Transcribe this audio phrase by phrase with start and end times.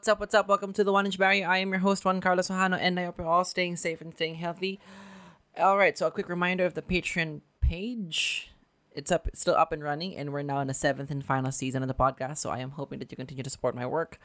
[0.00, 0.20] What's up?
[0.20, 0.48] What's up?
[0.48, 1.46] Welcome to the One Inch Barrier.
[1.46, 4.14] I am your host, Juan Carlos Ojano, and I hope you're all staying safe and
[4.14, 4.80] staying healthy.
[5.58, 8.50] All right, so a quick reminder of the Patreon page.
[8.92, 11.52] It's up, it's still up and running, and we're now in the seventh and final
[11.52, 12.38] season of the podcast.
[12.38, 14.18] So I am hoping that you continue to support my work,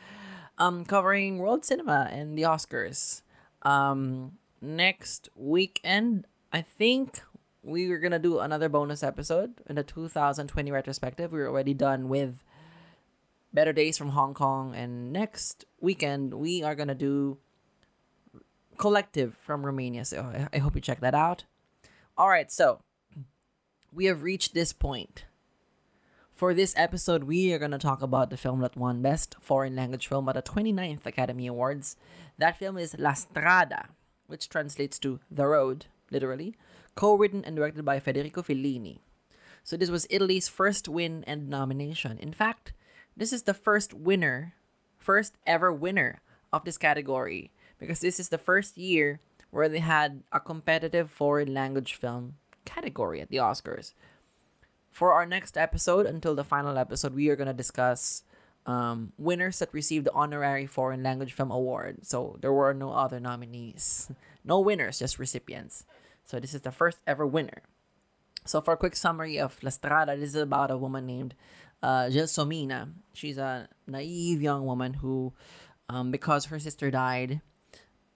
[0.58, 3.21] um, covering world cinema and the Oscars.
[3.63, 7.20] Um, next weekend, I think
[7.63, 11.34] we were gonna do another bonus episode in the 2020 retrospective.
[11.34, 12.45] We are already done with
[13.55, 17.38] Better Days from Hong Kong, and next weekend we are gonna do
[18.77, 20.04] Collective from Romania.
[20.04, 21.46] So I, I hope you check that out.
[22.18, 22.82] All right, so
[23.94, 25.23] we have reached this point.
[26.34, 30.07] For this episode, we are gonna talk about the film that won Best Foreign Language
[30.07, 31.96] Film at the 29th Academy Awards.
[32.38, 33.88] That film is La Strada,
[34.27, 36.55] which translates to The Road, literally,
[36.96, 38.99] co-written and directed by Federico Fellini.
[39.63, 42.18] So this was Italy's first win and nomination.
[42.18, 42.74] In fact,
[43.16, 44.54] this is the first winner,
[44.98, 46.21] first ever winner
[46.52, 49.20] of this category because this is the first year
[49.52, 52.35] where they had a competitive foreign language film
[52.66, 53.94] category at the Oscars.
[54.91, 58.24] For our next episode, until the final episode, we are going to discuss
[58.66, 62.05] um, winners that received the honorary foreign language film award.
[62.05, 64.12] So there were no other nominees,
[64.44, 65.85] no winners, just recipients.
[66.24, 67.62] So this is the first ever winner.
[68.46, 71.35] So for a quick summary of La Strada, this is about a woman named
[71.81, 72.91] uh, Gelsomina.
[73.13, 75.34] She's a naive young woman who,
[75.90, 77.41] um, because her sister died,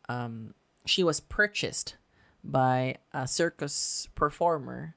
[0.07, 0.53] um,
[0.85, 1.95] she was purchased
[2.43, 4.95] by a circus performer,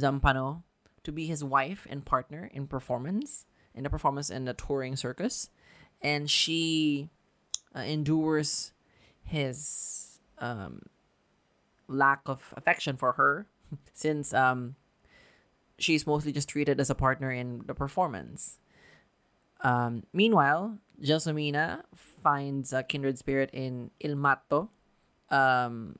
[0.00, 0.62] Zampano,
[1.04, 5.50] to be his wife and partner in performance, in the performance in the touring circus.
[6.02, 7.10] And she
[7.74, 8.72] uh, endures
[9.22, 10.82] his um,
[11.88, 13.46] lack of affection for her
[13.92, 14.76] since um,
[15.78, 18.58] she's mostly just treated as a partner in the performance.
[19.62, 24.70] Um, meanwhile, Gelsomina finds a kindred spirit in Il Matto,
[25.30, 25.96] um,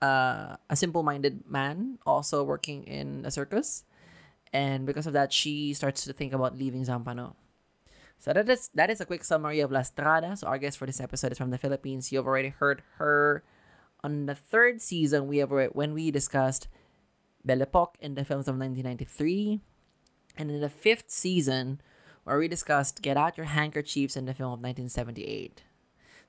[0.00, 3.84] uh, a simple-minded man also working in a circus,
[4.52, 7.34] and because of that, she starts to think about leaving Zampano.
[8.18, 10.36] So that is that is a quick summary of La Strada.
[10.36, 12.12] So our guest for this episode is from the Philippines.
[12.12, 13.42] You've already heard her
[14.04, 15.26] on the third season.
[15.26, 16.68] We have when we discussed
[17.44, 19.60] Belle Epoque in the films of 1993.
[20.36, 21.80] And in the fifth season,
[22.24, 25.62] where we discussed Get Out Your Handkerchiefs in the film of 1978.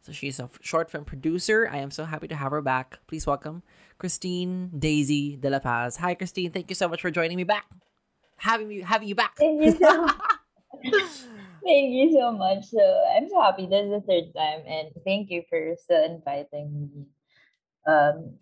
[0.02, 1.70] So she's a short film producer.
[1.72, 3.00] I am so happy to have her back.
[3.08, 3.64] Please welcome
[3.98, 5.96] Christine Daisy Dela Paz.
[5.98, 6.52] Hi, Christine.
[6.52, 7.66] Thank you so much for joining me back.
[8.38, 9.38] Having me having you back.
[9.38, 10.10] Thank you so
[11.64, 12.66] Thank you so much.
[12.66, 13.66] So I'm so happy.
[13.66, 17.06] This is the third time, and thank you for still inviting me.
[17.88, 18.36] Um,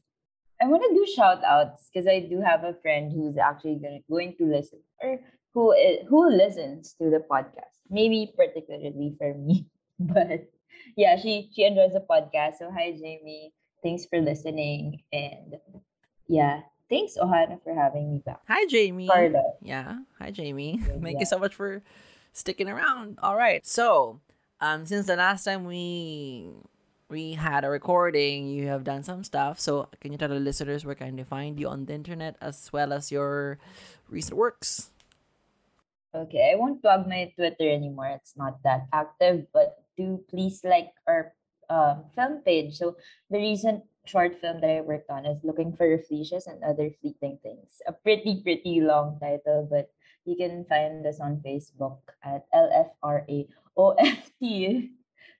[0.62, 4.00] I want to do shout outs because I do have a friend who's actually gonna,
[4.10, 5.20] going to listen or
[5.54, 5.74] who
[6.08, 7.82] who listens to the podcast.
[7.90, 9.66] Maybe particularly for me,
[10.00, 10.48] but
[10.96, 12.60] yeah, she she enjoys the podcast.
[12.60, 15.56] So hi Jamie, thanks for listening, and
[16.28, 18.42] yeah, thanks Ojano for having me back.
[18.48, 19.08] Hi Jamie.
[19.08, 19.58] Carla.
[19.62, 20.80] Yeah, hi Jamie.
[21.02, 21.82] Thank you so much for
[22.34, 23.18] sticking around.
[23.24, 24.22] All right, so
[24.62, 26.50] um, since the last time we
[27.12, 29.60] we had a recording, you have done some stuff.
[29.60, 32.72] So, can you tell the listeners where can they find you on the internet as
[32.72, 33.60] well as your
[34.10, 34.90] recent works?
[36.16, 38.08] Okay, I won't plug my Twitter anymore.
[38.16, 41.34] It's not that active, but do please like our
[41.70, 42.80] um, film page.
[42.80, 42.96] So,
[43.30, 47.38] the recent short film that I worked on is Looking for Rafflesias and Other Fleeting
[47.44, 47.84] Things.
[47.88, 49.92] A pretty, pretty long title, but
[50.24, 53.52] you can find us on Facebook at LFRAOFT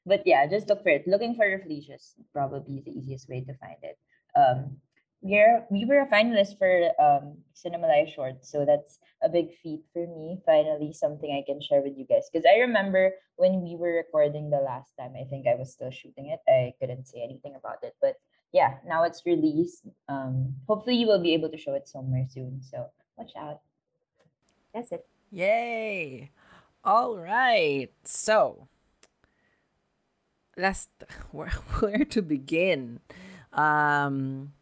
[0.06, 1.08] but yeah, just look for it.
[1.08, 3.98] Looking for Rafflesias probably is the easiest way to find it.
[4.36, 4.78] Um,
[5.22, 10.08] we're we were a finalist for um Cinemalaya Short, so that's a big feat for
[10.08, 10.42] me.
[10.46, 12.30] Finally, something I can share with you guys.
[12.32, 15.92] Because I remember when we were recording the last time, I think I was still
[15.92, 16.40] shooting it.
[16.50, 18.16] I couldn't say anything about it, but
[18.52, 19.86] yeah, now it's released.
[20.10, 22.62] Um, hopefully you will be able to show it somewhere soon.
[22.62, 23.62] So watch out.
[24.74, 25.06] That's it.
[25.30, 26.32] Yay!
[26.84, 27.92] All right.
[28.04, 28.68] So
[30.58, 30.90] let's
[31.32, 31.50] where,
[31.80, 33.00] where to begin.
[33.54, 34.54] Um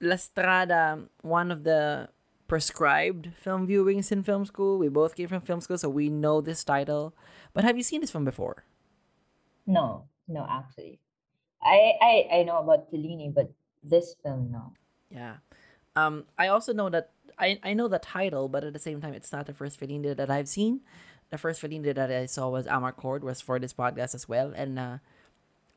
[0.00, 2.08] La Strada one of the
[2.48, 4.78] prescribed film viewings in film school.
[4.78, 7.14] We both came from film school so we know this title.
[7.52, 8.64] But have you seen this film before?
[9.66, 11.00] No no actually.
[11.62, 13.52] I i i know about Fellini but
[13.82, 14.72] this film no.
[15.10, 15.36] Yeah.
[15.96, 19.14] Um i also know that i i know the title but at the same time
[19.14, 20.80] it's not the first Fellini that i've seen
[21.30, 24.52] the first Fellini that I saw was Amarcord, was for this podcast as well.
[24.54, 24.98] And uh,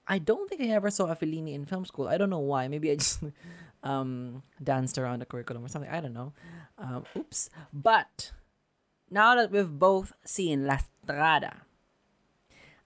[0.08, 2.08] I don't think I ever saw a Fellini in film school.
[2.08, 2.68] I don't know why.
[2.68, 3.24] Maybe I just
[3.84, 5.92] um, danced around the curriculum or something.
[5.92, 6.34] I don't know.
[6.78, 7.50] Um, oops.
[7.72, 8.32] But
[9.10, 11.62] now that we've both seen La Strada,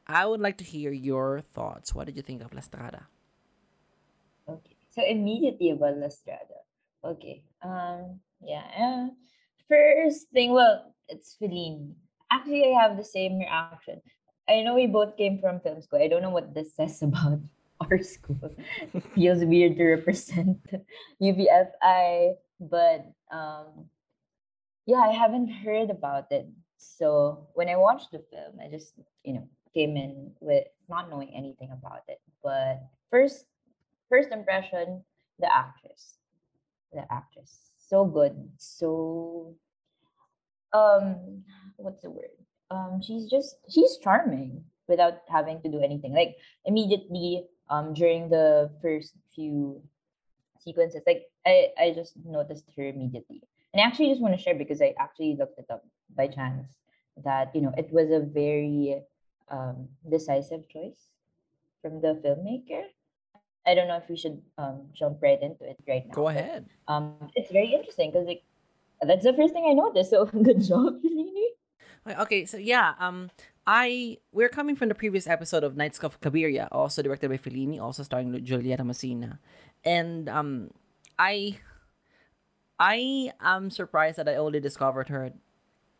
[0.05, 1.95] I would like to hear your thoughts.
[1.95, 3.07] What did you think of La Strada?
[4.47, 4.75] Okay.
[4.91, 6.63] So immediately about La Strada.
[7.03, 7.43] Okay.
[7.61, 8.19] Um.
[8.41, 8.63] Yeah.
[8.77, 9.07] Uh,
[9.69, 11.93] first thing, well, it's Fellini.
[12.31, 14.01] Actually, I have the same reaction.
[14.49, 16.01] I know we both came from film school.
[16.01, 17.39] I don't know what this says about
[17.81, 18.55] our school.
[18.93, 20.57] it feels weird to represent
[21.21, 23.87] UPFI, but um,
[24.85, 26.47] yeah, I haven't heard about it.
[26.77, 31.31] So when I watched the film, I just you know came in with not knowing
[31.35, 32.19] anything about it.
[32.43, 32.81] But
[33.11, 33.45] first,
[34.09, 35.03] first impression,
[35.39, 36.17] the actress,
[36.93, 39.55] the actress, so good, so
[40.73, 41.43] um,
[41.77, 42.35] what's the word?
[42.69, 46.13] Um, she's just she's charming without having to do anything.
[46.13, 46.35] Like
[46.65, 49.81] immediately, um, during the first few
[50.59, 53.41] sequences, like I I just noticed her immediately.
[53.73, 55.85] And I actually just want to share because I actually looked it up
[56.15, 56.67] by chance
[57.23, 59.01] that you know it was a very
[59.49, 61.09] um, decisive choice
[61.81, 62.83] from the filmmaker.
[63.65, 66.13] I don't know if we should um, jump right into it right now.
[66.13, 66.65] Go ahead.
[66.87, 68.43] But, um, it's very interesting because like
[69.01, 70.09] that's the first thing I noticed.
[70.09, 70.99] So good job,
[72.07, 73.29] Okay, so yeah, um,
[73.65, 77.79] I we're coming from the previous episode of Nights of Cabiria, also directed by Fellini,
[77.79, 79.39] also starring Giulietta Masina,
[79.83, 80.71] and um,
[81.19, 81.59] I
[82.79, 85.33] I am surprised that I only discovered her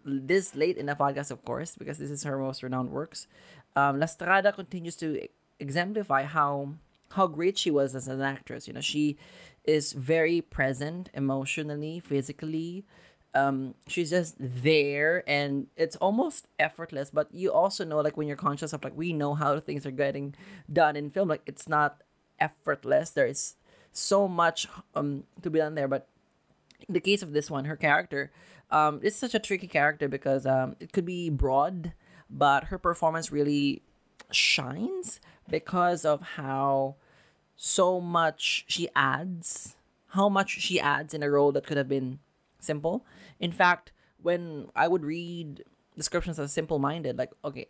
[0.06, 3.27] this late in the podcast, of course, because this is her most renowned works.
[3.75, 5.27] Um, La Strada continues to
[5.59, 6.75] exemplify how
[7.12, 8.68] how great she was as an actress.
[8.68, 9.18] You know, she
[9.65, 12.86] is very present emotionally, physically.
[13.33, 17.12] Um, she's just there, and it's almost effortless.
[17.12, 19.91] But you also know, like when you're conscious of like we know how things are
[19.91, 20.35] getting
[20.71, 22.01] done in film, like it's not
[22.39, 23.12] effortless.
[23.12, 23.56] There is
[23.91, 26.07] so much um to be done there, but
[26.88, 28.31] in the case of this one, her character,
[28.71, 31.94] um, it's such a tricky character because um, it could be broad,
[32.30, 33.81] but her performance really
[34.31, 35.19] shines
[35.50, 36.95] because of how
[37.56, 39.75] so much she adds,
[40.09, 42.19] how much she adds in a role that could have been
[42.59, 43.06] simple.
[43.39, 45.63] In fact, when I would read
[45.95, 47.68] descriptions as simple minded, like, okay,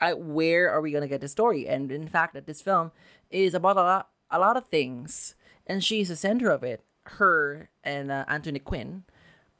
[0.00, 1.68] I, where are we going to get the story?
[1.68, 2.92] And in fact, that this film
[3.30, 5.34] is about a lot, a lot of things,
[5.66, 9.04] and she's the center of it her and uh, Anthony Quinn.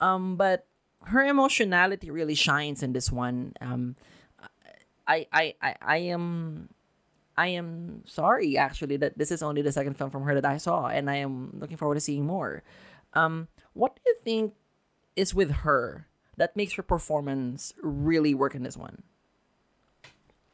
[0.00, 0.67] Um, but
[1.05, 3.55] her emotionality really shines in this one.
[3.61, 3.97] Um,
[5.06, 6.69] I, I, I, I am,
[7.37, 10.59] I am sorry actually that this is only the second film from her that I
[10.59, 12.62] saw, and I am looking forward to seeing more.
[13.15, 14.54] Um, what do you think
[15.14, 19.02] is with her that makes her performance really work in this one?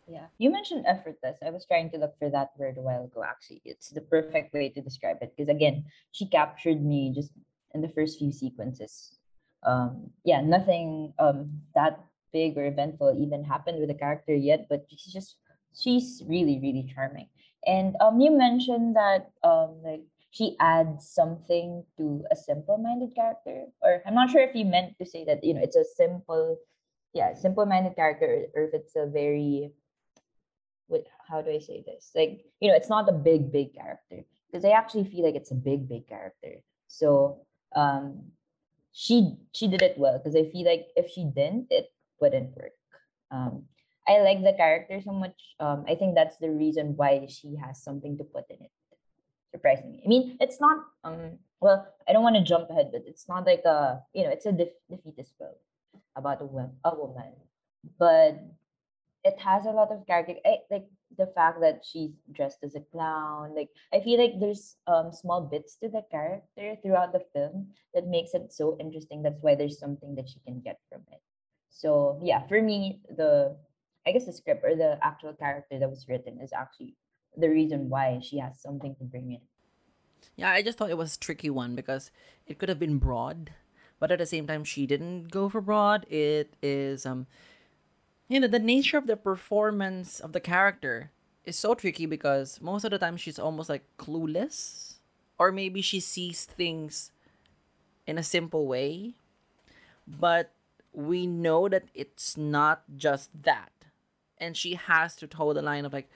[0.07, 0.27] Yeah.
[0.37, 1.39] You mentioned effortless.
[1.41, 3.63] I was trying to look for that word a while ago, actually.
[3.65, 7.31] It's the perfect way to describe it because, again, she captured me just
[7.73, 9.17] in the first few sequences.
[9.65, 11.99] Um, yeah, nothing um, that
[12.31, 15.37] big or eventful even happened with the character yet, but she's just,
[15.75, 17.29] she's really, really charming.
[17.65, 20.03] And um, you mentioned that um, like
[20.35, 25.07] she adds something to a simple-minded character, or I'm not sure if you meant to
[25.07, 26.59] say that you know it's a simple,
[27.15, 29.71] yeah, simple-minded character, or if it's a very
[30.89, 32.11] with how do I say this?
[32.15, 35.53] Like, you know, it's not a big, big character because I actually feel like it's
[35.53, 36.67] a big, big character.
[36.89, 38.35] So um
[38.93, 41.87] she she did it well because I feel like if she didn't, it
[42.21, 42.75] wouldn't work.
[43.31, 43.71] Um
[44.07, 45.39] I like the character so much.
[45.61, 48.75] Um I think that's the reason why she has something to put in it.
[49.55, 50.03] Surprisingly.
[50.05, 53.47] I mean, it's not um well, I don't want to jump ahead, but it's not
[53.47, 55.55] like a you know, it's a def- defeatist film
[56.17, 57.33] about a, woman, a woman.
[57.99, 58.43] But
[59.25, 62.81] it has a lot of character I, like the fact that she's dressed as a
[62.93, 67.69] clown like i feel like there's um small bits to the character throughout the film
[67.95, 71.23] that makes it so interesting that's why there's something that she can get from it
[71.71, 73.57] so yeah for me the
[74.07, 76.95] i guess the script or the actual character that was written is actually
[77.37, 79.41] the reason why she has something to bring in.
[80.37, 82.11] Yeah i just thought it was a tricky one because
[82.47, 83.53] it could have been broad
[84.01, 86.05] but at the same time she didn't go for broad.
[86.11, 87.27] It is um
[88.29, 91.11] you know the nature of the performance of the character
[91.45, 94.99] is so tricky because most of the time she's almost like clueless
[95.39, 97.13] or maybe she sees things
[98.07, 99.15] in a simple way
[100.07, 100.53] but
[100.95, 103.71] we know that it's not just that.
[104.39, 106.09] And she has to toe the line of like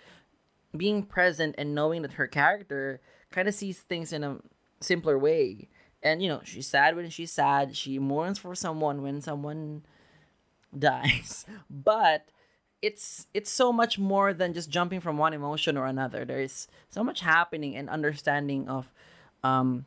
[0.78, 4.38] being present and knowing that her character kind of sees things in a
[4.80, 5.68] simpler way.
[6.02, 7.76] And you know she's sad when she's sad.
[7.76, 9.82] She mourns for someone when someone
[10.78, 11.44] dies.
[11.68, 12.28] But
[12.80, 16.24] it's it's so much more than just jumping from one emotion or another.
[16.24, 18.92] There's so much happening and understanding of
[19.42, 19.86] um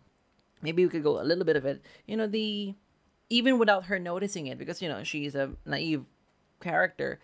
[0.61, 1.81] maybe we could go a little bit of it.
[2.05, 2.75] You know the
[3.29, 6.03] even without her noticing it because you know she's a naive
[6.59, 7.19] character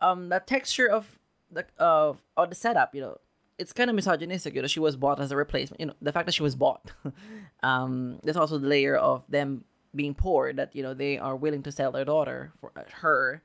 [0.00, 1.18] um the texture of
[1.50, 3.18] the of of the setup, you know,
[3.58, 4.54] it's kind of misogynistic.
[4.54, 5.80] You know, she was bought as a replacement.
[5.80, 6.90] You know, the fact that she was bought.
[7.62, 11.62] um, there's also the layer of them being poor that you know they are willing
[11.62, 13.42] to sell their daughter for uh, her.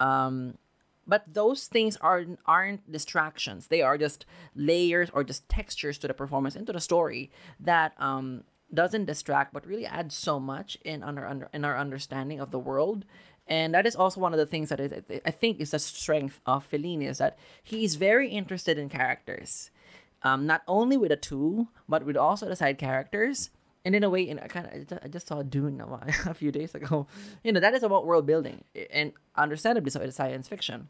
[0.00, 0.58] Um,
[1.06, 3.68] but those things are aren't distractions.
[3.68, 8.44] They are just layers or just textures to the performance into the story that um
[8.72, 12.58] doesn't distract but really adds so much in under, under in our understanding of the
[12.58, 13.06] world
[13.48, 14.80] and that is also one of the things that
[15.24, 19.70] I think is the strength of Fellini is that he is very interested in characters,
[20.22, 23.50] um, not only with the two, but with also the side characters.
[23.84, 25.80] And in a way, in I kind of I just saw Dune
[26.26, 27.06] a, few days ago.
[27.42, 30.88] You know that is about world building, and understandably so, it's science fiction.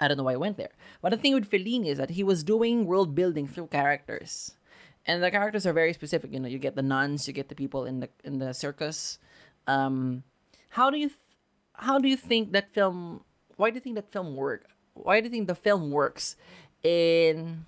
[0.00, 2.22] I don't know why I went there, but the thing with Fellini is that he
[2.22, 4.52] was doing world building through characters,
[5.06, 6.32] and the characters are very specific.
[6.32, 9.18] You know, you get the nuns, you get the people in the in the circus.
[9.66, 10.24] Um,
[10.70, 11.10] how do you
[11.78, 13.22] how do you think that film?
[13.56, 14.66] Why do you think that film work?
[14.94, 16.36] Why do you think the film works
[16.82, 17.66] in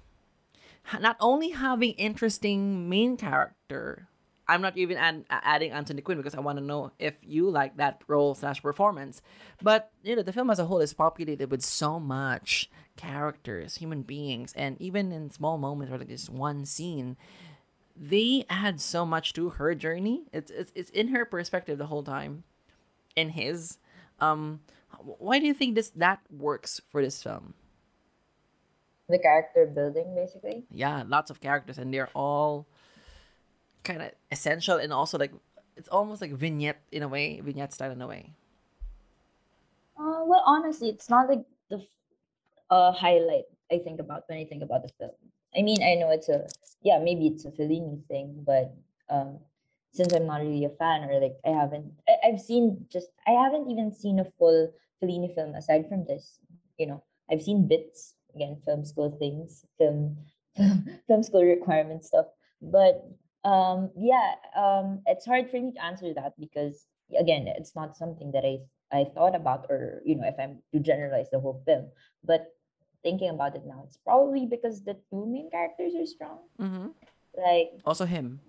[1.01, 4.09] not only having interesting main character?
[4.49, 7.77] I'm not even add, adding Anthony Quinn because I want to know if you like
[7.77, 9.23] that role slash performance.
[9.63, 14.03] But you know, the film as a whole is populated with so much characters, human
[14.03, 17.17] beings, and even in small moments or like this one scene,
[17.97, 20.25] they add so much to her journey.
[20.33, 22.43] It's it's, it's in her perspective the whole time,
[23.15, 23.79] in his
[24.21, 24.61] um,
[24.99, 27.55] why do you think this that works for this film?
[29.09, 30.65] The character building, basically.
[30.71, 32.67] Yeah, lots of characters, and they're all
[33.83, 35.33] kind of essential, and also like
[35.77, 38.35] it's almost like vignette in a way, vignette style in a way.
[39.99, 41.85] Uh, well, honestly, it's not like the
[42.71, 45.13] uh highlight I think about when I think about the film.
[45.57, 46.47] I mean, I know it's a
[46.83, 48.73] yeah, maybe it's a Fellini thing, but
[49.09, 49.39] um,
[49.93, 53.33] since I'm not really a fan or like I haven't I, have seen just I
[53.33, 56.39] haven't even seen a full Fellini film aside from this.
[56.79, 60.17] You know, I've seen bits again, film school things, film
[61.07, 62.27] film school requirement stuff.
[62.63, 63.03] But
[63.45, 66.87] um yeah, um it's hard for me to answer that because
[67.19, 68.59] again, it's not something that I
[68.93, 71.89] I thought about or you know, if I'm to generalize the whole film.
[72.23, 72.47] But
[73.03, 76.39] thinking about it now, it's probably because the two main characters are strong.
[76.61, 76.89] Mm-hmm.
[77.35, 78.41] Like also him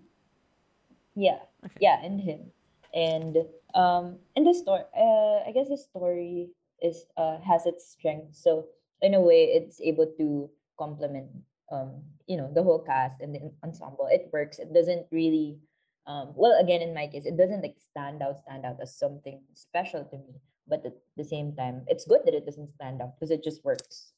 [1.16, 1.40] yeah.
[1.66, 1.78] Okay.
[1.80, 2.52] Yeah, and him.
[2.94, 3.38] And
[3.74, 6.50] um and the story uh I guess the story
[6.82, 8.36] is uh has its strength.
[8.36, 8.68] So
[9.02, 11.30] in a way it's able to complement
[11.72, 14.08] um you know the whole cast and the ensemble.
[14.12, 14.60] It works.
[14.60, 15.60] It doesn't really
[16.08, 19.40] um well again in my case it doesn't like stand out stand out as something
[19.54, 23.14] special to me but at the same time it's good that it doesn't stand out
[23.16, 24.14] because it just works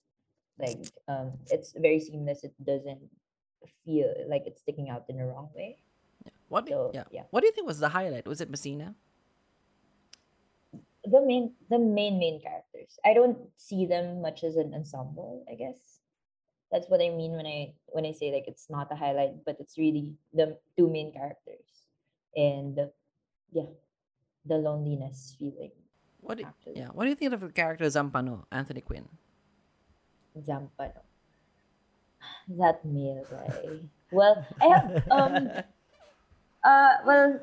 [0.59, 3.01] like um it's very seamless it doesn't
[3.85, 5.77] feel like it's sticking out in the wrong way
[6.53, 6.69] what?
[6.69, 7.09] So, yeah.
[7.11, 7.23] yeah.
[7.31, 8.27] What do you think was the highlight?
[8.27, 8.93] Was it Masina?
[11.03, 12.99] The main, the main main characters.
[13.03, 15.43] I don't see them much as an ensemble.
[15.51, 15.99] I guess
[16.71, 19.57] that's what I mean when I when I say like it's not a highlight, but
[19.59, 21.83] it's really the two main characters,
[22.35, 22.79] and
[23.51, 23.73] yeah,
[24.45, 25.71] the loneliness feeling.
[26.21, 26.37] What?
[26.37, 26.87] Do, yeah.
[26.93, 29.09] What do you think of the character Zampano, Anthony Quinn?
[30.39, 31.01] Zampano.
[32.47, 33.79] That male guy.
[34.11, 35.49] well, I have um
[36.63, 37.39] uh, well,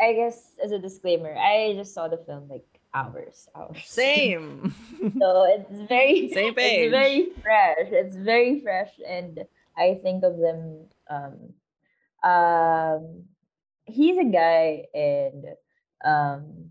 [0.00, 3.84] I guess as a disclaimer, I just saw the film like hours, hours.
[3.84, 4.74] Same.
[5.18, 6.80] so it's very same page.
[6.80, 7.88] It's very fresh.
[7.92, 9.44] It's very fresh, and
[9.76, 10.86] I think of them.
[11.08, 11.52] Um,
[12.24, 13.24] um,
[13.84, 15.44] he's a guy, and
[16.04, 16.70] um,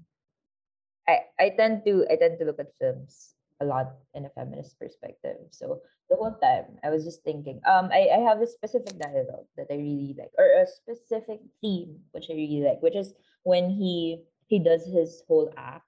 [1.07, 4.79] I I tend to I tend to look at films a lot in a feminist
[4.79, 5.37] perspective.
[5.51, 9.47] So the whole time I was just thinking, um, I, I have a specific dialogue
[9.57, 13.69] that I really like, or a specific theme which I really like, which is when
[13.69, 15.87] he he does his whole act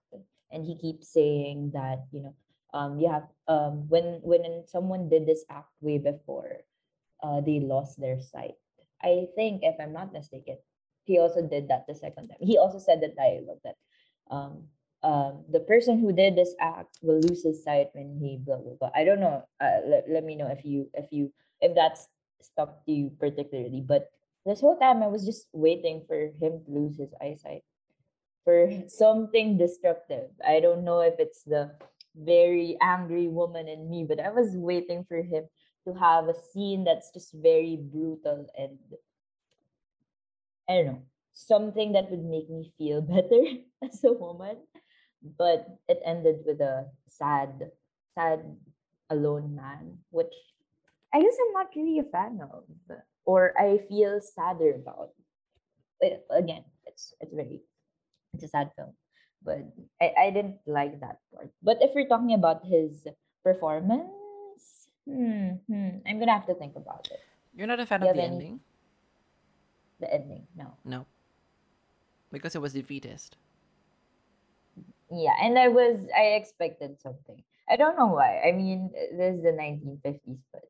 [0.52, 2.36] and he keeps saying that, you know,
[2.74, 6.64] um you have um when when someone did this act way before,
[7.24, 8.56] uh they lost their sight.
[9.04, 10.58] I think if I'm not mistaken,
[11.04, 12.40] he also did that the second time.
[12.42, 13.76] He also said the dialogue that
[14.32, 14.68] um
[15.04, 18.74] um, the person who did this act will lose his sight when he blah blah
[18.80, 18.92] blah.
[18.96, 19.44] I don't know.
[19.62, 22.08] Uh, let, let me know if you if you if that's
[22.42, 23.82] stuck to you particularly.
[23.86, 24.10] But
[24.46, 27.64] this whole time I was just waiting for him to lose his eyesight
[28.44, 30.30] for something destructive.
[30.46, 31.72] I don't know if it's the
[32.16, 35.46] very angry woman in me, but I was waiting for him
[35.88, 38.78] to have a scene that's just very brutal and
[40.68, 41.02] I don't know
[41.34, 43.44] something that would make me feel better
[43.84, 44.58] as a woman
[45.24, 47.72] but it ended with a sad,
[48.16, 48.44] sad,
[49.10, 50.34] alone man, which
[51.14, 52.64] I guess I'm not really a fan of,
[53.26, 55.12] or I feel sadder about.
[56.02, 57.62] It, again, it's it's very
[58.34, 58.94] it's a sad film,
[59.42, 59.64] but
[60.02, 61.50] I, I didn't like that part.
[61.64, 63.08] But if we're talking about his
[63.44, 64.12] performance.
[65.08, 66.04] Hmm, hmm.
[66.06, 67.24] I'm gonna have to think about it.
[67.56, 68.60] You're not a fan Do of the any- ending?
[70.04, 70.76] The ending, no.
[70.84, 71.06] No.
[72.30, 73.38] Because it was defeatist.
[75.12, 77.44] Yeah, and I was I expected something.
[77.70, 78.42] I don't know why.
[78.46, 80.64] I mean, this is the 1950s, but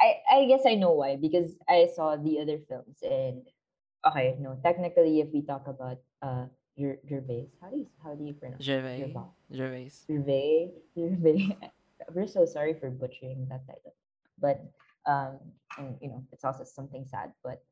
[0.00, 3.42] I I guess I know why because I saw the other films and
[4.06, 6.46] okay, no, technically if we talk about uh
[6.78, 8.64] Ger- Gervais, how do you how do you pronounce.
[8.64, 8.98] Gervais.
[9.52, 9.90] Gervais.
[10.06, 11.56] Gervais, Gervais.
[12.14, 13.94] We're so sorry for butchering that title,
[14.38, 14.58] but
[15.06, 15.38] um,
[15.78, 17.62] and you know it's also something sad, but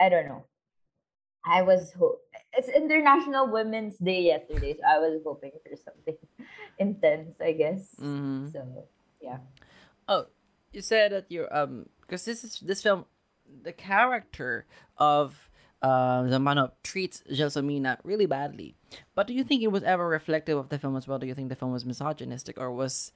[0.00, 0.44] I don't know.
[1.44, 2.18] I was ho-
[2.52, 6.16] it's International Women's Day yesterday, so I was hoping for something
[6.78, 7.88] intense, I guess.
[7.98, 8.86] hmm So
[9.20, 9.38] yeah,
[10.08, 10.26] Oh,
[10.72, 13.06] you said that you're um because this is this film,
[13.46, 14.66] the character
[14.98, 15.48] of
[15.82, 18.76] uh Zampano treats Gelsomina really badly.
[19.14, 21.18] But do you think it was ever reflective of the film as well?
[21.18, 23.12] Do you think the film was misogynistic or was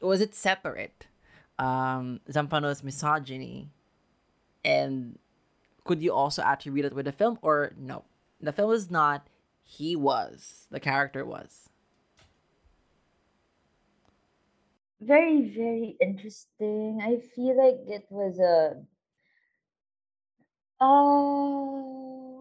[0.00, 1.06] was it separate?
[1.58, 3.68] Um, Zampano's misogyny,
[4.64, 5.18] and
[5.84, 8.04] could you also attribute it with the film or no?
[8.40, 9.28] The film is not.
[9.62, 11.68] He was the character was.
[15.00, 17.00] very very interesting.
[17.02, 18.86] I feel like it was a
[20.80, 22.40] uh,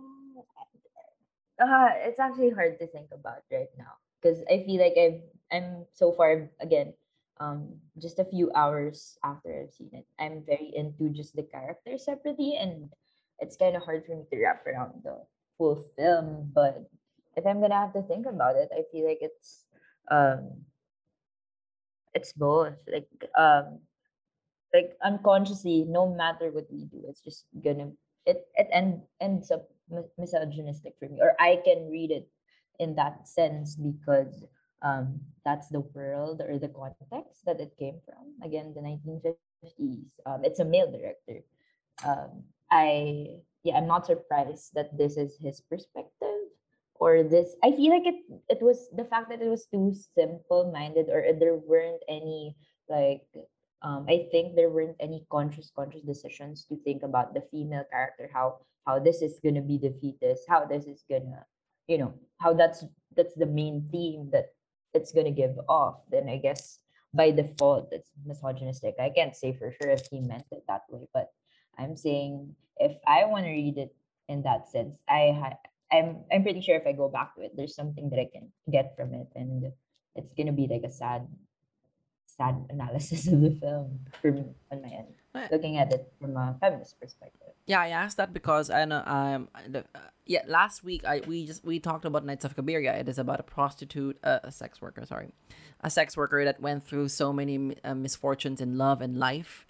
[1.59, 5.85] uh it's actually hard to think about right now because I feel like I've I'm
[5.91, 6.93] so far again
[7.39, 10.07] um just a few hours after I've seen it.
[10.19, 12.93] I'm very into just the character separately and
[13.39, 15.17] it's kind of hard for me to wrap around the
[15.57, 16.51] full film.
[16.53, 16.89] But
[17.35, 19.65] if I'm gonna have to think about it, I feel like it's
[20.11, 20.65] um
[22.13, 23.79] it's both like um
[24.73, 27.89] like unconsciously no matter what we do it's just gonna
[28.25, 29.69] it it end, ends up
[30.17, 32.27] misogynistic for me or i can read it
[32.79, 34.45] in that sense because
[34.81, 40.43] um that's the world or the context that it came from again the 1950s um
[40.43, 41.41] it's a male director
[42.05, 43.25] um i
[43.63, 46.49] yeah i'm not surprised that this is his perspective
[46.95, 50.71] or this i feel like it it was the fact that it was too simple
[50.71, 52.55] minded or there weren't any
[52.89, 53.23] like
[53.81, 58.29] um i think there weren't any conscious conscious decisions to think about the female character
[58.33, 61.45] how how this is gonna be fetus how this is gonna
[61.87, 64.53] you know how that's that's the main theme that
[64.93, 66.01] it's gonna give off.
[66.09, 66.79] Then i guess
[67.13, 68.95] by default it's misogynistic.
[68.99, 71.33] I can't say for sure if he meant it that way but
[71.79, 73.95] i'm saying if i want to read it
[74.27, 75.59] in that sense i ha-
[75.91, 78.51] i'm i'm pretty sure if i go back to it there's something that i can
[78.71, 79.71] get from it and
[80.15, 81.27] it's gonna be like a sad
[82.25, 85.13] sad analysis of the film for me on my end
[85.51, 89.47] looking at it from a feminist perspective Yeah, I asked that because I know um
[89.67, 92.93] the, uh, yeah last week I we just we talked about Nights of Cabiria.
[92.99, 95.05] It is about a prostitute, uh, a sex worker.
[95.05, 95.29] Sorry,
[95.81, 99.67] a sex worker that went through so many uh, misfortunes in love and life.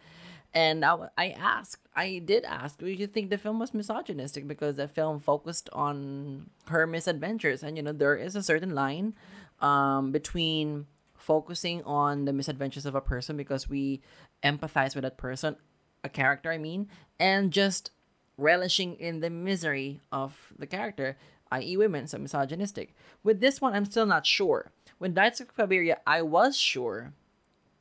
[0.54, 4.78] And I, I asked, I did ask, do you think the film was misogynistic because
[4.78, 7.62] the film focused on her misadventures?
[7.62, 9.14] And you know, there is a certain line
[9.62, 14.02] um, between focusing on the misadventures of a person because we
[14.44, 15.56] empathize with that person,
[16.04, 16.88] a character, I mean,
[17.20, 17.92] and just
[18.38, 21.18] relishing in the misery of the character,
[21.52, 22.96] i.e., women, so misogynistic.
[23.24, 24.72] With this one, I'm still not sure.
[24.98, 27.14] With Nights of Cabiria, I was sure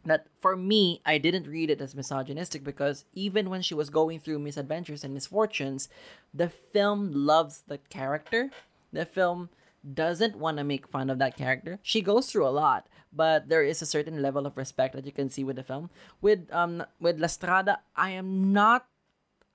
[0.05, 4.21] that for me, I didn't read it as misogynistic because even when she was going
[4.21, 5.89] through misadventures and misfortunes,
[6.33, 8.51] the film loves the character.
[8.93, 9.51] The film
[9.95, 11.79] doesn't want to make fun of that character.
[11.83, 15.13] She goes through a lot, but there is a certain level of respect that you
[15.13, 15.91] can see with the film.
[16.21, 18.87] With um with La Strada, I am not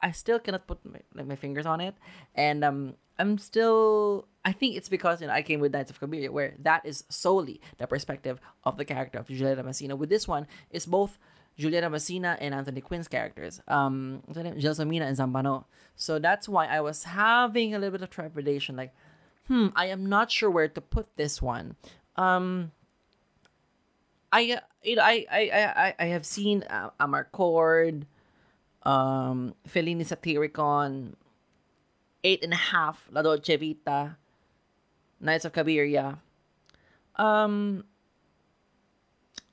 [0.04, 1.96] I still cannot put my, my fingers on it,
[2.36, 4.28] and um, I'm still.
[4.46, 7.04] I think it's because you know I came with Nights of Cabiria, where that is
[7.10, 9.98] solely the perspective of the character of Giulietta Masina.
[9.98, 11.18] With this one, it's both
[11.58, 14.22] Giulietta Masina and Anthony Quinn's characters, um?
[14.30, 15.66] Gelsomina and Zampano.
[15.96, 18.94] So that's why I was having a little bit of trepidation, like,
[19.48, 21.76] hmm, I am not sure where to put this one.
[22.18, 22.72] Um,
[24.32, 28.06] I you know I I I I- I have seen uh, Amarcord,
[28.84, 31.14] um, Fellini Satyricon,
[32.24, 34.18] Eight and a Half, La Dolce Vita,
[35.24, 36.20] Nights of Cabiria.
[37.16, 37.86] Um,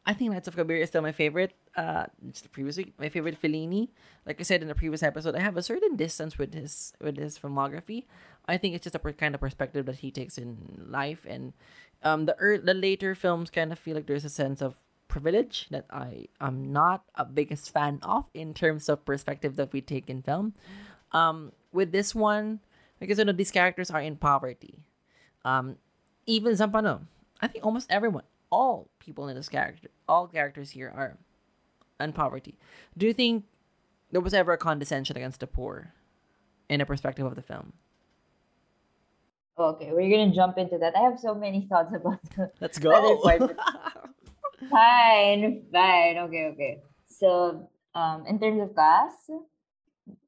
[0.04, 1.52] I think Nights of Cabiria is still my favorite.
[1.76, 3.90] Uh, just the previous week, my favorite Fellini.
[4.26, 7.16] Like I said in the previous episode, I have a certain distance with his with
[7.16, 8.04] his filmography.
[8.46, 11.52] I think it's just a per- kind of perspective that he takes in life, and
[12.02, 14.74] um, the ear the later films kind of feel like there's a sense of
[15.06, 19.80] privilege that I am not a biggest fan of in terms of perspective that we
[19.80, 20.54] take in film.
[21.12, 22.60] Um, with this one,
[22.98, 24.82] because you know these characters are in poverty.
[25.44, 25.76] Um,
[26.26, 27.02] even Zampano,
[27.40, 31.16] I think almost everyone all people in this character, all characters here are
[32.04, 32.58] in poverty.
[32.96, 33.44] Do you think
[34.10, 35.92] there was ever a condescension against the poor
[36.68, 37.72] in a perspective of the film?
[39.58, 40.96] Okay, we're gonna jump into that.
[40.96, 42.90] I have so many thoughts about the Let's go.
[44.70, 46.18] fine, fine.
[46.18, 46.82] Okay, okay.
[47.06, 49.12] So, um, in terms of class,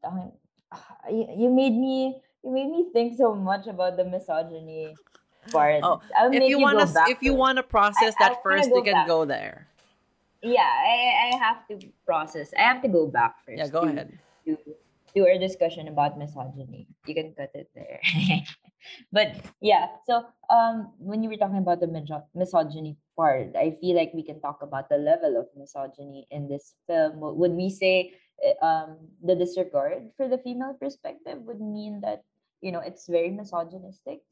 [0.04, 0.32] um,
[1.10, 4.94] you, you made me you made me think so much about the misogyny
[5.50, 5.80] part.
[5.82, 6.00] Oh,
[6.32, 8.94] if you want to, if you want to process I, that I first, you can
[8.94, 9.06] back.
[9.06, 9.68] go there.
[10.42, 12.50] Yeah, I, I have to process.
[12.58, 13.58] I have to go back first.
[13.58, 14.18] Yeah, go to, ahead.
[14.46, 14.58] To,
[15.14, 16.88] to our discussion about misogyny.
[17.06, 18.00] You can cut it there.
[19.12, 21.86] but yeah, so um, when you were talking about the
[22.34, 26.74] misogyny part, I feel like we can talk about the level of misogyny in this
[26.88, 27.20] film.
[27.20, 32.24] Would we say eh, um, the disregard for the female perspective would mean that
[32.62, 34.22] you know it's very misogynistic?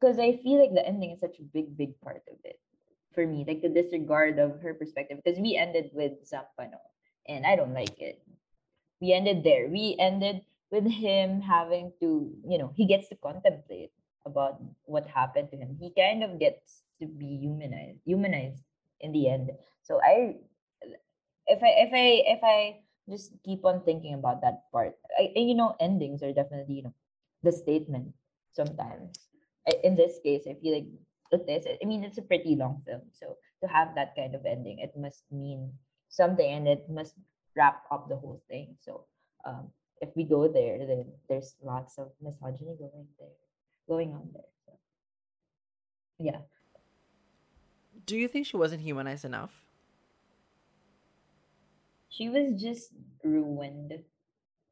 [0.00, 2.60] Because I feel like the ending is such a big, big part of it
[3.14, 5.20] for me, like the disregard of her perspective.
[5.24, 6.80] Because we ended with Zampano,
[7.28, 8.20] and I don't like it.
[9.00, 9.68] We ended there.
[9.68, 13.92] We ended with him having to, you know, he gets to contemplate
[14.24, 15.76] about what happened to him.
[15.80, 18.64] He kind of gets to be humanized, humanized
[19.00, 19.52] in the end.
[19.82, 20.36] So I,
[21.46, 25.54] if I, if I, if I just keep on thinking about that part, I, you
[25.54, 26.94] know, endings are definitely, you know,
[27.46, 28.12] the statement
[28.52, 29.14] sometimes.
[29.82, 30.90] In this case, I feel like
[31.32, 31.66] it is.
[31.82, 34.92] I mean, it's a pretty long film, so to have that kind of ending, it
[34.98, 35.72] must mean
[36.08, 37.14] something, and it must
[37.56, 38.76] wrap up the whole thing.
[38.80, 39.06] So,
[39.44, 43.36] um, if we go there, then there's lots of misogyny going there,
[43.88, 44.52] going on there.
[44.66, 44.72] So,
[46.18, 46.40] yeah.
[48.04, 49.64] Do you think she wasn't humanized enough?
[52.08, 52.92] She was just
[53.24, 53.92] ruined.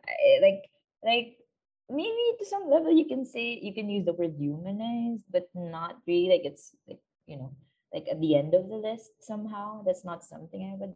[0.07, 0.71] I, like,
[1.03, 1.44] like
[1.90, 5.99] maybe to some level you can say you can use the word humanized, but not
[6.07, 6.29] really.
[6.31, 7.53] Like it's like you know,
[7.92, 9.83] like at the end of the list somehow.
[9.85, 10.94] That's not something I would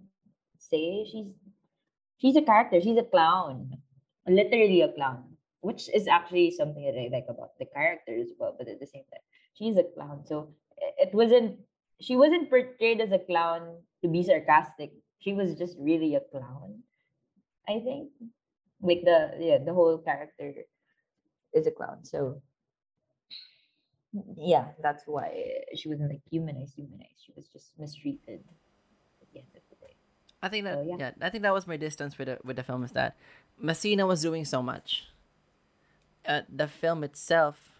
[0.58, 1.04] say.
[1.10, 1.26] She's
[2.18, 2.80] she's a character.
[2.80, 3.78] She's a clown
[4.28, 5.24] literally a clown,
[5.60, 8.54] which is actually something that I like about the character as well.
[8.56, 9.24] But at the same time,
[9.54, 10.54] she's a clown, so
[10.98, 11.58] it wasn't.
[12.00, 14.92] She wasn't portrayed as a clown to be sarcastic.
[15.18, 16.82] She was just really a clown.
[17.68, 18.10] I think,
[18.80, 20.54] like the yeah, the whole character
[21.52, 22.04] is a clown.
[22.04, 22.42] So
[24.36, 26.74] yeah, that's why she wasn't like humanized.
[26.76, 27.20] Humanized.
[27.24, 28.40] She was just mistreated
[29.20, 29.94] at the end of the day.
[30.42, 30.96] I think that so, yeah.
[30.98, 31.10] yeah.
[31.20, 33.16] I think that was my distance with the with the film is that
[33.62, 35.08] Masina was doing so much.
[36.26, 37.72] Uh, the film itself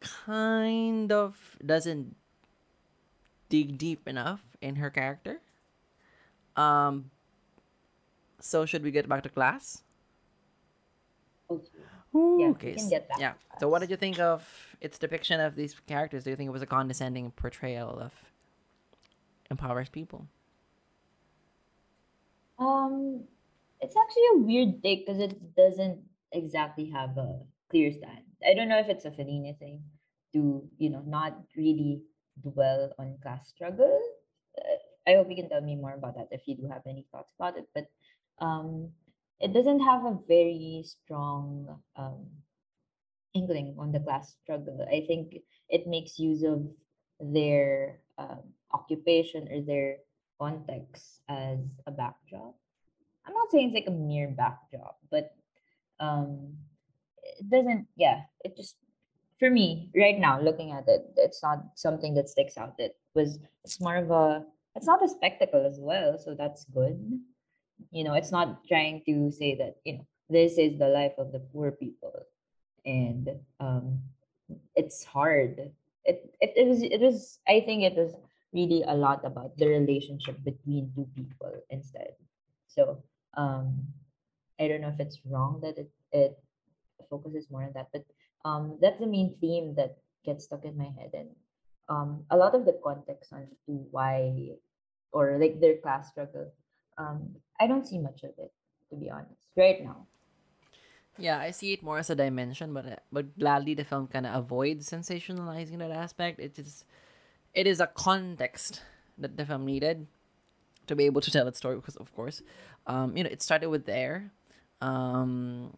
[0.00, 2.16] kind of doesn't
[3.48, 5.40] dig deep enough in her character.
[6.56, 7.10] Um,
[8.40, 9.82] so should we get back to class?
[12.14, 12.20] Okay.
[12.20, 12.76] Ooh, yeah, okay.
[13.18, 13.32] yeah.
[13.58, 16.24] So what did you think of its depiction of these characters?
[16.24, 18.12] Do you think it was a condescending portrayal of
[19.50, 20.26] impoverished people?
[22.58, 23.24] Um,
[23.80, 26.00] it's actually a weird take because it doesn't
[26.32, 28.24] exactly have a clear stand.
[28.46, 29.82] I don't know if it's a Fellini thing
[30.32, 32.02] to, you know, not really
[32.42, 34.00] dwell on class struggle.
[34.58, 37.06] Uh, I hope you can tell me more about that if you do have any
[37.10, 37.68] thoughts about it.
[37.74, 37.86] But
[38.38, 38.90] um,
[39.40, 42.26] it doesn't have a very strong um,
[43.34, 44.86] inkling on the class struggle.
[44.90, 45.36] I think
[45.68, 46.66] it makes use of
[47.20, 49.96] their um, occupation or their
[50.38, 52.54] context as a backdrop
[53.26, 55.34] I'm not saying it's like a mere backdrop, but
[55.98, 56.56] um,
[57.22, 57.86] it doesn't.
[57.96, 58.76] Yeah, it just
[59.38, 62.74] for me right now looking at it, it's not something that sticks out.
[62.78, 63.38] It was.
[63.64, 64.44] It's more of a.
[64.74, 67.20] It's not a spectacle as well, so that's good.
[67.90, 71.32] You know, it's not trying to say that you know this is the life of
[71.32, 72.14] the poor people,
[72.86, 74.00] and um,
[74.76, 75.72] it's hard.
[76.04, 77.38] It, it it was it was.
[77.48, 78.14] I think it was
[78.52, 82.14] really a lot about the relationship between two people instead.
[82.68, 83.02] So
[83.36, 83.86] um
[84.58, 86.38] i don't know if it's wrong that it it
[87.08, 88.04] focuses more on that but
[88.44, 91.28] um that's the main theme that gets stuck in my head and
[91.88, 94.50] um a lot of the context on to why
[95.12, 96.52] or like their class struggle
[97.00, 97.18] um
[97.60, 98.52] i don't see much of it
[98.90, 100.06] to be honest right now.
[101.18, 104.26] Yeah i see it more as a dimension but uh, but gladly the film kind
[104.26, 106.40] of avoids sensationalizing that aspect.
[106.40, 106.84] It is
[107.52, 108.82] it is a context
[109.18, 110.06] that the film needed
[110.86, 112.42] to be able to tell its story because of course
[112.86, 114.32] um, you know it started with there
[114.80, 115.76] um,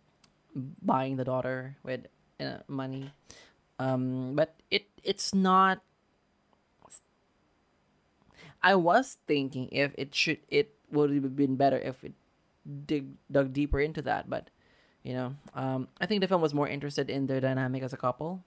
[0.54, 2.06] buying the daughter with
[2.40, 3.11] uh, money.
[3.78, 5.82] Um, but it it's not
[8.62, 12.12] i was thinking if it should it would have been better if it
[12.87, 14.50] dig dug deeper into that but
[15.02, 17.96] you know um, i think the film was more interested in their dynamic as a
[17.96, 18.44] couple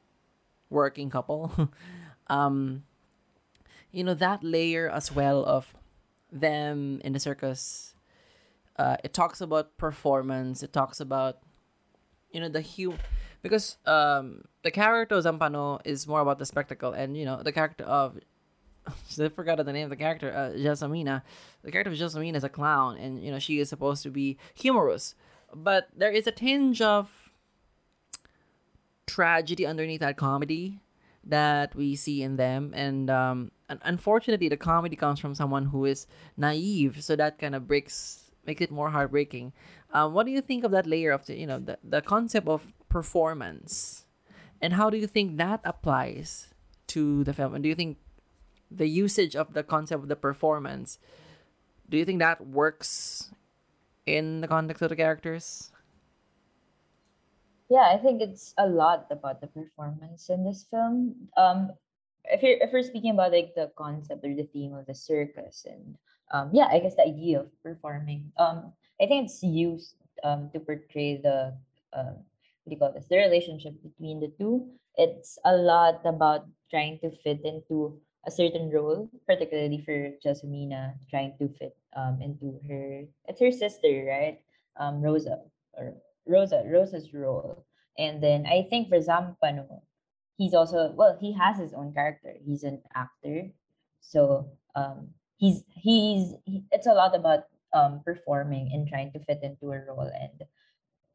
[0.69, 1.69] working couple.
[2.27, 2.83] Um
[3.91, 5.75] you know that layer as well of
[6.31, 7.93] them in the circus
[8.77, 11.37] uh, it talks about performance it talks about
[12.31, 12.97] you know the hue
[13.43, 17.51] because um the character of Zampano is more about the spectacle and you know the
[17.51, 18.17] character of
[19.19, 21.21] I forgot the name of the character uh, Gelsomina
[21.63, 24.37] the character of Gelsomina is a clown and you know she is supposed to be
[24.53, 25.15] humorous.
[25.53, 27.31] But there is a tinge of
[29.07, 30.81] tragedy underneath that comedy
[31.23, 32.73] that we see in them.
[32.75, 36.05] And um unfortunately the comedy comes from someone who is
[36.37, 39.53] naive so that kind of breaks makes it more heartbreaking.
[39.93, 42.47] Um what do you think of that layer of the you know the, the concept
[42.47, 44.05] of performance?
[44.61, 46.53] And how do you think that applies
[46.87, 47.55] to the film?
[47.55, 47.97] And do you think
[48.71, 50.99] the usage of the concept of the performance.
[51.89, 53.31] Do you think that works
[54.05, 55.71] in the context of the characters?
[57.69, 61.29] Yeah i think it's a lot about the performance in this film.
[61.37, 61.71] Um
[62.25, 65.65] if you're if we're speaking about like the concept or the theme of the circus
[65.69, 65.97] and
[66.31, 70.59] um yeah i guess the idea of performing um i think it's used um to
[70.59, 71.53] portray the
[71.93, 72.25] um
[72.65, 73.07] what do you call this?
[73.07, 74.67] The relationship between the two.
[74.97, 81.33] It's a lot about trying to fit into a certain role particularly for Gelsomina trying
[81.39, 84.39] to fit um into her it's her sister right?
[84.79, 85.39] Um rosa
[85.73, 85.93] or
[86.27, 87.65] rosa rosa's role.
[87.97, 89.81] And then i think for zampano
[90.37, 92.33] he's also well he has his own character.
[92.45, 93.49] He's an actor.
[94.01, 99.39] So um he's he's he, it's a lot about um performing and trying to fit
[99.43, 100.11] into a role.
[100.11, 100.43] And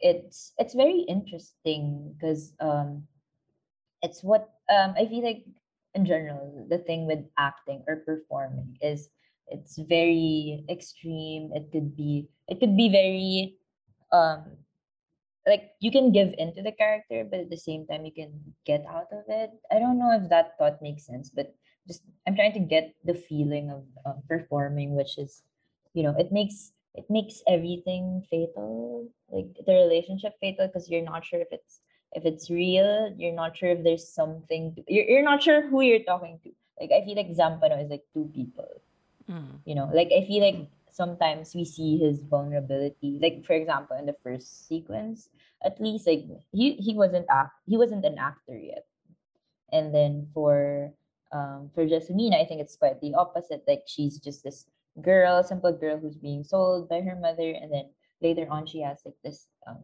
[0.00, 3.04] it's it's very interesting because um
[4.02, 5.44] it's what um i feel like
[5.94, 9.08] in general the thing with acting or performing is
[9.48, 11.50] it's very extreme.
[11.52, 13.58] It could be it could be very
[14.12, 14.56] um
[15.46, 18.30] like you can give into the character but at the same time you can
[18.66, 19.50] get out of it.
[19.70, 21.54] I don't know if that thought makes sense but
[21.88, 25.42] just i'm trying to get the feeling of um, performing which is
[25.94, 31.24] you know it makes it makes everything fatal like the relationship fatal because you're not
[31.24, 31.80] sure if it's
[32.12, 35.80] if it's real you're not sure if there's something to, you're, you're not sure who
[35.80, 36.50] you're talking to.
[36.80, 38.68] Like i feel like zampano is like two people.
[39.30, 39.60] Mm.
[39.64, 44.06] you know like i feel like sometimes we see his vulnerability like for example in
[44.06, 45.28] the first sequence
[45.64, 48.86] at least like he he wasn't act he wasn't an actor yet.
[49.72, 50.92] And then for
[51.32, 54.66] um for Gelsomina I think it's quite the opposite like she's just this
[55.00, 57.86] girl simple girl who's being sold by her mother and then
[58.20, 59.78] later on she has like this um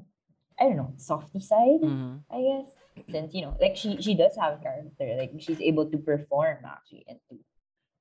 [0.58, 2.22] I don't know softy side Mhm.
[2.30, 2.74] I guess
[3.10, 6.64] since you know like she she does have a character like she's able to perform
[6.64, 7.34] actually and to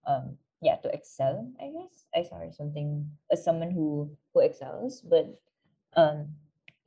[0.08, 5.28] um yeah to excel i guess i sorry something as someone who who excels but
[5.96, 6.32] um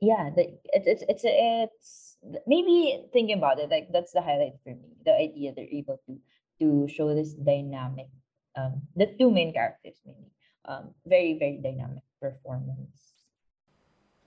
[0.01, 4.73] yeah the, it, it's it's it's maybe thinking about it like that's the highlight for
[4.73, 6.17] me the idea they're able to
[6.59, 8.09] to show this dynamic
[8.55, 10.31] um the two main characters mainly
[10.65, 13.18] um very very dynamic performance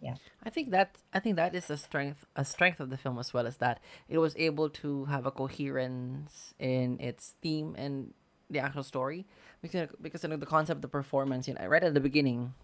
[0.03, 0.17] yeah.
[0.43, 3.33] I think that I think that is a strength a strength of the film as
[3.33, 8.13] well as that it was able to have a coherence in its theme and
[8.51, 9.27] the actual story.
[9.63, 12.55] Because because you know, the concept of the performance you know right at the beginning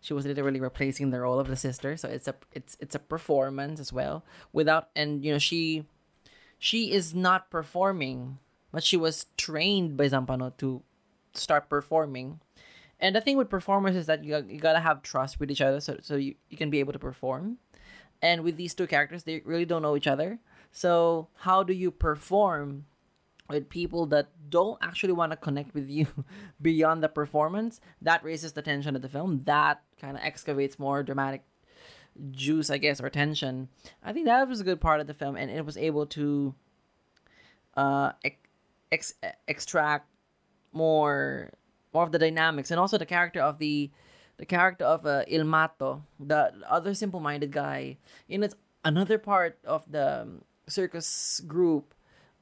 [0.00, 1.96] she was literally replacing the role of the sister.
[1.96, 5.86] So it's a it's it's a performance as well without and you know she
[6.58, 8.38] she is not performing
[8.70, 10.82] but she was trained by Zampano to
[11.34, 12.40] start performing
[12.98, 15.80] and the thing with performers is that you, you gotta have trust with each other
[15.80, 17.58] so, so you, you can be able to perform.
[18.22, 20.38] And with these two characters they really don't know each other.
[20.72, 22.86] So how do you perform
[23.48, 26.06] with people that don't actually want to connect with you
[26.62, 27.80] beyond the performance?
[28.00, 29.40] That raises the tension of the film.
[29.44, 31.42] That kind of excavates more dramatic
[32.30, 33.68] juice i guess or tension.
[34.02, 36.54] I think that was a good part of the film and it was able to
[37.76, 38.12] uh
[38.90, 39.14] ex-
[39.46, 40.08] extract
[40.72, 41.52] more
[41.96, 43.90] more of the dynamics and also the character of the
[44.36, 47.96] the character of uh, Il Matto, the other simple-minded guy.
[48.28, 48.54] In it's
[48.84, 51.94] another part of the um, circus group,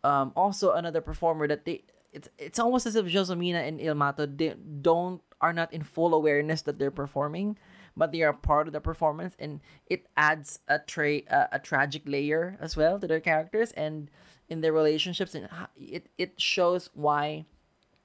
[0.03, 4.27] um, also another performer that they it's it's almost as if Gelsomina and Il Matto
[4.27, 7.57] they don't are not in full awareness that they're performing,
[7.97, 12.03] but they are part of the performance, and it adds a tra- uh, a tragic
[12.07, 14.11] layer as well to their characters and
[14.49, 15.47] in their relationships, and
[15.79, 17.47] it it shows why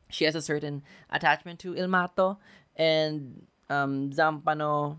[0.09, 2.39] she has a certain attachment to Il Matto,
[2.75, 4.97] and um, Zampano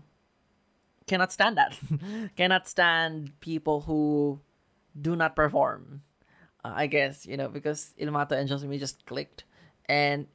[1.07, 1.77] cannot stand that.
[2.35, 4.39] cannot stand people who
[4.99, 6.01] do not perform.
[6.63, 9.43] Uh, I guess you know because Il Matto and Gelsomina just clicked,
[9.85, 10.27] and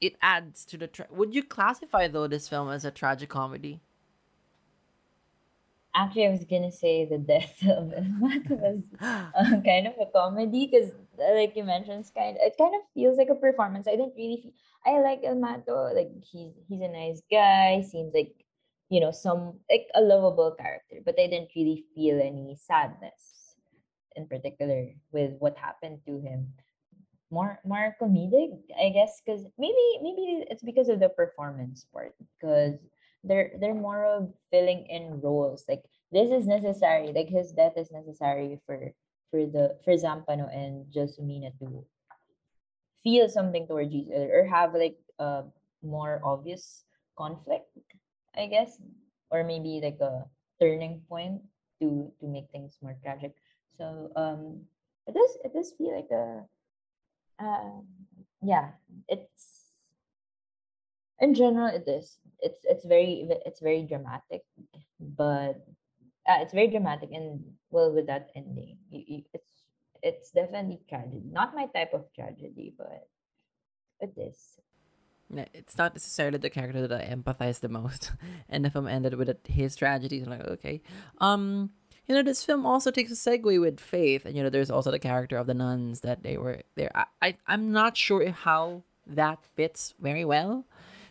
[0.00, 0.86] it adds to the.
[0.86, 3.80] Tra- Would you classify though this film as a tragic comedy?
[5.96, 7.88] actually, I was gonna say the death of
[8.20, 12.74] Matt was uh, kind of a comedy because, Uh, like you mentioned, kind it kind
[12.74, 13.86] of feels like a performance.
[13.88, 14.40] I didn't really.
[14.42, 14.52] Feel,
[14.86, 15.90] I like Il Matto.
[15.94, 17.82] Like he's he's a nice guy.
[17.82, 18.34] Seems like
[18.88, 23.56] you know some like a lovable character, but I didn't really feel any sadness
[24.16, 26.52] in particular with what happened to him.
[27.30, 32.78] More more comedic, I guess, because maybe maybe it's because of the performance part because
[33.24, 35.64] they're they're more of filling in roles.
[35.68, 37.12] Like this is necessary.
[37.12, 38.94] Like his death is necessary for
[39.30, 41.84] for the for Zampano and Gelsomina to
[43.02, 45.44] feel something towards each other or have like a
[45.82, 46.84] more obvious
[47.16, 47.70] conflict,
[48.36, 48.78] I guess,
[49.30, 50.24] or maybe like a
[50.60, 51.42] turning point
[51.80, 53.34] to to make things more tragic.
[53.76, 54.66] So um,
[55.06, 56.44] it does it does feel like a
[57.38, 57.80] uh,
[58.42, 58.70] yeah,
[59.08, 59.66] it's
[61.20, 64.42] in general it is it's it's very it's very dramatic
[65.00, 65.64] but
[66.28, 68.78] uh, it's very dramatic and well with that ending.
[68.90, 69.50] You, you, it's
[70.02, 71.22] it's definitely tragedy.
[71.30, 73.08] Not my type of tragedy but
[74.00, 74.60] it is.
[75.52, 78.12] It's not necessarily the character that I empathize the most,
[78.48, 80.22] and the film ended with his tragedy.
[80.22, 80.82] I'm like, okay,
[81.18, 81.70] um,
[82.06, 84.92] you know, this film also takes a segue with faith, and you know, there's also
[84.92, 86.92] the character of the nuns that they were there.
[86.94, 90.64] I, I I'm not sure how that fits very well,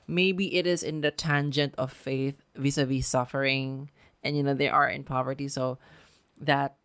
[0.08, 3.90] maybe it is in the tangent of faith vis-a-vis suffering
[4.26, 5.48] and you know they are in poverty.
[5.48, 5.78] So
[6.42, 6.76] that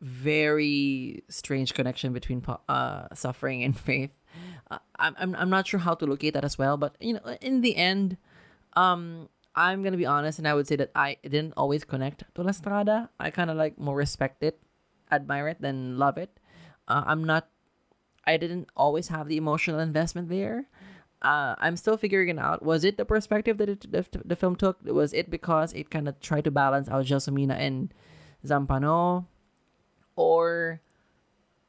[0.00, 4.10] very strange connection between uh, suffering and faith
[4.70, 6.76] uh, I'm, I'm, I'm not sure how to locate that as well.
[6.76, 8.16] But you know in the end
[8.76, 12.42] um i'm gonna be honest and i would say that i didn't always connect to
[12.42, 14.60] la strada i kind of like more respect it
[15.10, 16.40] admire it than love it.
[16.88, 17.48] Uh, i'm not
[18.26, 20.66] i didn't always have the emotional investment there
[21.24, 22.62] uh, I'm still figuring it out.
[22.62, 24.78] Was it the perspective that it, the, the film took?
[24.84, 27.92] Was it because it kind of tried to balance out Gelsomina and
[28.46, 29.24] Zampano?
[30.16, 30.80] Or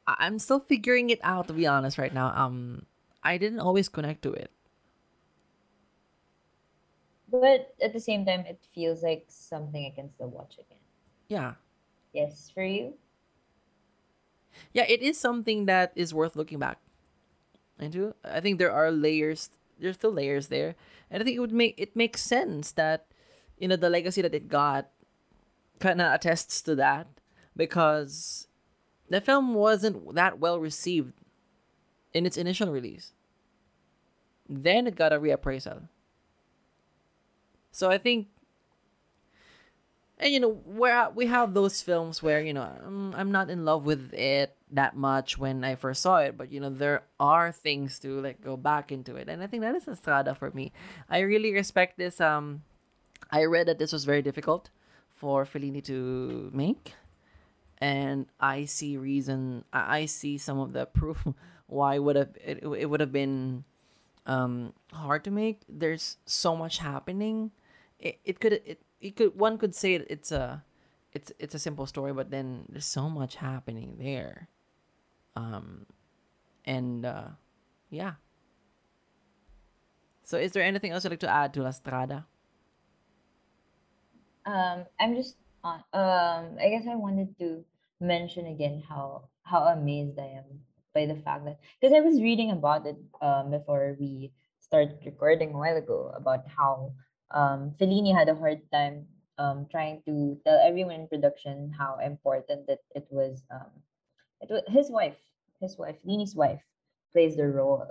[0.06, 2.32] I'm still figuring it out to be honest right now.
[2.36, 2.84] Um
[3.24, 4.52] I didn't always connect to it.
[7.28, 10.84] But at the same time it feels like something I can still watch again.
[11.28, 11.54] Yeah.
[12.12, 12.94] Yes, for you?
[14.72, 16.78] Yeah, it is something that is worth looking back
[17.78, 18.14] into.
[18.24, 19.50] I think there are layers.
[19.78, 20.74] There's still layers there,
[21.10, 23.06] and I think it would make it makes sense that
[23.58, 24.88] you know the legacy that it got
[25.78, 27.06] kind of attests to that
[27.54, 28.48] because
[29.08, 31.12] the film wasn't that well received
[32.12, 33.12] in its initial release.
[34.48, 35.88] Then it got a reappraisal.
[37.70, 38.28] So I think
[40.18, 43.64] and you know where we have those films where you know I'm, I'm not in
[43.64, 47.52] love with it that much when I first saw it, but you know there are
[47.52, 50.72] things to like go back into it, and I think that is Estrada for me.
[51.08, 52.20] I really respect this.
[52.20, 52.62] Um,
[53.30, 54.70] I read that this was very difficult
[55.10, 56.94] for Fellini to make,
[57.78, 59.64] and I see reason.
[59.72, 61.26] I see some of the proof
[61.66, 63.64] why would have it, it would have been
[64.24, 65.60] um hard to make.
[65.68, 67.50] There's so much happening.
[67.98, 70.64] It, it could it you could one could say it's a
[71.12, 74.48] it's it's a simple story, but then there's so much happening there.
[75.34, 75.86] Um,
[76.64, 77.28] and uh,
[77.90, 78.14] yeah.
[80.24, 82.26] So, is there anything else you'd like to add to La Strada?
[84.44, 85.82] Um, I'm just on.
[85.92, 87.64] Um, I guess I wanted to
[88.00, 90.60] mention again how how amazed I am
[90.92, 95.54] by the fact that because I was reading about it um before we started recording
[95.54, 96.92] a while ago about how
[97.30, 99.06] um, Fellini had a hard time
[99.38, 103.42] um, trying to tell everyone in production how important that it was.
[103.50, 103.70] Um,
[104.40, 105.16] it was his wife,
[105.60, 106.60] his wife, Fellini's wife,
[107.12, 107.86] plays the role,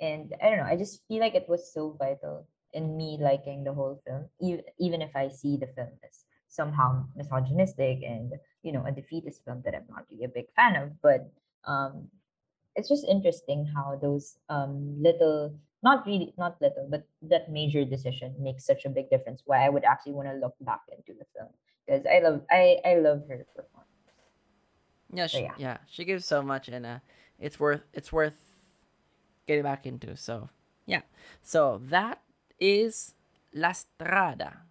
[0.00, 0.70] and I don't know.
[0.70, 4.64] I just feel like it was so vital in me liking the whole film, even
[4.78, 9.62] even if I see the film as somehow misogynistic and you know a defeatist film
[9.64, 11.00] that I'm not really a big fan of.
[11.00, 11.30] But
[11.64, 12.08] um,
[12.74, 18.34] it's just interesting how those um, little not really not little but that major decision
[18.38, 21.26] makes such a big difference why i would actually want to look back into the
[21.36, 21.48] film
[21.86, 23.88] because i love i i love her performance.
[25.12, 25.54] Yeah she, yeah.
[25.58, 26.98] yeah she gives so much and uh
[27.38, 28.38] it's worth it's worth
[29.46, 30.48] getting back into so
[30.86, 31.02] yeah.
[31.42, 32.22] So that
[32.58, 33.14] is
[33.54, 34.62] la strada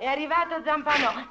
[0.00, 1.28] È arrivato Zampano.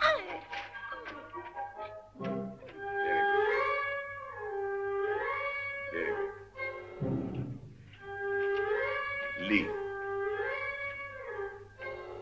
[9.39, 9.67] Lì.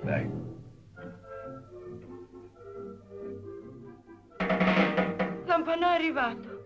[0.03, 0.31] Dai.
[5.45, 6.65] Zampano è arrivato.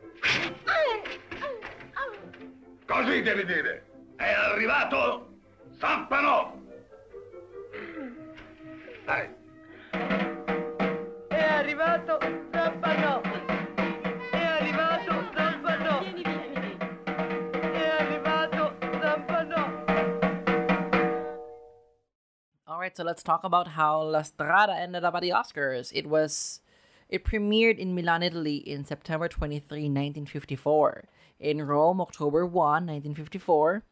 [2.86, 3.86] Così devi dire.
[4.16, 5.40] È arrivato
[5.80, 6.51] Zampanò.
[22.92, 25.92] Right, so let's talk about how La Strada ended up at the Oscars.
[25.94, 26.62] It was
[27.08, 31.06] it premiered in Milan, Italy in September 23, 1954,
[31.39, 33.84] in Rome October 1, 1954,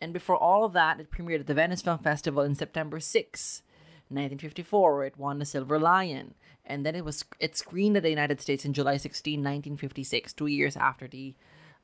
[0.00, 3.62] and before all of that, it premiered at the Venice Film Festival in September 6,
[4.08, 6.34] 1954, where it won the Silver Lion.
[6.64, 10.46] And then it was it screened at the United States in July 16, 1956, two
[10.46, 11.34] years after the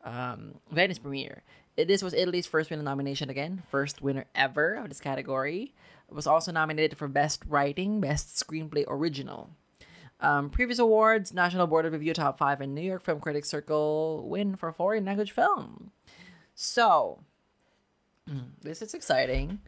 [0.05, 1.43] um, Venice premiere.
[1.77, 5.75] This was Italy's first winner nomination again, first winner ever of this category.
[6.13, 9.51] Was also nominated for Best Writing, Best Screenplay Original.
[10.21, 14.29] Um, previous awards: National Board of Review Top Five and New York Film Critics Circle
[14.29, 15.93] win for foreign language film.
[16.55, 17.21] So,
[18.63, 19.61] this is exciting.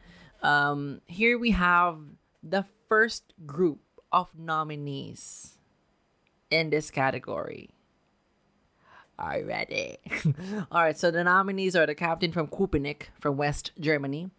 [0.42, 1.98] Um, here we have
[2.42, 3.80] the first group
[4.10, 5.56] of nominees
[6.50, 7.70] in this category.
[9.18, 9.98] Are you ready?
[10.72, 14.30] All right, so the nominees are the captain from Köpenick from West Germany,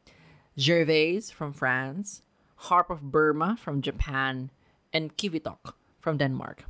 [0.57, 2.21] Gervais from France,
[2.69, 4.49] Harp of Burma from Japan,
[4.91, 6.65] and Qivitoq from Denmark.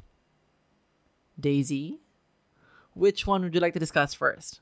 [1.40, 2.00] Daisy,
[2.94, 4.62] which one would you like to discuss first?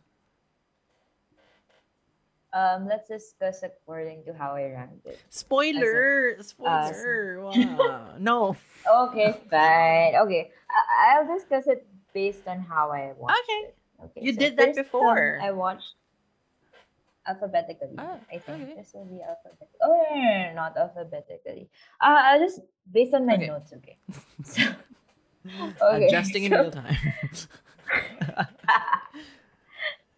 [2.53, 5.19] Um, let's discuss according to how I ranked it.
[5.29, 6.35] Spoiler!
[6.43, 7.39] Spoiler!
[7.43, 8.15] wow.
[8.19, 8.57] No.
[8.85, 10.15] Okay, fine.
[10.15, 13.67] Okay, I- I'll discuss it based on how I watched Okay.
[13.67, 13.75] it.
[14.03, 15.39] Okay, You did that before.
[15.41, 15.93] I watched
[17.27, 17.95] alphabetically.
[17.97, 18.75] Ah, I think okay.
[18.77, 19.79] this will be alphabetically.
[19.81, 21.69] Oh, no, no, no, no, not alphabetically.
[22.01, 22.61] Uh, I'll just
[22.91, 23.47] based on my Okay.
[23.47, 23.73] notes.
[23.73, 23.97] Okay.
[24.43, 24.61] So,
[25.81, 26.05] okay.
[26.07, 26.97] Adjusting in so- real time.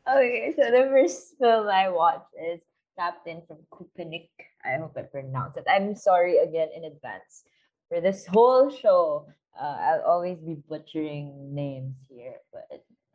[0.04, 2.60] Okay, so the first film I watched is
[3.00, 4.28] Captain from Köpenick.
[4.66, 5.64] I hope I pronounced it.
[5.70, 7.48] I'm sorry again in advance
[7.88, 9.28] for this whole show.
[9.56, 12.68] Uh, I'll always be butchering names here, but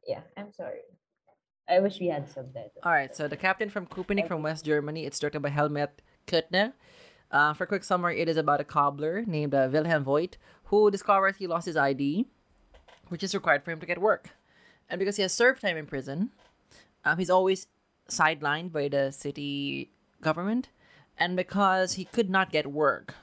[0.07, 0.81] yeah, I'm sorry.
[1.69, 2.73] I wish we had subtitles.
[2.83, 5.05] All right, so the captain from Köpenick from West Germany.
[5.05, 6.73] It's directed by Helmut Käutner.
[7.31, 10.91] Uh, for a quick summary, it is about a cobbler named uh, Wilhelm Voigt who
[10.91, 12.27] discovers he lost his ID,
[13.09, 14.31] which is required for him to get work.
[14.89, 16.31] And because he has served time in prison,
[17.05, 17.67] um, he's always
[18.09, 19.91] sidelined by the city
[20.23, 20.69] government.
[21.19, 23.15] And because he could not get work,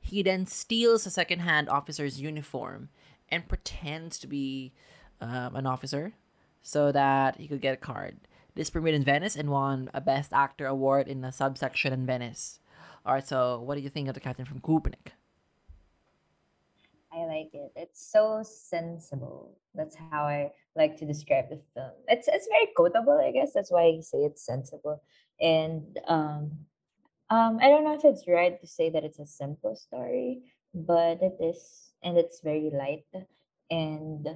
[0.00, 2.90] he then steals a second-hand officer's uniform
[3.30, 4.72] and pretends to be
[5.20, 6.12] um, an officer
[6.64, 8.16] so that he could get a card.
[8.54, 12.58] This premiered in Venice and won a Best Actor award in the subsection in Venice.
[13.04, 15.12] All right, so what do you think of the captain from Köpenick?
[17.12, 17.70] I like it.
[17.76, 19.56] It's so sensible.
[19.74, 21.92] That's how I like to describe the film.
[22.08, 23.52] It's it's very quotable, I guess.
[23.52, 25.02] That's why I say it's sensible.
[25.40, 26.50] And um
[27.30, 30.42] um I don't know if it's right to say that it's a simple story,
[30.74, 33.06] but it is and it's very light
[33.70, 34.26] and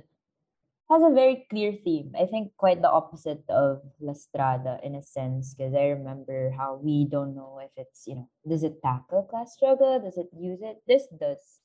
[0.91, 2.13] has a very clear theme.
[2.19, 6.81] I think quite the opposite of La Strada in a sense, because I remember how
[6.83, 10.01] we don't know if it's, you know, does it tackle class struggle?
[10.01, 10.83] Does it use it?
[10.87, 11.61] This does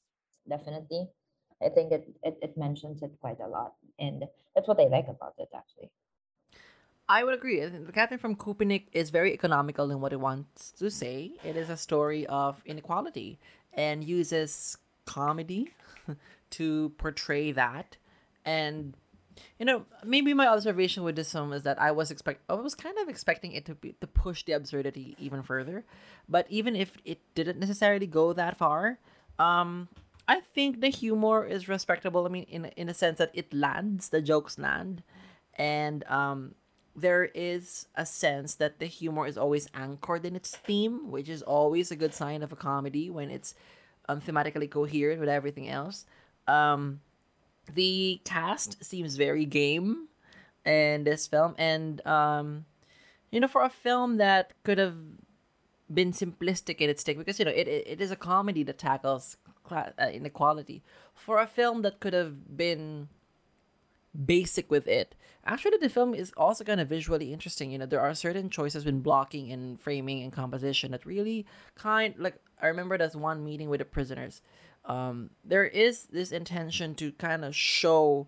[0.48, 1.10] definitely.
[1.64, 3.74] I think it, it, it mentions it quite a lot.
[4.00, 5.92] And that's what I like about it actually.
[7.08, 7.64] I would agree.
[7.66, 11.34] The Captain from Köpenick is very economical in what it wants to say.
[11.44, 13.40] It is a story of inequality
[13.74, 15.74] and uses comedy
[16.52, 17.98] to portray that.
[18.46, 18.96] And
[19.60, 22.76] you know, maybe my observation with this film is that I was expect I was
[22.76, 25.86] kind of expecting it to be to push the absurdity even further.
[26.28, 29.00] But even if it didn't necessarily go that far,
[29.40, 29.90] um,
[30.28, 32.26] I think the humor is respectable.
[32.26, 35.04] I mean, in in a sense that it lands, the jokes land,
[35.56, 36.56] and um,
[36.96, 41.42] there is a sense that the humor is always anchored in its theme, which is
[41.42, 43.56] always a good sign of a comedy when it's
[44.08, 46.06] um, thematically coherent with everything else.
[46.48, 47.02] Um,
[47.72, 50.07] the cast seems very game
[50.66, 52.66] in this film, and um,
[53.32, 54.97] you know, for a film that could have
[55.93, 58.78] been simplistic in its take, because you know it it, it is a comedy that
[58.78, 60.84] tackles cla- uh, inequality.
[61.14, 63.09] For a film that could have been
[64.14, 65.16] basic with it.
[65.45, 67.72] Actually, the film is also kind of visually interesting.
[67.72, 71.45] You know, there are certain choices in blocking and framing and composition that really
[71.76, 74.41] kind like I remember there's one meeting with the prisoners.
[74.86, 78.28] Um, there is this intention to kind of show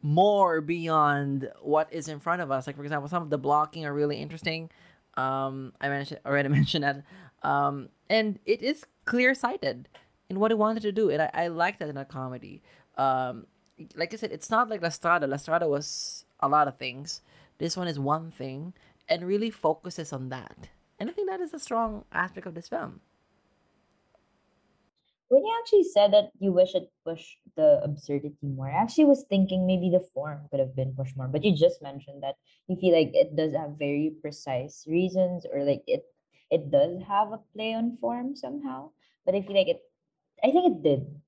[0.00, 2.66] more beyond what is in front of us.
[2.66, 4.70] Like for example, some of the blocking are really interesting.
[5.16, 7.04] Um, I mentioned already mentioned that.
[7.42, 9.88] Um, and it is clear sighted
[10.30, 12.62] in what he wanted to do, and I, I like that in a comedy.
[12.96, 13.46] Um,
[13.94, 15.26] like I said, it's not like La Strada.
[15.26, 17.22] La Strada was a lot of things.
[17.58, 18.74] This one is one thing,
[19.08, 20.68] and really focuses on that.
[20.98, 23.00] And I think that is a strong aspect of this film.
[25.28, 29.24] When you actually said that you wish it pushed the absurdity more, I actually was
[29.24, 31.28] thinking maybe the form could have been pushed more.
[31.28, 35.64] But you just mentioned that you feel like it does have very precise reasons, or
[35.64, 36.04] like it
[36.50, 38.90] it does have a play on form somehow.
[39.26, 39.82] But I feel like it,
[40.44, 41.20] I think it did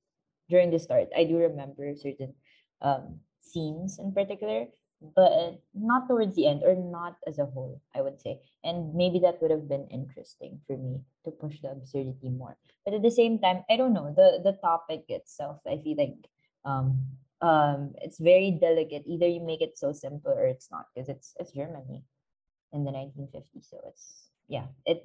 [0.48, 1.08] during the start.
[1.16, 2.34] I do remember certain
[2.80, 4.66] um, scenes in particular
[5.00, 8.40] but not towards the end or not as a whole i would say.
[8.62, 12.56] And maybe that would have been interesting for me to push the absurdity more.
[12.84, 16.20] But at the same time i don't know the the topic itself i feel like
[16.64, 17.00] um
[17.40, 19.04] um it's very delicate.
[19.06, 22.04] Either you make it so simple or it's not because it's it's germany
[22.72, 25.04] in the 1950s so it's yeah it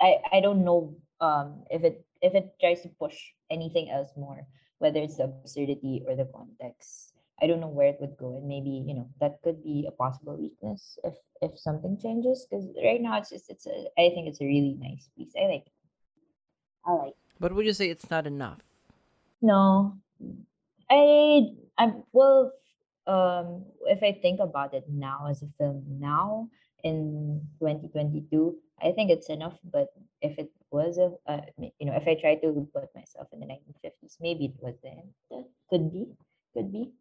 [0.00, 3.16] i i don't know um if it if it tries to push
[3.50, 4.46] anything else more
[4.78, 8.48] whether it's the absurdity or the context I don't know where it would go, and
[8.48, 12.46] maybe you know that could be a possible weakness if if something changes.
[12.48, 15.32] Because right now it's just it's a I think it's a really nice piece.
[15.36, 15.66] I like.
[15.66, 15.72] It.
[16.86, 17.08] I like.
[17.08, 17.40] It.
[17.40, 18.62] But would you say it's not enough?
[19.42, 19.98] No,
[20.90, 22.52] I I well
[23.06, 26.48] um if I think about it now as a film now
[26.82, 29.88] in 2022 I think it's enough but
[30.20, 33.46] if it was a uh, you know if I try to put myself in the
[33.46, 35.12] 1950s maybe it was then
[35.70, 36.08] could be
[36.54, 36.92] could be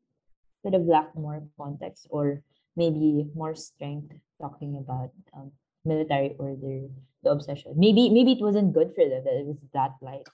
[0.73, 2.41] have lacked more context or
[2.75, 5.51] maybe more strength talking about um,
[5.85, 6.87] military order,
[7.23, 7.73] the obsession.
[7.75, 10.27] Maybe maybe it wasn't good for them that it was that light.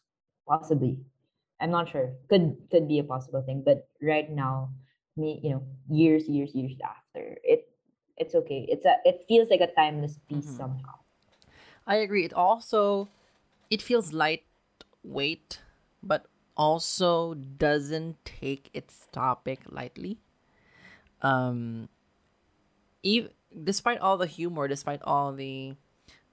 [0.48, 0.98] Possibly,
[1.60, 2.14] I'm not sure.
[2.30, 3.62] Could could be a possible thing.
[3.64, 4.72] But right now,
[5.16, 7.70] me you know years years years after it,
[8.18, 8.66] it's okay.
[8.70, 10.58] It's a it feels like a timeless piece mm-hmm.
[10.58, 10.96] somehow.
[11.86, 12.26] I agree.
[12.26, 13.10] It also
[13.70, 15.62] it feels lightweight,
[16.02, 16.26] but
[16.56, 20.18] also doesn't take its topic lightly.
[21.22, 21.90] Um,
[23.04, 23.32] even
[23.64, 25.76] despite all the humor, despite all the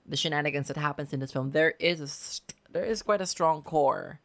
[0.06, 3.62] the shenanigans that happens in this film, there is a there is quite a strong
[3.62, 4.20] core,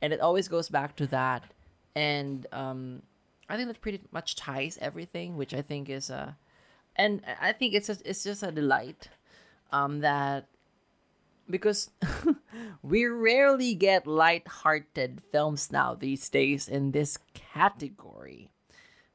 [0.00, 1.42] and it always goes back to that.
[1.94, 3.02] And um,
[3.48, 6.36] I think that pretty much ties everything, which I think is a,
[6.94, 9.08] and I think it's a, it's just a delight,
[9.72, 10.48] um, that
[11.48, 11.90] because
[12.82, 18.50] we rarely get light-hearted films now these days in this category.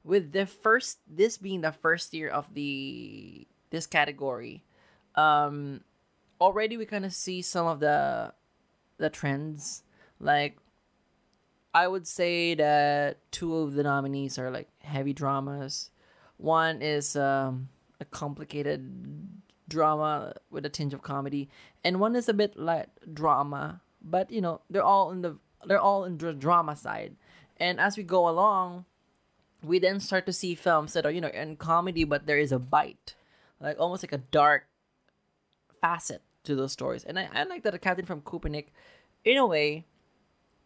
[0.03, 4.63] With the first this being the first year of the this category
[5.15, 5.81] um
[6.39, 8.33] already we kind of see some of the
[8.97, 9.83] the trends.
[10.19, 10.57] Like
[11.73, 15.91] i would say that two of the nominees are like heavy dramas.
[16.37, 17.69] One is um
[17.99, 18.81] a complicated
[19.71, 21.49] drama with a tinge of comedy.
[21.83, 25.79] And one is a bit like drama but you know they're all in the they're
[25.79, 27.15] all in the drama side.
[27.57, 28.85] And as we go along
[29.63, 32.51] we then start to see films that are you know in comedy but there is
[32.51, 33.15] a bite
[33.59, 34.65] like almost like a dark
[35.79, 37.03] facet to those stories.
[37.03, 38.67] And i, I like that a captain from Köpenick
[39.23, 39.85] in a way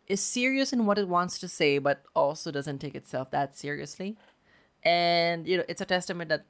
[0.07, 4.17] is serious in what it wants to say but also doesn't take itself that seriously.
[4.83, 6.45] And you know it's a testament that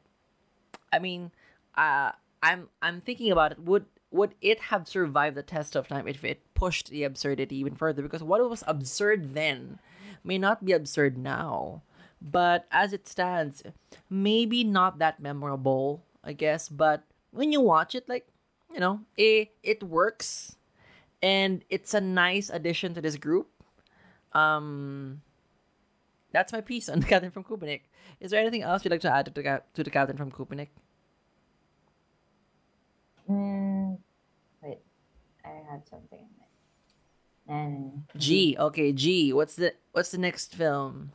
[0.94, 1.32] i mean
[1.76, 2.12] uh
[2.46, 6.24] i'm i'm thinking about it would would it have survived the test of time if
[6.24, 9.80] it pushed the absurdity even further because what was absurd then
[10.24, 11.82] may not be absurd now
[12.22, 13.62] but as it stands,
[14.10, 16.70] maybe not that memorable, I guess.
[16.70, 18.28] But when you watch it, like,
[18.74, 20.56] you know, it, it works.
[21.22, 23.48] And it's a nice addition to this group.
[24.34, 25.22] Um,
[26.32, 27.82] that's my piece on the Captain from Köpenick.
[28.20, 30.70] Is there anything else you'd like to add to the, to the Captain from Köpenick?
[35.76, 36.24] Had something
[37.50, 38.04] in mind.
[38.16, 38.56] G.
[38.58, 39.34] Okay, G.
[39.34, 41.12] What's the what's the next film?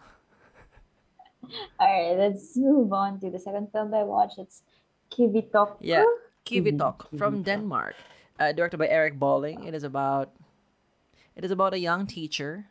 [1.80, 4.38] All right, let's move on to the second film I watched.
[4.38, 4.62] It's
[5.10, 5.80] Qivitoq.
[5.80, 6.04] Yeah,
[6.44, 7.96] Qivitoq from Denmark,
[8.38, 9.64] uh, directed by Erik Balling.
[9.64, 10.36] It is about
[11.36, 12.66] it is about a young teacher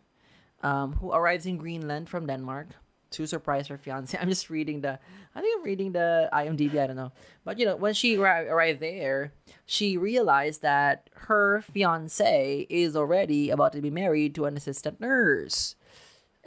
[0.62, 2.68] um, who arrives in Greenland from Denmark
[3.12, 4.18] to surprise her fiance.
[4.22, 5.00] I'm just reading the,
[5.36, 6.80] I think I'm reading the IMDb.
[6.80, 7.12] I don't know,
[7.44, 9.34] but you know, when she arrived there,
[9.66, 15.76] she realized that her fiance is already about to be married to an assistant nurse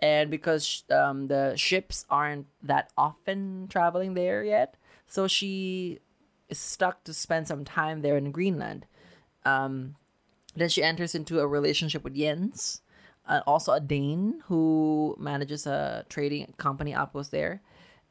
[0.03, 6.01] and because um, the ships aren't that often traveling there yet, so she
[6.49, 8.85] is stuck to spend some time there in Greenland.
[9.45, 9.95] Um,
[10.57, 12.83] then she enters into a relationship with Jens,
[13.29, 17.63] uh, also a Dane who manages a trading company outpost there,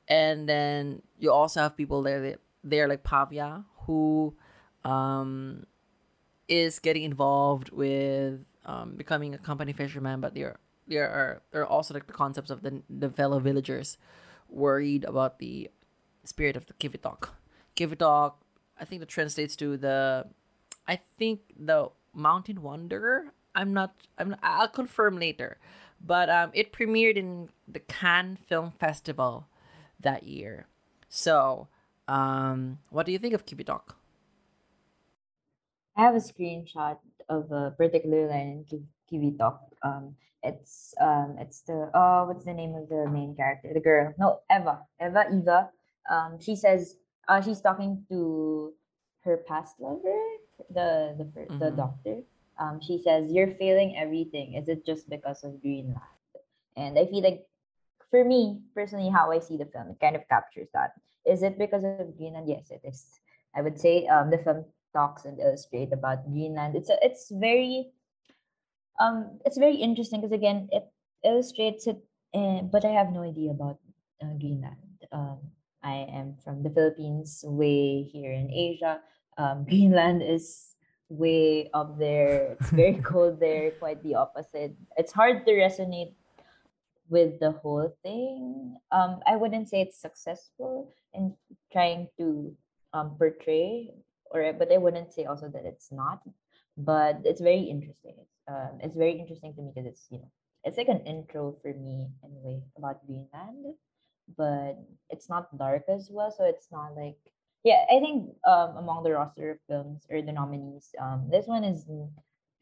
[0.08, 4.36] and then you also have people there there like Pavia who
[4.84, 5.66] um,
[6.48, 10.58] is getting involved with um, becoming a company fisherman, but there
[10.88, 13.98] there are there are also like the concepts of the the fellow villagers
[14.50, 15.70] worried about the
[16.24, 17.30] spirit of the Qivitoq.
[17.76, 18.34] Qivitoq,
[18.80, 20.26] I think that translates to the,
[20.88, 23.34] I think the Mountain Wanderer.
[23.56, 23.96] I'm not.
[24.18, 24.36] I'm.
[24.44, 25.58] I'll confirm later,
[26.04, 29.48] but um, it premiered in the Cannes Film Festival
[30.00, 30.68] that year.
[31.10, 31.68] So,
[32.08, 33.82] um, what do you think of Qivitoq?
[35.98, 36.98] I have a screenshot
[37.30, 39.60] of a particular line in Ki- Qivitoq.
[39.84, 43.72] Um, it's um, it's the oh, what's the name of the main character?
[43.74, 45.70] The girl, no, Eva, Eva, Eva.
[46.10, 46.96] Um, she says,
[47.28, 48.74] uh, she's talking to
[49.24, 50.18] her past lover,
[50.72, 51.26] the the
[51.60, 51.76] the Mhm.
[51.78, 52.22] doctor.
[52.62, 54.54] Um, she says, "You're failing everything.
[54.54, 55.98] Is it just because of Greenland?"
[56.78, 57.50] And I feel like,
[58.14, 60.94] for me personally, how I see the film, it kind of captures that.
[61.26, 62.48] Is it because of Greenland?
[62.48, 63.06] Yes, it is.
[63.56, 66.76] I would say um, the film talks and illustrates about Greenland.
[66.78, 67.92] It's it's very
[69.00, 70.86] um it's very interesting because again it
[71.24, 71.98] illustrates it
[72.34, 73.80] uh, but I have no idea about
[74.22, 75.04] uh, Greenland.
[75.12, 75.40] Um,
[75.84, 79.02] I am from the Philippines, way here in Asia.
[79.38, 80.76] Um, Greenland is
[81.12, 82.56] way up there.
[82.60, 84.76] It's very cold there, quite the opposite.
[84.96, 86.14] It's hard to resonate
[87.10, 88.78] with the whole thing.
[88.92, 91.36] Um, I wouldn't say it's successful in
[91.72, 92.56] trying to
[92.94, 93.92] um, portray,
[94.32, 96.24] or but I wouldn't say also that it's not.
[96.78, 98.16] But it's very interesting.
[98.18, 100.32] It's um, it's very interesting to me because it's you know
[100.64, 103.76] it's like an intro for me in a way about Greenland,
[104.38, 106.32] but it's not dark as well.
[106.32, 107.20] So it's not like
[107.64, 107.86] yeah.
[107.90, 111.86] I think um, among the roster of films or the nominees, um, this one is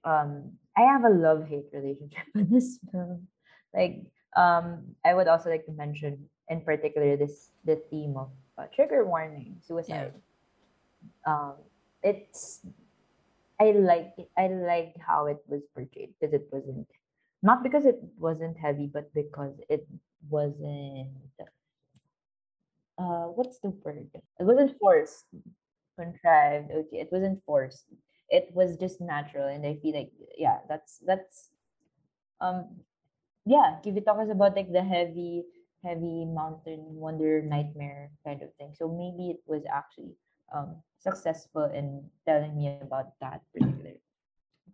[0.04, 3.28] um I have a love hate relationship with this film.
[3.74, 4.02] Like
[4.36, 9.06] um I would also like to mention in particular this the theme of uh, trigger
[9.06, 10.14] warning suicide.
[11.26, 11.56] Um
[12.04, 12.62] it's
[13.60, 14.30] I like it.
[14.38, 16.88] I like how it was portrayed because it wasn't
[17.44, 19.88] not because it wasn't heavy, but because it
[20.30, 21.12] wasn't
[23.00, 24.12] uh what's the word?
[24.14, 25.26] It wasn't forced,
[25.98, 26.72] contrived.
[26.72, 27.86] Okay, it wasn't forced.
[28.30, 31.50] It was just natural, and I feel like yeah, that's that's
[32.42, 32.84] um
[33.46, 35.44] yeah, Qivitoq is about like the heavy,
[35.84, 38.76] heavy mountain wonder nightmare kind of thing.
[38.76, 40.14] So maybe it was actually
[40.54, 43.96] um successful in telling me about that particular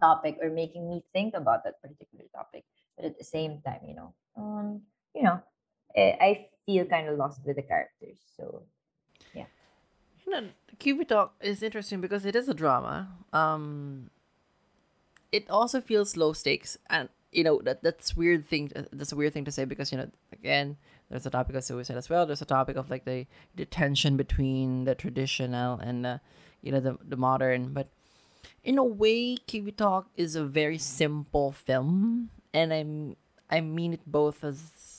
[0.02, 2.66] topic or making me think about that particular topic.
[2.98, 4.82] But at the same time, you know, um,
[5.14, 5.42] you know,
[5.96, 8.18] I, I feel kind of lost with the characters.
[8.38, 8.64] So
[9.34, 9.46] yeah.
[10.26, 13.10] You know, talk is interesting because it is a drama.
[13.34, 14.10] Um,
[15.32, 18.72] it also feels low stakes, and you know that that's weird thing.
[18.92, 20.78] That's a weird thing to say because you know again,
[21.10, 22.26] there's a topic of suicide as well.
[22.26, 26.22] There's a topic of like the the tension between the traditional and the
[26.62, 27.74] you know the the modern.
[27.74, 27.90] But
[28.64, 33.16] in a way, Qivitoq is a very simple film, and I'm
[33.50, 34.95] I mean it both as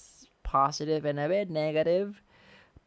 [0.57, 2.23] positive and a bit negative.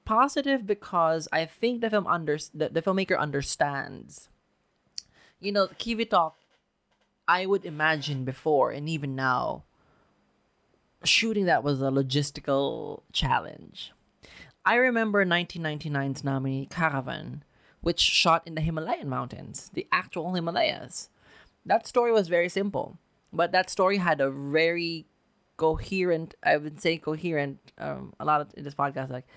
[0.06, 4.30] positive because I think the film under the, the filmmaker understands.
[5.40, 6.34] You know, Qivitoq,
[7.28, 9.66] I would imagine before and even now,
[11.04, 13.92] shooting that was a logistical challenge.
[14.66, 17.44] I remember 1999's nominee Caravan,
[17.82, 21.10] which shot in the Himalayan mountains, the actual Himalayas.
[21.66, 22.98] That story was very simple,
[23.32, 25.06] but that story had a very
[25.60, 29.28] coherent, I would say coherent, um, a lot of in this podcast, like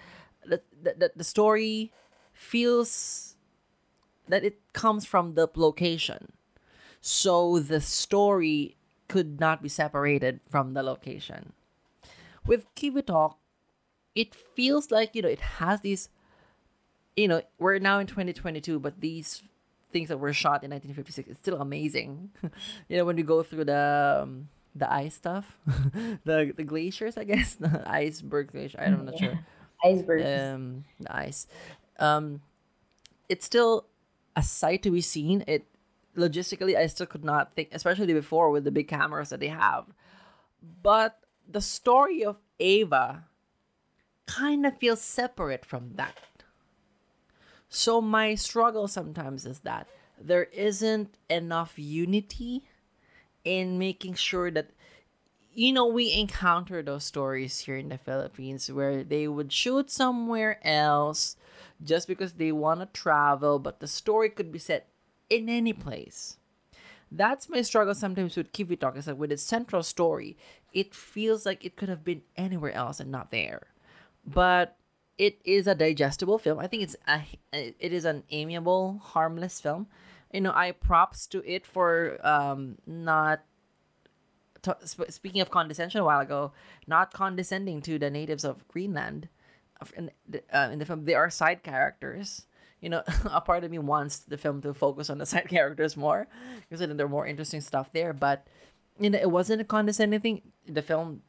[0.47, 1.93] the, the, the- story
[2.33, 3.35] feels
[4.29, 6.33] that it comes from the location.
[7.01, 8.77] So the story
[9.09, 11.55] could not be separated from the location.
[12.47, 13.35] With Qivitoq,
[14.15, 16.09] it feels like, you know, it has these,
[17.17, 19.43] you know, we're now in 2022, but these
[19.93, 22.31] things that were shot in 1956 is still amazing.
[22.89, 25.59] you know, when we go through the um, the ice stuff,
[26.25, 28.81] the the glaciers, I guess, the iceberg glacier.
[28.81, 29.39] I'm not sure.
[29.85, 30.25] Icebergs.
[30.25, 31.47] um the ice.
[31.99, 32.41] Um
[33.29, 33.87] it's still
[34.37, 35.45] a sight to be seen.
[35.47, 35.67] It
[36.15, 39.87] logistically i still could not think especially before with the big cameras that they have.
[40.83, 41.19] But
[41.49, 43.25] the story of ava
[44.27, 46.17] kind of feels separate from that.
[47.69, 49.89] So my struggle sometimes is that
[50.21, 52.65] there isn't enough unity
[53.45, 54.71] in making sure that
[55.53, 60.59] you know we encounter those stories here in the Philippines where they would shoot somewhere
[60.67, 61.37] else
[61.83, 64.89] just because they want to travel but the story could be set
[65.29, 66.37] in any place
[67.11, 70.37] that's my struggle sometimes with Qivitoq is that with its central story
[70.73, 73.67] it feels like it could have been anywhere else and not there
[74.25, 74.79] but
[75.19, 76.59] it is a digestible film.
[76.59, 77.23] I think it's a
[77.53, 79.87] it is an amiable, harmless film.
[80.33, 83.43] You know, I props to it for um not
[84.63, 84.73] t-
[85.09, 86.53] speaking of condescension a while ago,
[86.87, 89.29] not condescending to the natives of Greenland.
[89.97, 92.47] In the, uh, in the film, they are side characters.
[92.81, 95.97] You know, a part of me wants the film to focus on the side characters
[95.97, 96.29] more
[96.61, 98.13] because then there are more interesting stuff there.
[98.13, 98.47] But
[98.99, 100.43] you know, it wasn't a condescending thing.
[100.67, 101.23] The film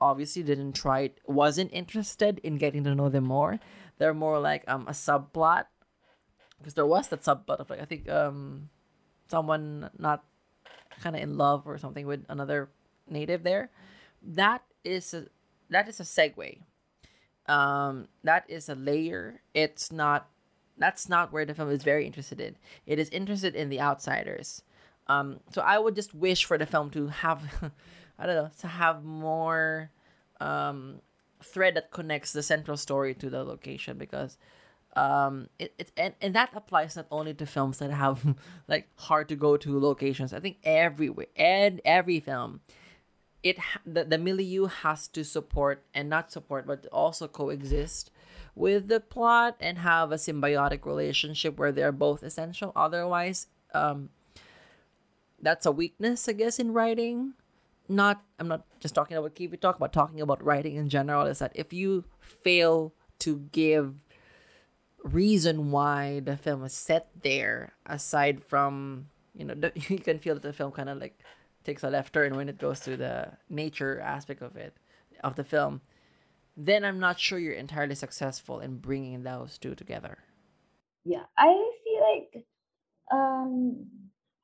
[0.00, 3.58] obviously didn't try it, wasn't interested in getting to know them more.
[3.98, 5.66] They're more like um a subplot
[6.60, 8.68] because there was that subplot of like I think um
[9.28, 10.24] someone not
[11.00, 12.68] kind of in love or something with another
[13.08, 13.70] native there.
[14.22, 15.26] That is a
[15.70, 16.60] that is a segue.
[17.46, 19.40] Um, that is a layer.
[19.54, 20.28] It's not.
[20.76, 22.56] That's not where the film is very interested in.
[22.86, 24.62] It is interested in the outsiders.
[25.08, 27.72] Um, so I would just wish for the film to have,
[28.18, 29.90] I don't know, to have more
[30.40, 31.00] um,
[31.42, 34.38] thread that connects the central story to the location because
[34.96, 38.34] um it, it and, and that applies not only to films that have
[38.68, 40.32] like hard to go to locations.
[40.32, 42.60] I think everywhere and every film
[43.42, 48.10] it the, the milieu has to support and not support but also coexist
[48.54, 52.72] with the plot and have a symbiotic relationship where they're both essential.
[52.74, 54.10] Otherwise um
[55.42, 57.34] that's a weakness i guess in writing.
[57.88, 61.38] Not i'm not just talking about keep talk about talking about writing in general is
[61.38, 63.94] that if you fail to give
[65.04, 70.34] reason why the film is set there aside from you know the, you can feel
[70.34, 71.18] that the film kind of like
[71.64, 74.74] takes a left turn when it goes to the nature aspect of it
[75.22, 75.80] of the film
[76.56, 80.18] then i'm not sure you're entirely successful in bringing those two together.
[81.04, 81.48] Yeah, I
[81.84, 82.44] feel like
[83.10, 83.86] um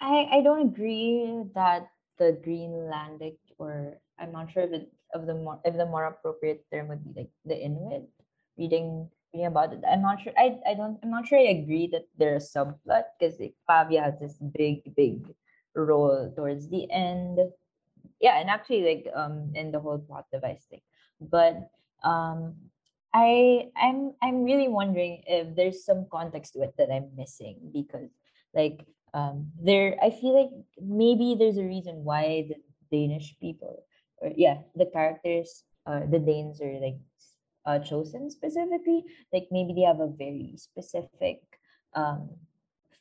[0.00, 1.88] I I don't agree that
[2.18, 6.64] the Greenlandic or I'm not sure if it of the more if the more appropriate
[6.72, 8.08] term would be like the Inuit
[8.56, 9.82] reading about it.
[9.88, 13.04] I'm not sure I I don't I'm not sure I agree that they're a subplot
[13.18, 15.34] because like Pavia has this big big
[15.74, 17.38] role towards the end.
[18.20, 20.80] Yeah, and actually like um in the whole plot device thing.
[21.20, 21.68] But
[22.02, 22.54] um
[23.12, 28.10] I I'm I'm really wondering if there's some context to it that I'm missing because
[28.54, 32.56] like um there I feel like maybe there's a reason why the
[32.92, 33.84] Danish people
[34.18, 36.96] or yeah the characters uh the Danes are like
[37.66, 41.42] uh chosen specifically like maybe they have a very specific
[41.94, 42.30] um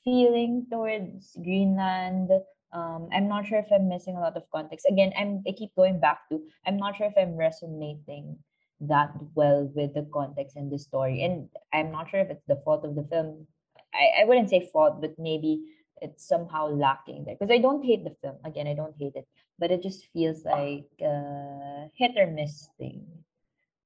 [0.04, 2.32] feeling towards Greenland
[2.74, 5.76] um I'm not sure if I'm missing a lot of context again I'm I keep
[5.76, 8.38] going back to I'm not sure if I'm resonating
[8.82, 11.24] that well with the context and the story.
[11.24, 13.48] And I'm not sure if it's the fault of the film.
[13.94, 15.64] I, I wouldn't say fault, but maybe
[16.02, 17.36] it's somehow lacking there.
[17.40, 18.38] Because I don't hate the film.
[18.44, 19.28] Again, I don't hate it.
[19.58, 23.06] But it just feels like a hit or miss thing.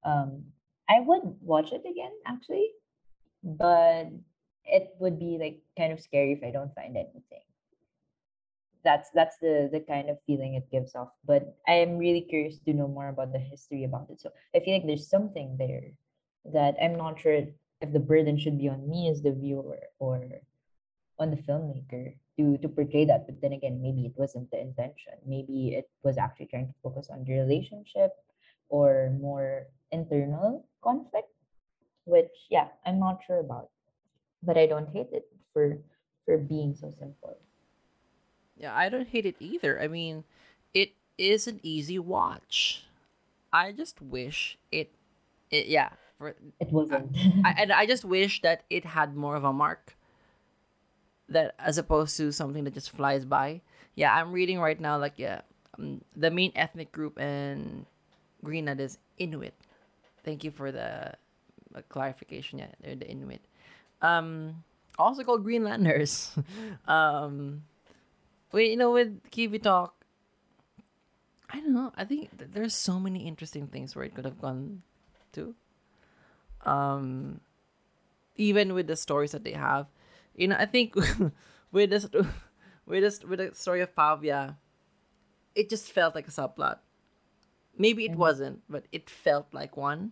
[0.04, 0.46] Um,
[0.90, 2.72] I would watch it again, actually.
[3.44, 4.08] But
[4.66, 7.46] it would be like kind of scary if I don't find anything
[8.84, 12.60] that's that's the the kind of feeling it gives off but i am really curious
[12.60, 15.92] to know more about the history about it so i feel like there's something there
[16.46, 20.24] that i'm not sure if the burden should be on me as the viewer or
[21.20, 25.14] on the filmmaker to to portray that but then again maybe it wasn't the intention
[25.26, 28.12] maybe it was actually trying to focus on the relationship
[28.70, 31.30] or more internal conflict
[32.06, 33.70] which yeah i'm not sure about
[34.44, 35.78] but i don't hate it for
[36.26, 37.38] for being so simple
[38.58, 40.24] yeah i don't hate it either i mean
[40.74, 42.86] it is an easy watch
[43.52, 44.92] i just wish it,
[45.52, 47.16] it yeah for it wasn't
[47.46, 49.96] I, and I just wish that it had more of a mark.
[51.30, 53.62] That as opposed to something that just flies by.
[53.96, 54.98] Yeah, I'm reading right now.
[54.98, 55.42] Like, yeah,
[55.78, 57.86] um, the main ethnic group in
[58.44, 59.54] Greenland is Inuit.
[60.24, 61.13] Thank you for the
[61.76, 62.59] uh, clarification.
[62.59, 63.41] Yeah, they're the Inuit.
[64.01, 64.63] Um,
[64.97, 66.32] also called Greenlanders.
[66.88, 67.63] um,
[68.51, 69.91] wait, you know, with Qivitoq,
[71.49, 71.91] I don't know.
[71.95, 74.84] I think th- there's so many interesting things where it could have gone
[75.34, 75.55] to
[76.65, 77.39] um
[78.36, 79.88] even with the stories that they have
[80.36, 80.95] you know i think
[81.72, 82.07] with this
[82.86, 84.57] with this with the story of pavia
[85.55, 86.80] it just felt like a subplot
[87.80, 90.12] maybe it wasn't but it felt like one.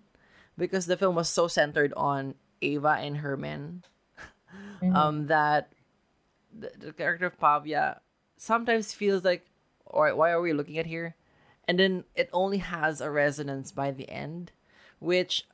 [0.57, 3.83] Because the film was so centered on ava and her men
[4.93, 5.71] um that
[6.57, 8.01] the, the character of pavia
[8.37, 9.45] sometimes feels like
[9.85, 11.15] all right why are we looking at here?
[11.67, 14.51] And then it only has a resonance by the end
[14.99, 15.45] which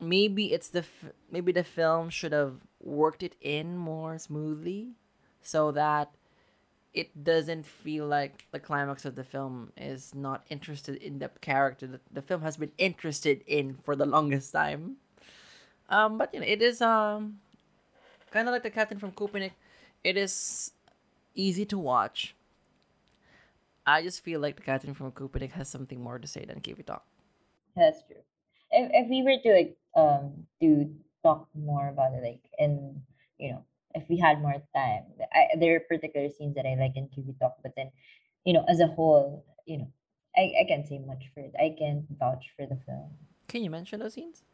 [0.00, 4.94] maybe it's the f- maybe the film should have worked it in more smoothly
[5.42, 6.14] so that
[6.92, 11.86] it doesn't feel like the climax of the film is not interested in the character
[11.86, 14.96] that the film has been interested in for the longest time
[15.88, 17.38] um but you know it is um
[18.30, 19.52] kind of like the captain from Köpenick
[20.02, 20.72] it is
[21.34, 22.34] easy to watch
[23.86, 27.00] I just feel like the captain from Köpenick has something more to say than Qivitoq.
[27.74, 28.22] That's true.
[28.70, 33.02] If if we were to like um to talk more about it, like in
[33.38, 33.64] you know,
[33.94, 37.52] if we had more time, I, there are particular scenes that I like in Qivitoq,
[37.62, 37.90] but then,
[38.44, 39.92] you know, as a whole, you know,
[40.36, 41.52] I, I can't say much for it.
[41.58, 43.10] I can vouch for the film.
[43.48, 44.44] Can you mention those scenes?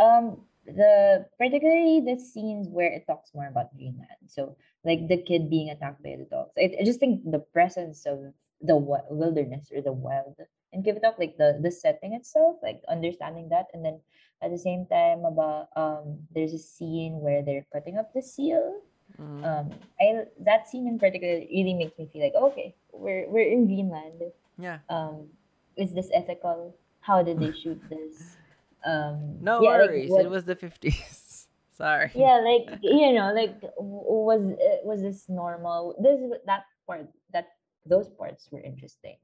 [0.00, 4.08] Um, the particularly the scenes where it talks more about Greenland.
[4.26, 6.52] So like the kid being attacked by the dogs.
[6.56, 10.36] I, I just think the presence of the wi- wilderness or the wild
[10.72, 14.00] in Give It Up, like the the setting itself, like understanding that, and then
[14.42, 18.80] at the same time about um there's a scene where they're cutting up the seal.
[19.20, 19.44] Mhm.
[19.44, 19.70] Um,
[20.00, 24.22] I that scene in particular really makes me feel like okay, we're we're in Greenland.
[24.58, 24.78] yeah.
[24.88, 25.28] Um,
[25.76, 26.74] is this ethical?
[27.00, 28.36] How did they shoot this?
[28.84, 30.10] Um, No yeah, like, worries.
[30.10, 31.46] what- it was the 50s.
[31.72, 32.10] Sorry.
[32.14, 37.48] yeah like you know like was uh, was this normal this that part that
[37.88, 39.16] those parts were interesting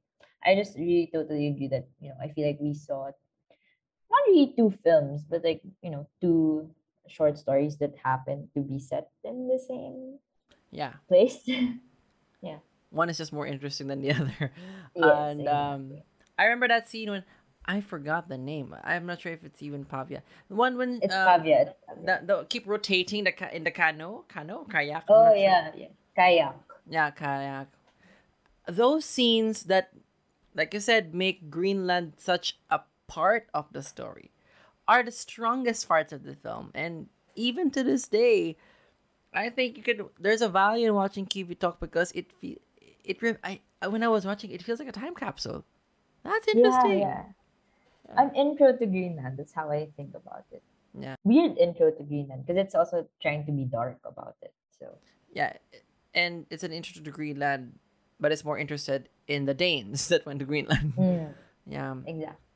[0.43, 3.13] i just really totally agree that you know i feel like we saw
[4.11, 6.69] not really two films but like you know two
[7.09, 10.19] short stories that happen to be set in the same
[10.71, 11.01] Yeah.
[11.09, 11.41] place
[12.45, 14.53] yeah, One is just more interesting than the other.
[14.95, 15.83] Yes, and um.
[16.39, 17.25] I remember that scene when
[17.67, 18.77] I forgot the name.
[18.85, 20.23] I'm not sure if it's even Pavia.
[20.49, 21.57] The one when it's um, Pavia.
[21.69, 22.05] it's Pavia.
[22.05, 25.05] the, the keep rotating the in the canoe, canoe, kayak.
[25.09, 25.37] Oh sure.
[25.37, 26.55] yeah yeah kayak
[26.89, 27.69] Yeah, kayak.
[28.69, 29.93] Those scenes that,
[30.55, 34.31] like you said, make Greenland such a part of the story
[34.87, 36.71] are the strongest parts of the film.
[36.75, 38.57] And even to this day,
[39.35, 40.05] I think you could.
[40.21, 42.61] There's a value in watching Qivitoq because it fe-
[43.05, 45.65] it I- when I was watching it feels like a time capsule.
[46.25, 47.01] That's interesting.
[47.01, 47.25] yeah
[48.09, 50.63] yeah an intro to greenland that's how i think about it
[50.99, 51.17] Yeah.
[51.25, 54.87] weird intro to greenland because it's also trying to be dark about it so
[55.33, 55.53] Yeah,
[56.17, 57.79] and it's an intro to Greenland,
[58.19, 60.97] but it's more interested in the Danes that went to Greenland.
[60.97, 61.35] Mm,
[61.69, 61.95] Yeah.
[62.07, 62.48] exactly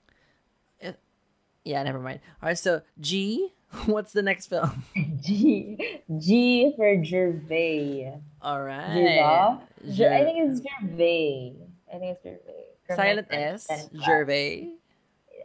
[1.65, 2.21] Yeah, never mind.
[2.43, 3.51] All right, so G,
[3.87, 4.85] what's the next film?
[5.23, 8.15] G G for Gervais.
[8.41, 8.95] All right.
[8.95, 9.95] Gervais?
[9.97, 11.55] Ger- I think it's Gervais.
[11.93, 12.97] I think it's Gervais.
[12.97, 13.89] Silent S.
[14.05, 14.75] Gervais.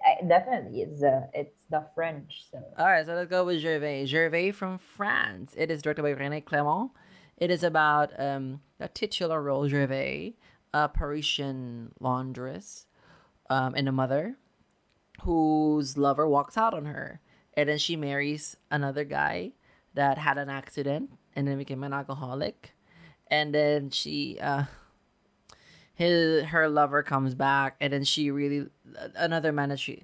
[0.06, 2.46] I, definitely, it's uh, it's the French.
[2.52, 4.06] So All right, so let's go with Gervais.
[4.06, 5.54] Gervais from France.
[5.58, 6.92] It is directed by René Clément.
[7.38, 10.36] It is about um, the titular role, Gervais,
[10.74, 12.86] a Parisian laundress,
[13.50, 14.38] um, and a mother
[15.22, 17.20] whose lover walks out on her.
[17.56, 19.52] And then she marries another guy
[19.94, 22.74] that had an accident and then became an alcoholic.
[23.30, 24.66] And then she, uh,
[25.98, 28.68] his her lover comes back, and then she really
[29.16, 30.04] another man that she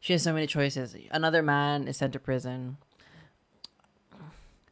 [0.00, 0.96] she has so many choices.
[1.10, 2.78] Another man is sent to prison.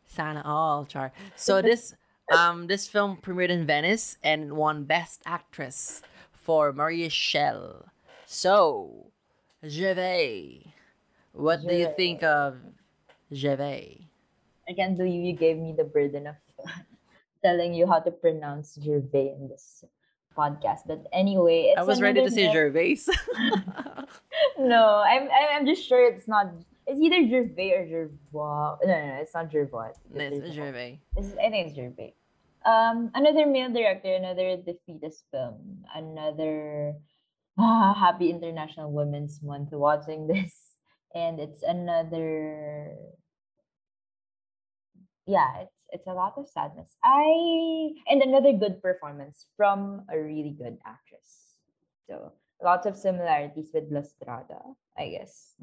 [0.07, 1.13] Sana all char.
[1.37, 1.95] So this
[2.33, 6.01] um this film premiered in Venice and won Best Actress
[6.33, 7.87] for Maria Schell.
[8.25, 9.12] So
[9.67, 10.67] Gervais,
[11.33, 12.57] what do you think of
[13.33, 14.09] Gervais?
[14.69, 16.37] again, do you, you gave me the burden of
[17.45, 19.85] telling you how to pronounce Gervais in this
[20.37, 20.87] podcast.
[20.87, 22.99] But anyway, it's I was ready to say Gervais.
[24.59, 26.53] No, I'm I'm I'm just sure it's not.
[26.87, 28.17] It's either Gervais or Gervais.
[28.35, 29.93] No, no, no, it's not Gervais.
[30.13, 30.55] No, it's Gervais.
[30.55, 31.01] Gervais.
[31.17, 32.15] It's- I think it's Gervais.
[32.65, 36.95] Um, another male director, another defeatist film, another
[37.59, 39.73] Happy International Women's Month.
[39.73, 40.77] Watching this,
[41.15, 42.95] and it's another.
[45.27, 46.97] Yeah, it's it's a lot of sadness.
[47.05, 51.61] I and another good performance from a really good actress.
[52.09, 52.33] So
[52.65, 54.61] lots of similarities with La Strada,
[54.97, 55.55] I guess.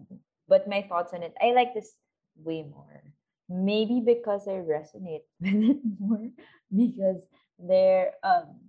[0.48, 1.94] But my thoughts on it, I like this
[2.38, 3.04] way more.
[3.50, 6.30] Maybe because I resonate with it more
[6.70, 7.26] because
[7.58, 8.69] they're um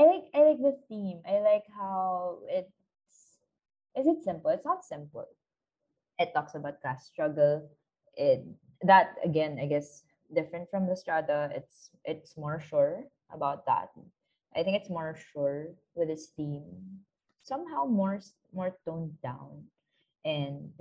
[0.00, 1.20] I like I like the theme.
[1.28, 2.72] I like how it's
[3.94, 4.50] is it simple?
[4.50, 5.28] It's not simple.
[6.18, 7.68] It talks about class struggle.
[8.16, 8.40] It
[8.82, 11.50] that again, I guess different from the strata.
[11.52, 13.90] It's it's more sure about that.
[14.56, 17.04] I think it's more sure with its theme.
[17.42, 18.20] Somehow more
[18.54, 19.68] more toned down.
[20.24, 20.72] And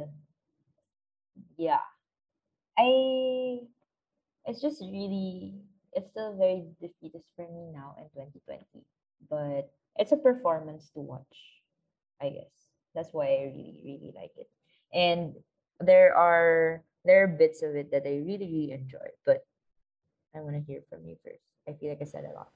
[1.57, 1.83] yeah.
[2.77, 3.67] I
[4.45, 5.59] it's just really
[5.91, 8.63] it's still very defeatist for me now in 2020
[9.29, 11.61] but it's a performance to watch
[12.21, 14.49] i guess that's why i really really like it
[14.93, 15.33] and
[15.79, 19.45] there are there are bits of it that i really really enjoy but
[20.35, 22.49] i want to hear from you first i feel like i said a lot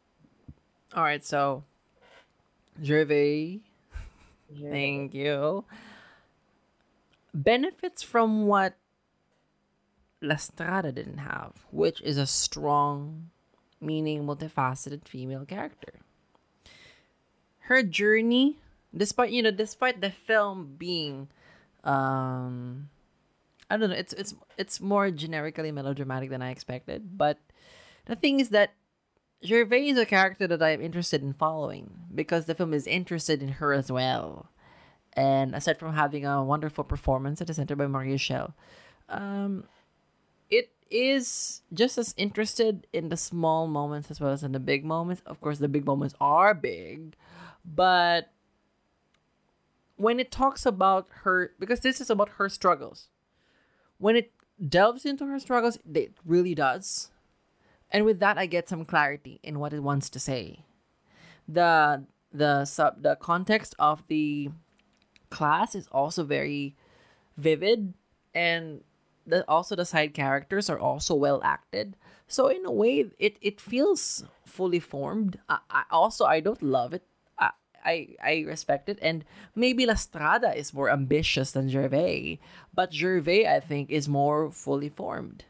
[0.95, 1.64] All right, so
[2.84, 3.61] Gervais
[4.59, 4.72] Sure.
[4.72, 5.66] Thank you.
[7.34, 8.76] Benefits from what
[10.22, 13.30] La Strada didn't have, which is a strong,
[13.82, 15.93] meaning, multifaceted female character.
[17.68, 18.57] Her journey,
[18.95, 21.30] despite you know, despite the film being,
[21.84, 22.89] um,
[23.70, 27.18] I don't know, it's it's it's more generically melodramatic than I expected.
[27.18, 27.39] But
[28.05, 28.74] the thing is that
[29.45, 33.41] Gervaise is a character that I am interested in following because the film is interested
[33.41, 34.49] in her as well.
[35.14, 38.55] And aside from having a wonderful performance at the center by Maria Schell,
[39.09, 39.66] um,
[40.49, 44.86] it is just as interested in the small moments as well as in the big
[44.86, 45.22] moments.
[45.26, 47.16] Of course, the big moments are big,
[47.66, 48.32] but
[49.95, 53.09] when it talks about her, because this is about her struggles,
[53.97, 54.32] when it
[54.68, 57.11] delves into her struggles, it really does.
[57.91, 60.66] And with that, I get some clarity in what it wants to say.
[61.47, 64.49] The the sub the context of the
[65.30, 66.76] class is also very
[67.38, 67.93] vivid
[68.34, 68.82] and
[69.26, 71.95] the also the side characters are also well acted
[72.28, 76.93] so in a way it it feels fully formed i, I also i don't love
[76.93, 77.03] it
[77.86, 79.25] I, I respect it and
[79.55, 82.38] maybe la strada is more ambitious than gervaise
[82.73, 85.45] but gervaise i think is more fully formed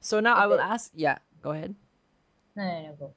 [0.00, 1.74] so now i will ask yeah go ahead
[2.56, 3.14] No, no, no, go.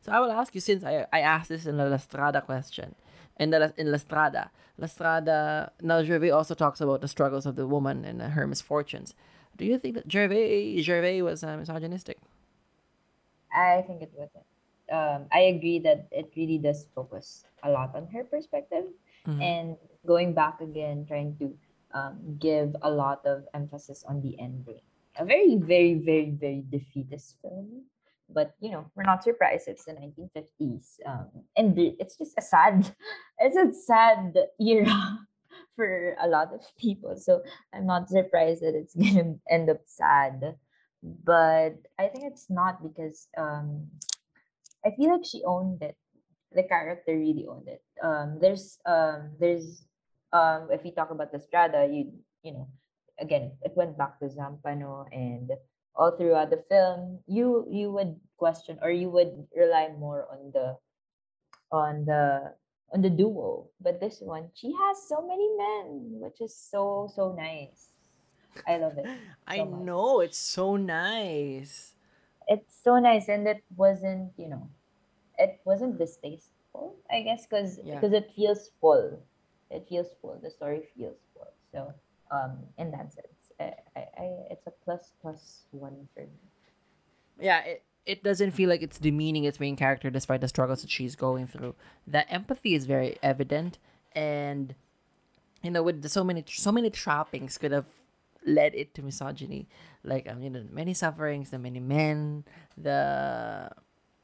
[0.00, 2.94] so I will ask you since I, I asked this in the La Strada question.
[3.38, 7.56] In the in La Strada, La Strada, now Gervaise also talks about the struggles of
[7.56, 9.12] the woman and her misfortunes.
[9.58, 12.16] Do you think that Gervaise Gervaise was uh, misogynistic?
[13.52, 14.46] I think it wasn't.
[14.90, 18.86] Um, I agree that it really does focus a lot on her perspective,
[19.26, 19.42] Mhm.
[19.42, 19.76] and
[20.06, 21.56] going back again, trying to
[21.94, 24.82] um, give a lot of emphasis on the ending.
[25.16, 27.86] A very, very, very, very defeatist film,
[28.28, 29.66] but you know we're not surprised.
[29.68, 32.94] It's the 1950s, um, and it's just a sad,
[33.38, 35.26] it's a sad era
[35.76, 37.16] for a lot of people.
[37.16, 40.56] So I'm not surprised that it's gonna end up sad
[41.02, 43.86] but I think it's not because um
[44.86, 45.96] I feel like she owned it.
[46.54, 47.82] The character really owned it.
[48.02, 49.84] Um there's um there's
[50.32, 52.12] um if we talk about the Strada, you
[52.42, 52.68] you know,
[53.18, 55.50] again it went back to Zampano and
[55.96, 60.78] all throughout the film, you you would question or you would rely more on the
[61.72, 62.54] on the
[62.92, 63.68] on the duo.
[63.80, 67.90] But this one, she has so many men, which is so so nice.
[68.66, 69.10] I love it.
[69.46, 69.80] I much.
[69.84, 71.94] know it's so nice.
[72.48, 74.70] it's so nice and it wasn't you know
[75.38, 77.94] it wasn't distasteful i guess because Yeah.
[77.94, 79.18] because it feels full.
[79.70, 80.38] It feels full.
[80.40, 81.52] The story feels full.
[81.72, 81.92] So
[82.30, 86.38] um in that sense I, I, I it's a plus plus one for me.
[87.40, 90.90] Yeah, it it doesn't feel like it's demeaning its main character despite the struggles that
[90.90, 91.74] she's going through.
[92.06, 93.78] The empathy is very evident,
[94.14, 94.74] and
[95.62, 97.86] you know, with so many so many trappings could have
[98.46, 99.66] led it to misogyny,
[100.04, 102.44] like um, you know, many sufferings, the many men,
[102.76, 103.70] the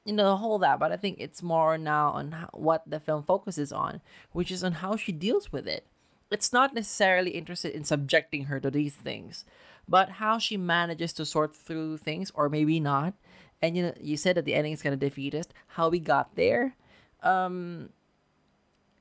[0.04, 0.78] you know, the whole that.
[0.78, 4.00] But I think it's more now on how, what the film focuses on,
[4.32, 5.86] which is on how she deals with it.
[6.30, 9.44] It's not necessarily interested in subjecting her to these things,
[9.86, 13.14] but how she manages to sort through things, or maybe not.
[13.60, 15.52] And you know, you said that the ending is kind of defeatist.
[15.68, 16.74] How we got there,
[17.22, 17.90] um,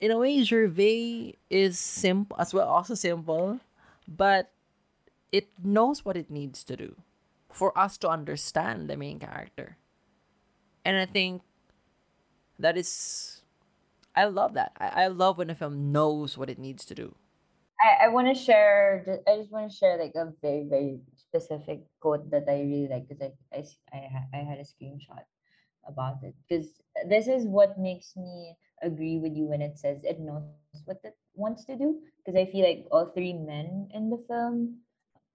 [0.01, 3.59] in a way, Gervaise is simple as well, also simple,
[4.07, 4.51] but
[5.31, 6.95] it knows what it needs to do
[7.49, 9.77] for us to understand the main character.
[10.85, 11.41] And I think
[12.59, 13.41] that is,
[14.15, 14.73] I love that.
[14.77, 17.15] I, I love when a film knows what it needs to do.
[17.81, 21.81] i, I want to share i just want to share like a very very specific
[21.99, 23.63] quote that i really like because I,
[23.93, 25.25] I ha- I had a screenshot
[25.87, 30.19] about it because this is what makes me agree with you when it says it
[30.19, 30.43] knows
[30.85, 34.77] what it wants to do because i feel like all three men in the film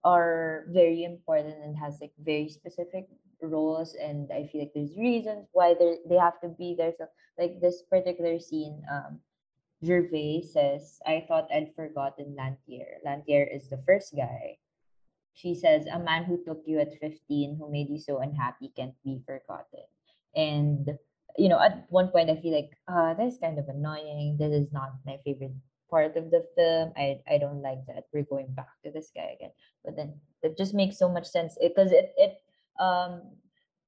[0.05, 3.07] are very important and has like very specific
[3.43, 6.93] roles and i feel like there's reasons why they they have to be there.
[6.97, 7.07] So
[7.39, 9.21] like this particular scene um
[9.85, 12.97] gervaise says i thought i'd forgotten lantier.
[13.05, 14.57] Lantier is the first guy.
[15.35, 18.97] She says a man who took you at 15 who made you so unhappy can't
[19.05, 19.85] be forgotten.
[20.35, 20.97] And
[21.37, 24.37] you know at one point i feel like uh that's kind of annoying.
[24.39, 25.53] This is not my favorite
[25.91, 26.93] part of the film.
[26.97, 29.53] I i don't like that we're going back to this guy again.
[29.85, 32.41] But then it just makes so much sense because it, it
[32.79, 33.23] um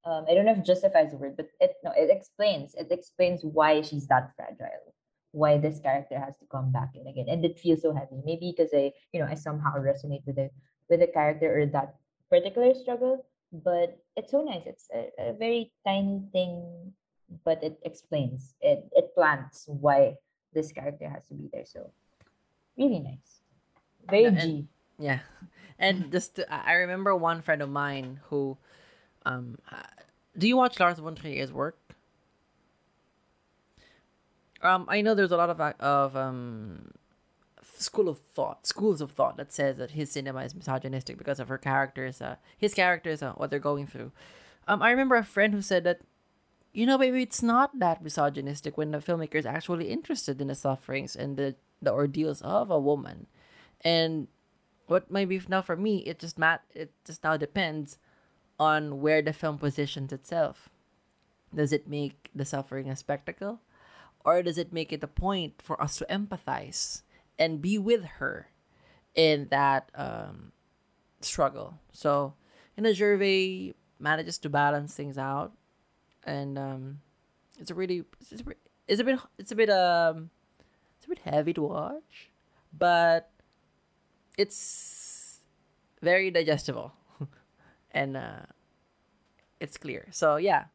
[0.04, 3.42] um i don't know if justifies the word but it no it explains it explains
[3.44, 4.94] why she's that fragile
[5.32, 8.16] why this character has to come back in again and it feels so heavy.
[8.24, 10.50] Maybe because i you know i somehow resonate with the
[10.88, 11.96] with the character or that
[12.30, 14.64] particular struggle but it's so nice.
[14.66, 16.92] It's a, a very tiny thing
[17.44, 20.16] but it explains it it plants why
[20.52, 21.66] this character has to be there.
[21.66, 21.92] So
[22.76, 23.40] really nice.
[24.08, 24.66] Very Yeah, g
[24.98, 25.20] Yeah.
[25.80, 28.58] And just to, I remember one friend of mine who
[29.24, 29.82] um uh,
[30.36, 31.78] do you watch Lars von Trier's work?
[34.60, 36.90] Um, I know there's a lot of of um,
[37.62, 41.48] school of thought, schools of thought that says that his cinema is misogynistic because of
[41.48, 44.10] her characters, uh, his characters, uh, what they're going through.
[44.66, 46.00] Um, I remember a friend who said that,
[46.72, 50.54] you know, maybe it's not that misogynistic when the filmmaker is actually interested in the
[50.56, 53.26] sufferings and the the ordeals of a woman,
[53.84, 54.26] and
[54.88, 57.98] what maybe now for me, it just mat it just now depends
[58.58, 60.68] on where the film positions itself.
[61.54, 63.60] Does it make the suffering a spectacle?
[64.24, 67.02] Or does it make it a point for us to empathize
[67.38, 68.48] and be with her
[69.14, 70.52] in that um,
[71.20, 71.78] struggle?
[71.92, 72.34] So,
[72.76, 75.52] you know, Gervaise manages to balance things out,
[76.24, 77.00] and um,
[77.58, 78.44] it's a really it's a,
[78.86, 80.30] it's a bit it's a bit um
[80.96, 82.30] it's a bit heavy to watch,
[82.76, 83.30] but
[84.38, 85.40] it's
[86.00, 86.92] very digestible,
[87.90, 88.46] and uh,
[89.60, 90.08] it's clear.
[90.10, 90.66] So yeah.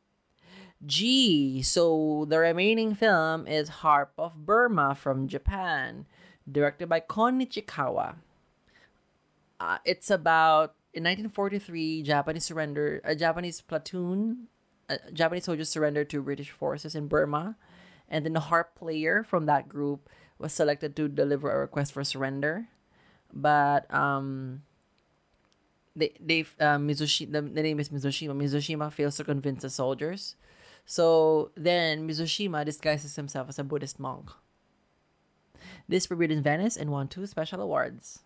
[0.86, 1.62] G.
[1.62, 6.06] So the remaining film is Harp of Burma from Japan,
[6.50, 8.16] directed by Kon Ichikawa.
[9.62, 14.48] Uh, it's about in 1943 Japanese surrender a Japanese platoon,
[14.90, 17.56] uh, Japanese soldiers surrendered to British forces in Burma,
[18.10, 22.04] and then the harp player from that group was selected to deliver a request for
[22.04, 22.68] surrender,
[23.34, 24.62] but um
[25.96, 28.36] they they uh, Mizushi the, the name is Mizushima.
[28.36, 30.36] Mizushima fails to convince the soldiers.
[30.86, 34.30] So then Mizushima disguises himself as a Buddhist monk.
[35.88, 38.20] This premiered in Venice and won two special awards.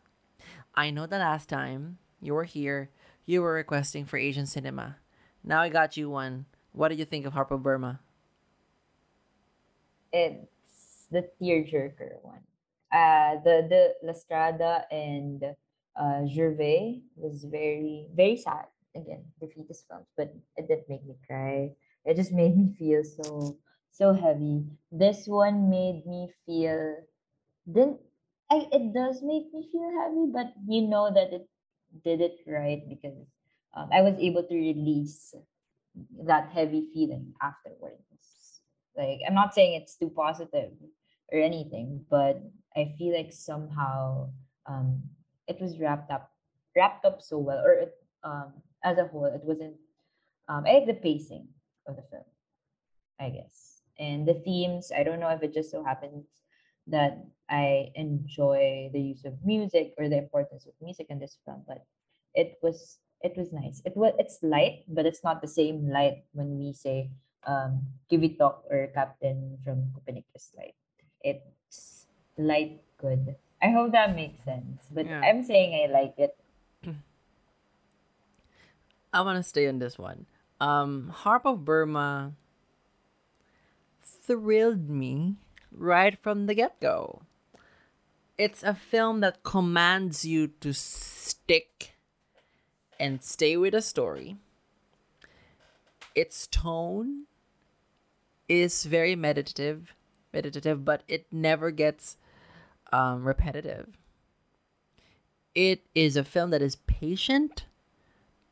[0.75, 2.89] I know the last time you were here,
[3.25, 4.97] you were requesting for Asian cinema.
[5.43, 6.45] Now I got you one.
[6.71, 7.99] What did you think of Harp of Burma?
[10.13, 12.41] It's the tearjerker one.
[12.91, 15.43] Uh, the the La Strada and
[15.99, 18.65] uh, Gervaise was very very sad.
[18.95, 21.75] Again, defeatist films, but it didn't make me cry.
[22.05, 23.57] It just made me feel so
[23.91, 24.65] so heavy.
[24.91, 27.03] This one made me feel
[27.71, 27.99] didn't
[28.49, 31.49] I, it does make me feel heavy, but you know that it
[32.03, 33.27] did it right because
[33.75, 35.35] um, I was able to release
[36.25, 38.61] that heavy feeling afterwards.
[38.95, 40.71] Like I'm not saying it's too positive
[41.31, 42.41] or anything, but
[42.75, 44.29] I feel like somehow
[44.65, 45.01] um,
[45.47, 46.31] it was wrapped up
[46.75, 48.53] wrapped up so well, or it, um,
[48.83, 49.75] as a whole, it wasn't.
[50.47, 51.47] Um, I like the pacing
[51.87, 52.23] of the film,
[53.19, 54.91] I guess, and the themes.
[54.95, 56.25] I don't know if it just so happens
[56.87, 61.63] that I enjoy the use of music or the importance of music in this film,
[61.67, 61.83] but
[62.35, 63.81] it was it was nice.
[63.83, 67.09] It was it's light, but it's not the same light when we say
[67.45, 70.77] um Qivitoq or Captain from Copernicus light.
[71.23, 72.05] It's
[72.37, 73.35] light good.
[73.61, 74.85] I hope that makes sense.
[74.91, 75.21] But Yeah.
[75.21, 76.37] I'm saying I like it.
[79.13, 80.25] I want to stay on this one.
[80.59, 82.33] Um, Harp of Burma
[84.01, 85.35] thrilled me
[85.71, 87.21] right from the get go.
[88.37, 91.95] It's a film that commands you to stick
[92.99, 94.37] and stay with a story.
[96.13, 97.25] Its tone
[98.49, 99.93] is very meditative,
[100.83, 102.17] but it never gets
[102.91, 103.97] um, repetitive.
[105.55, 107.65] It is a film that is patient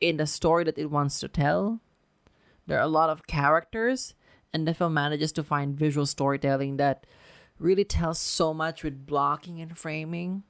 [0.02, 1.80] in the story that it wants to tell.
[2.68, 4.14] There are a lot of characters,
[4.52, 7.06] and the film manages to find visual storytelling that
[7.60, 10.44] really tells so much with blocking and framing.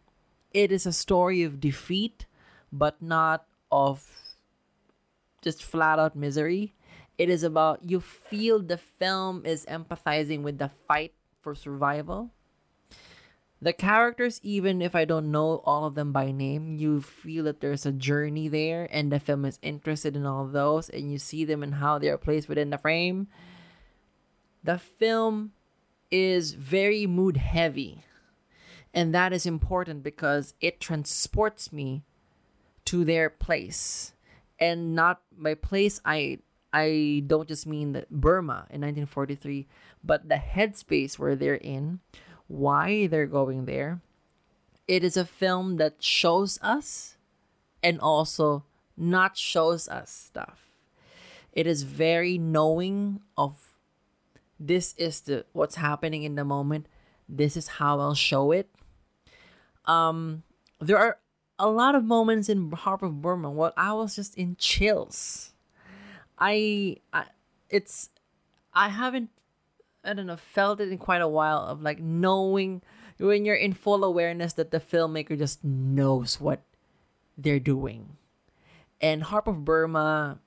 [0.54, 2.26] It is a story of defeat,
[2.72, 4.10] but not of
[5.42, 6.74] just flat out misery.
[7.18, 11.14] It is about you feel the film is empathizing with the fight
[11.46, 12.32] for survival.
[13.62, 17.62] The characters, even if I don't know all of them by name, you feel that
[17.62, 21.20] there's a journey there, and the film is interested in all of those, and you
[21.20, 23.28] see them and how they are placed within the frame.
[24.64, 25.52] The film
[26.10, 28.02] is very mood heavy,
[28.92, 32.02] and that is important because it transports me
[32.86, 34.14] to their place,
[34.60, 36.02] and not by place.
[36.04, 36.40] I
[36.74, 39.66] I don't just mean that Burma in 1943,
[40.06, 42.00] but the headspace where they're in
[42.48, 44.02] why they're going there.
[44.88, 47.18] It is a film that shows us
[47.82, 48.64] and also
[48.96, 50.68] not shows us stuff.
[51.52, 53.74] It is very knowing of
[54.60, 56.88] this is the what's happening in the moment.
[57.28, 58.70] This is how I'll show it.
[59.86, 60.44] Um
[60.80, 61.18] there are
[61.58, 65.54] a lot of moments in Harp of Burma where I was just in chills.
[66.38, 67.26] I, I
[67.70, 68.10] it's
[68.74, 69.30] I haven't
[70.06, 72.82] I don't know, felt it in quite a while of like knowing
[73.18, 76.64] when you're in full awareness that the filmmaker just knows what
[77.38, 78.18] they're doing.
[79.02, 80.40] And Harp of Burma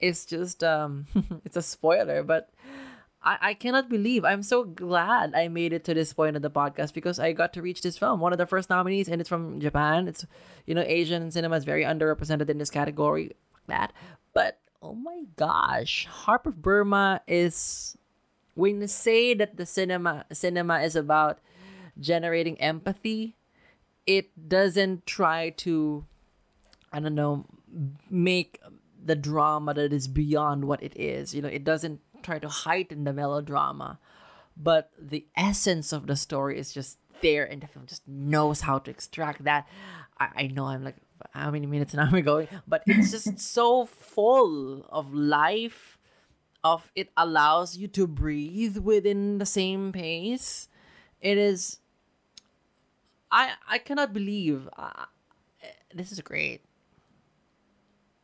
[0.00, 1.06] is just um
[1.44, 2.50] it's a spoiler, but
[3.22, 6.50] I, I cannot believe I'm so glad I made it to this point of the
[6.50, 9.28] podcast because I got to reach this film, one of the first nominees, and it's
[9.28, 10.08] from Japan.
[10.08, 10.26] It's
[10.66, 13.32] you know Asian cinema is very underrepresented in this category.
[13.52, 13.92] Fuck that,
[14.34, 17.96] but oh my gosh, Harp of Burma is
[18.54, 21.38] when you say that the cinema cinema is about
[21.98, 23.36] generating empathy,
[24.06, 26.04] it doesn't try to
[26.92, 27.46] I don't know
[28.08, 28.60] make
[29.04, 31.34] the drama that is beyond what it is.
[31.34, 33.98] You know, it doesn't try to heighten the melodrama,
[34.56, 38.78] but the essence of the story is just there, and the film just knows how
[38.78, 39.66] to extract that.
[40.18, 40.96] I, I know I'm like,
[41.32, 42.48] how many minutes now I going?
[42.66, 45.93] But it's just so full of life.
[46.64, 50.68] Of it allows you to breathe within the same pace.
[51.20, 51.80] It is.
[53.30, 54.68] I I cannot believe.
[54.76, 55.06] Uh,
[55.94, 56.62] this is great.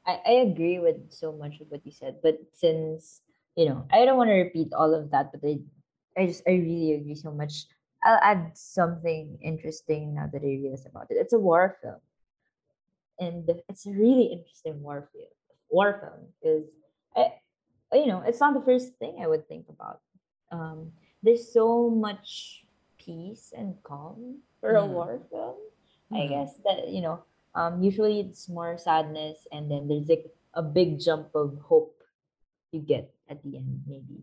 [0.06, 3.22] I, I agree with so much of what you said, but since
[3.56, 5.58] you know, I don't want to repeat all of that, but I,
[6.16, 7.66] I just I really agree so much.
[8.02, 11.16] I'll add something interesting now that I realize about it.
[11.16, 12.00] It's a war film,
[13.18, 15.28] and it's a really interesting war film.
[15.68, 16.68] War film because
[17.92, 20.00] you know, it's not the first thing I would think about.
[20.50, 20.92] Um,
[21.22, 22.64] there's so much
[22.98, 24.92] peace and calm for a Mm.
[24.94, 25.56] war film.
[26.12, 26.28] I Mhm.
[26.28, 27.22] guess that you know
[27.54, 32.02] um, usually it's more sadness and then there's like a big jump of hope
[32.72, 34.22] you get at the end maybe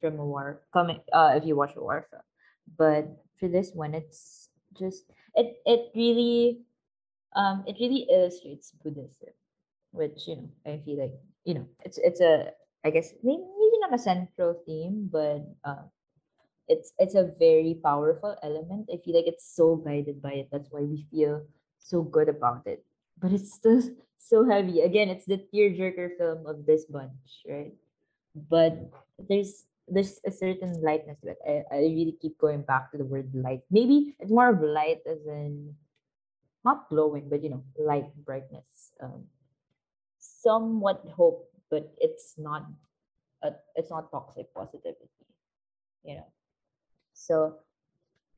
[0.00, 2.22] from a war coming uh if you watch a war film
[2.76, 3.04] but
[3.38, 4.48] for this one it's
[4.78, 6.60] just it it really
[7.36, 9.32] um it really illustrates buddhism
[9.92, 11.14] which you know i feel like
[11.44, 12.50] you know it's it's a
[12.84, 13.42] i guess maybe,
[13.80, 15.82] not a central theme but uh
[16.68, 20.70] it's it's a very powerful element i feel like it's so guided by it that's
[20.70, 21.42] why we feel
[21.82, 22.84] so good about it.
[23.18, 23.82] But it's still
[24.18, 24.80] so heavy.
[24.80, 27.74] Again, it's the tearjerker film of this bunch, right?
[28.34, 28.78] But
[29.28, 31.38] there's there's a certain lightness to it.
[31.44, 33.60] I, I really keep going back to the word light.
[33.70, 35.74] Maybe it's more of light as in
[36.64, 38.94] not glowing, but you know, light brightness.
[39.02, 39.26] Um,
[40.18, 42.68] somewhat hope, but it's not
[43.42, 45.08] a, it's not toxic positivity.
[46.04, 46.26] You know.
[47.14, 47.56] So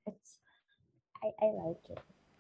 [0.06, 0.38] it's
[1.20, 1.98] I, I like it.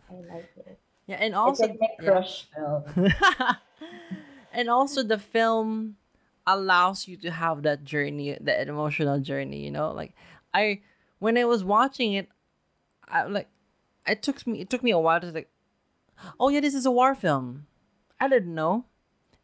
[0.08, 0.78] I like it.
[1.06, 2.22] Yeah, and It's also like my yeah.
[2.54, 3.12] film.
[4.52, 5.96] and also the film
[6.46, 9.90] allows you to have that journey, that emotional journey, you know?
[9.90, 10.14] Like
[10.54, 10.80] I
[11.18, 12.28] when I was watching it,
[13.08, 13.48] I like
[14.06, 15.50] it took me it took me a while to like
[16.38, 17.66] oh yeah, this is a war film.
[18.20, 18.84] I didn't know.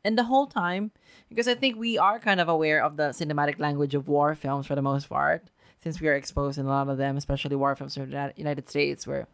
[0.05, 0.93] And the whole time,
[1.29, 4.67] because I think we are kind of aware of the cinematic language of war films
[4.67, 5.51] for the most part,
[5.83, 8.69] since we are exposed in a lot of them, especially war films from the United
[8.69, 9.29] States, where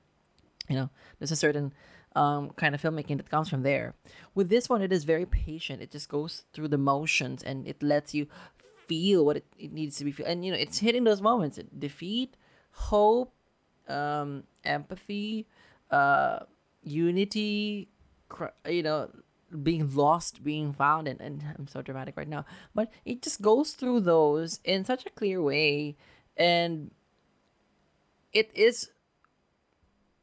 [0.68, 1.72] you know there's a certain
[2.16, 3.94] um, kind of filmmaking that comes from there.
[4.34, 5.82] With this one it is very patient.
[5.82, 8.26] It just goes through the motions and it lets you
[8.86, 11.58] feel what it, it needs to be feel and you know it's hitting those moments.
[11.78, 12.36] Defeat
[12.72, 13.32] hope
[13.88, 15.46] um, empathy
[15.90, 16.40] uh,
[16.82, 17.88] unity
[18.68, 19.08] you know
[19.62, 23.72] being lost being found and, and i'm so dramatic right now but it just goes
[23.72, 25.96] through those in such a clear way
[26.36, 26.90] and
[28.32, 28.90] it is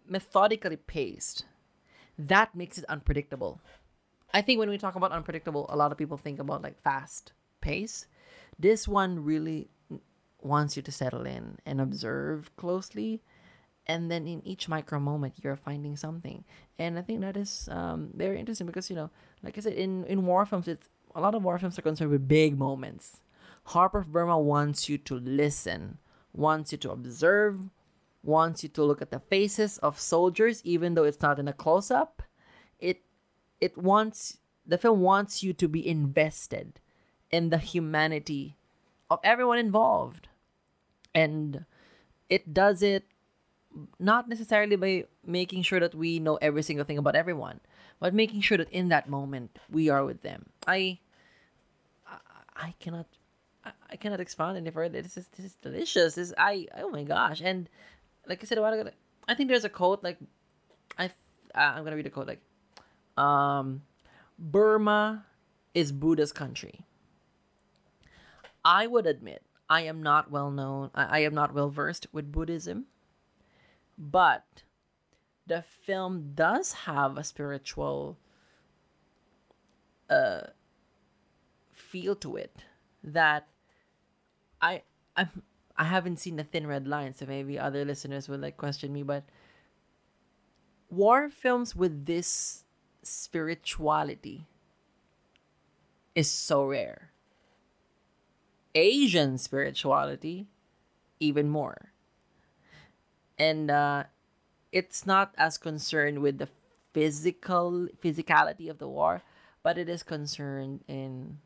[0.08, 1.46] methodically paced.
[2.18, 3.60] That makes it unpredictable.
[4.34, 7.34] I think when we talk about unpredictable a lot of people think about like fast
[7.62, 8.06] pace.
[8.58, 9.70] This one really
[10.42, 13.24] wants you to settle in and observe closely
[13.88, 16.44] and then in each micro moment you're finding something.
[16.80, 19.10] And i think that is um, very interesting because you know
[19.44, 22.12] like i said in in war films it's a lot of war films are concerned
[22.12, 23.22] with big moments.
[23.66, 25.98] Harper of burma wants you to listen
[26.34, 27.70] wants you to observe
[28.24, 31.54] wants you to look at the faces of soldiers even though it's not in a
[31.54, 32.24] close-up.
[32.80, 33.02] It
[33.62, 36.80] it wants the film wants you to be invested
[37.32, 38.58] in the humanity
[39.10, 40.30] of everyone involved.
[41.14, 41.66] And
[42.30, 43.06] it does it
[44.00, 47.60] not necessarily by making sure that we know every single thing about everyone
[48.04, 50.48] but making sure that in that moment we are with them.
[50.68, 51.00] I
[52.56, 53.08] i, cannot
[53.64, 55.02] I, I cannot expound any further.
[55.02, 56.16] This is this is delicious.
[56.16, 57.42] This i oh my gosh.
[57.42, 57.70] And
[58.28, 58.90] like i said a while ago
[59.30, 60.18] i think there's a quote like
[60.98, 61.10] i uh,
[61.56, 62.42] i'm gonna read a quote like
[63.18, 63.84] um
[64.38, 65.26] burma
[65.74, 66.82] is buddha's country.
[68.66, 72.34] I would admit i am not well known i, I am not well versed with
[72.34, 72.88] buddhism
[73.98, 74.64] but
[75.46, 78.18] the film does have a spiritual
[80.10, 80.42] uh
[81.74, 82.64] feel to it
[83.04, 83.48] that
[84.62, 84.82] i
[85.16, 85.44] i'm
[85.78, 89.04] i haven't seen the thin red line so maybe other listeners would like question me
[89.04, 89.24] but
[90.90, 92.64] war films with this
[93.04, 94.48] spirituality
[96.16, 97.14] is so rare
[98.76, 100.48] Asian spirituality
[101.20, 101.93] even more.
[103.38, 104.06] And uh,
[104.72, 106.50] it's not as concerned with the
[106.94, 109.24] physical physicality of the war,
[109.64, 111.40] but it is concerned in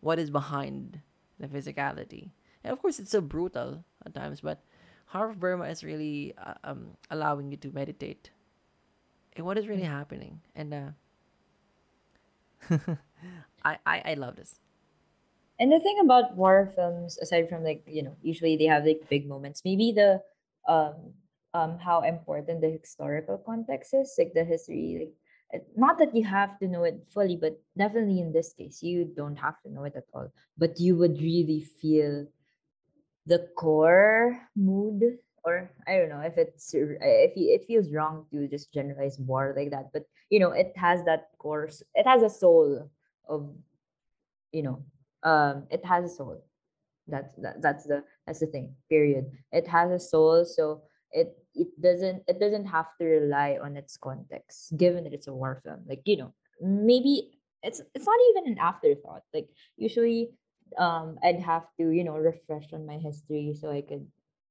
[0.00, 1.00] what is behind
[1.38, 2.30] the physicality.
[2.62, 4.62] And of course, it's so brutal at times, but
[5.06, 8.30] Harp of Burma is really uh, um, allowing you to meditate
[9.36, 10.40] and what is really happening.
[10.54, 10.90] And uh,
[13.64, 14.60] I, I I love this.
[15.58, 19.08] And the thing about war films, aside from like, you know, usually they have like
[19.08, 20.22] big moments, maybe the
[20.68, 21.12] um
[21.54, 25.10] um how important the historical context is, like the history,
[25.52, 29.04] like not that you have to know it fully, but definitely in this case, you
[29.04, 30.28] don't have to know it at all.
[30.58, 32.26] But you would really feel
[33.26, 38.72] the core mood, or I don't know if it's if it feels wrong to just
[38.72, 42.90] generalize war like that, but you know, it has that core, it has a soul
[43.28, 43.54] of,
[44.52, 44.82] you know,
[45.22, 46.42] um, it has a soul.
[47.06, 48.74] That's that, that's the that's the thing.
[48.88, 49.30] Period.
[49.52, 50.82] It has a soul, so
[51.12, 55.34] it it doesn't it doesn't have to rely on its context, given that it's a
[55.34, 55.84] war film.
[55.86, 59.22] Like you know, maybe it's it's not even an afterthought.
[59.32, 60.30] Like usually,
[60.78, 64.06] um, I'd have to you know refresh on my history so I could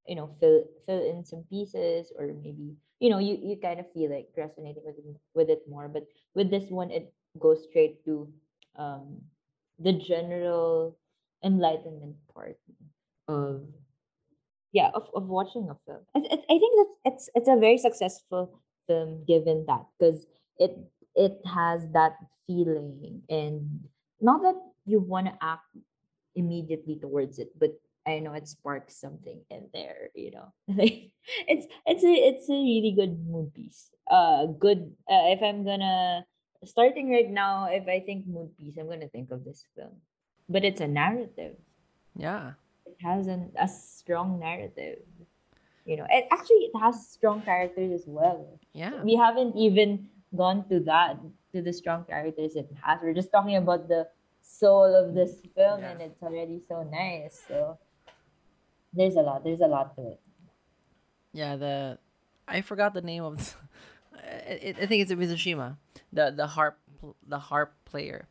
[0.06, 3.90] you know fill fill in some pieces or maybe you know you you kind of
[3.92, 5.88] feel like resonating with it, with it more.
[5.88, 8.28] But with this one, it goes straight to
[8.76, 9.20] um
[9.78, 10.96] the general
[11.42, 12.58] enlightenment part
[13.28, 13.62] of
[14.72, 16.02] yeah of, of watching a film.
[16.14, 20.26] I, I, I think that's it's it's a very successful film given that because
[20.58, 20.76] it
[21.14, 23.88] it has that feeling and
[24.20, 25.64] not that you want to act
[26.34, 27.70] immediately towards it but
[28.06, 30.52] i know it sparks something in there you know?
[30.68, 31.10] Like
[31.48, 33.90] it's it's a it's a really good mood piece.
[34.10, 36.26] Uh good uh, if i'm gonna
[36.64, 40.02] starting right now if i think mood piece i'm gonna think of this film.
[40.48, 41.56] But it's a narrative.
[42.16, 42.60] Yeah.
[43.04, 44.98] Has an, a strong narrative
[45.84, 49.02] you know it actually it has strong characters as well Yeah.
[49.04, 51.20] we haven't even gone to that
[51.52, 54.08] to the strong characters it has we're just talking about the
[54.40, 55.90] soul of this film Yeah.
[55.92, 57.78] and it's already so nice so
[58.92, 60.20] there's a lot there's a lot to it
[61.32, 61.98] Yeah, the
[62.46, 63.56] I forgot the name of.
[64.14, 65.76] I, I think it's Mizushima,
[66.12, 66.78] the the harp
[67.26, 68.28] the harp player.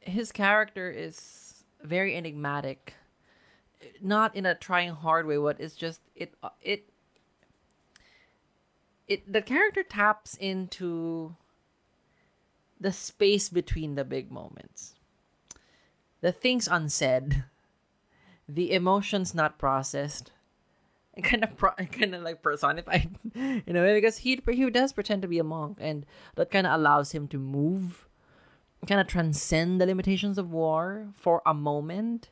[0.00, 2.94] His character is very enigmatic,
[4.00, 5.38] not in a trying hard way.
[5.38, 6.88] What it's just it uh, it
[9.06, 11.36] it the character taps into
[12.80, 14.94] the space between the big moments,
[16.20, 17.44] the things unsaid,
[18.48, 20.32] the emotions not processed
[21.22, 25.28] kind of pro- kind of like personified you know because he he does pretend to
[25.28, 28.06] be a monk and that kind of allows him to move
[28.86, 32.30] kind of transcend the limitations of war for a moment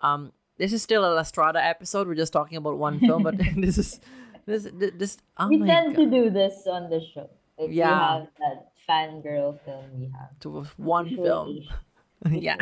[0.00, 3.36] um this is still a La Strada episode we're just talking about one film but
[3.56, 4.00] this is
[4.46, 7.88] this this, this oh we tend god to do this on the show if Yeah.
[7.88, 11.62] we have that fangirl film we have to one film
[12.30, 12.56] yeah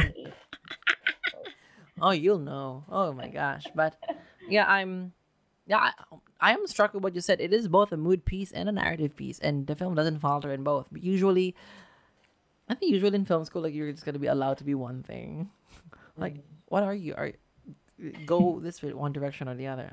[2.00, 2.84] Oh, you'll know.
[2.88, 3.64] Oh my gosh.
[3.74, 3.96] But
[4.48, 5.12] yeah, I'm
[5.66, 5.92] yeah, I,
[6.40, 7.40] I am struck with what you said.
[7.40, 10.52] It is both a mood piece and a narrative piece, and the film doesn't falter
[10.52, 10.88] in both.
[10.92, 11.54] But usually,
[12.68, 15.02] I think usually in film school, like you're just gonna be allowed to be one
[15.02, 15.50] thing.
[16.16, 16.42] like, mm.
[16.66, 17.14] what are you?
[17.16, 17.32] Are
[18.24, 19.92] go this way, one direction or the other?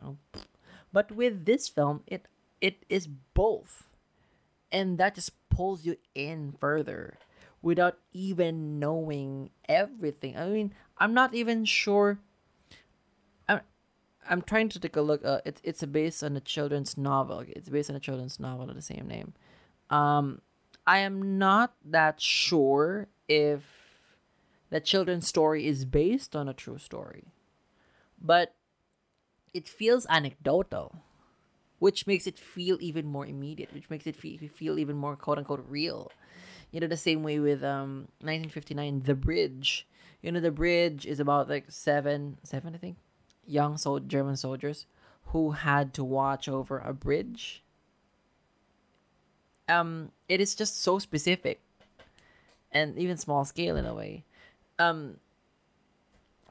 [0.91, 2.27] But with this film, it
[2.61, 3.88] it is both,
[4.71, 7.17] and that just pulls you in further
[7.61, 10.38] without even knowing everything.
[10.38, 12.19] I mean, I'm not even sure.
[13.49, 13.61] I'm,
[14.30, 15.25] I'm trying to take a look.
[15.25, 17.43] Uh, it's it's based on a children's novel.
[17.47, 19.34] It's based on a children's novel of the same name.
[19.89, 20.41] Um,
[20.85, 23.63] I am not that sure if
[24.69, 27.25] the children's story is based on a true story,
[28.23, 28.55] but
[29.53, 30.95] it feels anecdotal,
[31.79, 35.37] which makes it feel even more immediate, which makes it feel, feel even more quote
[35.37, 36.11] unquote real.
[36.71, 39.87] You know the same way with um 1959 the bridge.
[40.21, 42.97] You know the bridge is about like seven seven i think
[43.45, 44.85] young so german soldiers
[45.27, 47.61] who had to watch over a bridge.
[49.69, 51.61] Um it is just so specific
[52.71, 54.23] and even small scale in a way.
[54.79, 55.17] Um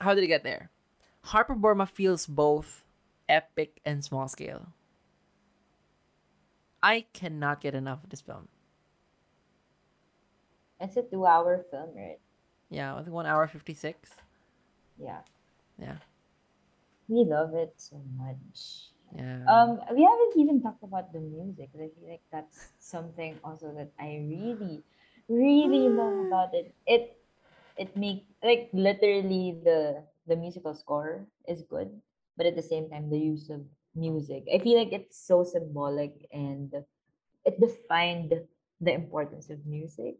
[0.00, 0.71] how did it get there
[1.24, 2.84] harp of burma feels both
[3.28, 4.72] epic and small scale
[6.82, 8.48] i cannot get enough of this film
[10.78, 12.20] it's a two hour film right
[12.70, 14.16] Yeah, I think one hour fifty six.
[14.98, 15.22] yeah
[15.78, 15.98] Yeah,
[17.08, 19.48] we love it so much yeah.
[19.48, 21.70] Um, we haven't even talked about the music.
[21.76, 24.84] I feel like that's something also that I really,
[25.28, 26.74] really love about it.
[26.86, 27.20] It
[27.76, 31.90] it make like literally the the musical score is good,
[32.36, 33.60] but at the same time, the use of
[33.94, 36.72] music, I feel like it's so symbolic and
[37.44, 38.34] it defined
[38.80, 40.16] the importance of music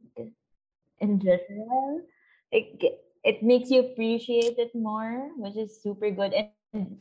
[1.01, 2.03] in general.
[2.51, 6.33] It it makes you appreciate it more, which is super good.
[6.35, 6.53] And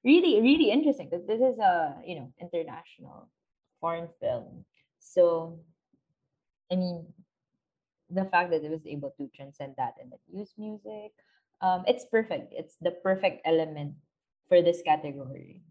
[0.05, 3.29] Really, really interesting because this is a you know international
[3.81, 4.65] foreign film.
[4.99, 5.59] So,
[6.71, 7.07] I mean,
[8.11, 11.13] the fact that it was able to transcend that and it use music,
[11.61, 12.53] um, it's perfect.
[12.57, 13.95] It's the perfect element
[14.49, 15.63] for this category.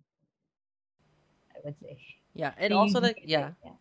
[1.56, 2.00] I would say.
[2.34, 3.72] Yeah, and also like yeah, yeah.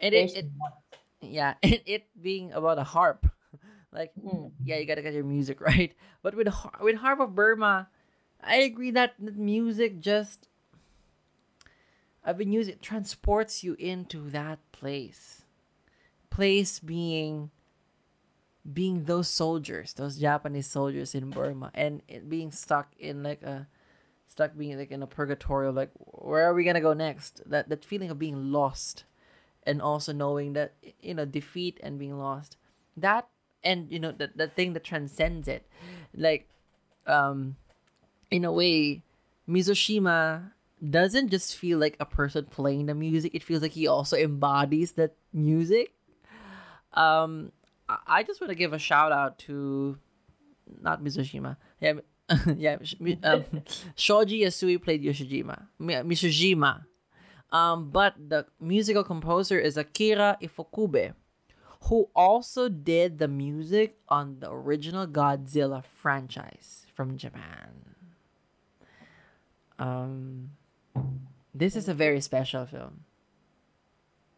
[0.00, 0.82] and it, There's it not.
[1.20, 3.26] yeah, and it being about a harp,
[3.92, 4.52] like Mm.
[4.64, 5.94] yeah, you gotta get your music right.
[6.22, 6.48] But with
[6.80, 7.88] with Harp of Burma,
[8.40, 10.48] I agree that the music just
[12.24, 15.44] I've been using it transports you into that place.
[16.30, 17.50] Place being
[18.72, 23.66] being those soldiers, those Japanese soldiers in Burma, and being stuck in like a
[24.26, 27.42] stuck being like in a purgatorio, like where are we gonna go next?
[27.46, 29.04] That that feeling of being lost,
[29.64, 32.56] and also knowing that you know defeat and being lost,
[32.96, 33.28] that
[33.62, 35.68] and you know that the thing that transcends it,
[36.14, 36.48] like,
[37.06, 37.56] um,
[38.30, 39.02] in a way,
[39.48, 40.52] Mizoshima
[40.90, 43.34] doesn't just feel like a person playing the music.
[43.34, 45.92] It feels like he also embodies that music.
[46.92, 47.52] Um,
[47.88, 49.98] I just want to give a shout out to
[50.80, 51.56] not Mizoshima.
[51.80, 51.94] Yeah,
[52.56, 52.78] yeah.
[53.22, 53.44] Um,
[53.94, 55.66] Shoji Yasui played Yoshijima.
[55.78, 56.84] Mi- Mishijima.
[57.52, 61.14] Um, but the musical composer is Akira Ifukube,
[61.84, 67.94] who also did the music on the original Godzilla franchise from Japan.
[69.78, 70.50] Um,
[71.54, 73.04] this is a very special film.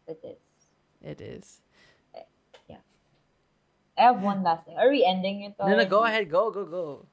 [0.07, 0.37] It is.
[1.01, 1.61] It is.
[3.99, 4.77] I have one last thing.
[4.77, 5.55] Are we ending it?
[5.59, 6.31] No, no, go ahead.
[6.31, 7.07] Go, go, go.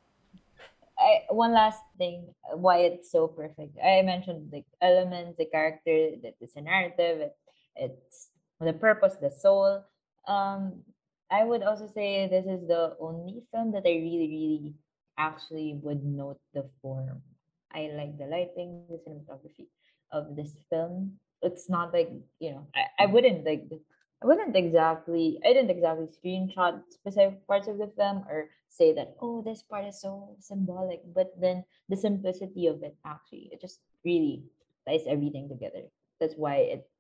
[0.98, 3.76] I one last thing why it's so perfect.
[3.84, 7.36] I mentioned the elements, the character, that it's a narrative, it,
[7.74, 8.28] it's
[8.60, 9.84] the purpose, the soul.
[10.26, 10.84] Um,
[11.30, 14.74] I would also say this is the only film that I really, really
[15.18, 17.20] actually would note the form.
[17.74, 19.66] I like the lighting, the cinematography
[20.12, 21.18] of this film.
[21.42, 23.68] It's not like you know, I, I wouldn't like
[24.27, 29.15] I wouldn't exactly I didn't exactly screenshot specific parts of the film or say that
[29.23, 33.78] oh this part is so symbolic but then the simplicity of it actually it just
[34.05, 34.43] really
[34.85, 35.86] ties everything together
[36.19, 36.90] that's why it's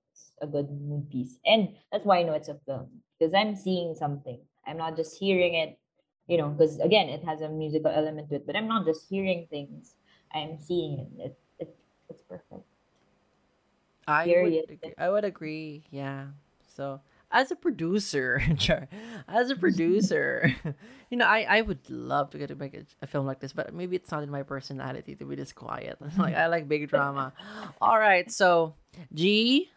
[0.40, 2.86] a good mood piece and that's why i know it's a film
[3.18, 5.80] because i'm seeing something i'm not just hearing it
[6.28, 9.08] you know because again it has a musical element to it but i'm not just
[9.10, 9.96] hearing things
[10.32, 11.76] i'm seeing it, it, it
[12.08, 12.62] it's perfect
[14.06, 14.78] I Period.
[14.80, 15.84] would, I would agree.
[15.90, 16.26] Yeah.
[16.76, 17.00] So
[17.30, 18.42] as a producer,
[19.28, 20.54] as a producer,
[21.10, 23.52] you know, I, I would love to get to make a, a film like this,
[23.52, 25.98] but maybe it's not in my personality to be this quiet.
[26.18, 27.32] like I like big drama.
[27.80, 28.74] All right, so
[29.12, 29.70] G.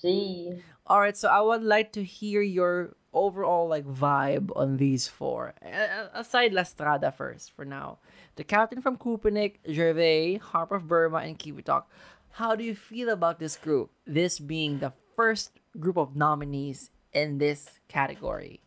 [0.00, 0.62] G.
[0.86, 5.54] All right, so I would like to hear your overall like vibe on these four.
[5.62, 7.98] A- Aside La Strada first for now.
[8.36, 11.84] The Captain from Köpenick, Gervaise, Harp of Burma, and Qivitoq.
[12.32, 13.90] How do you feel about this group?
[14.06, 18.60] This being the first group of nominees in this category.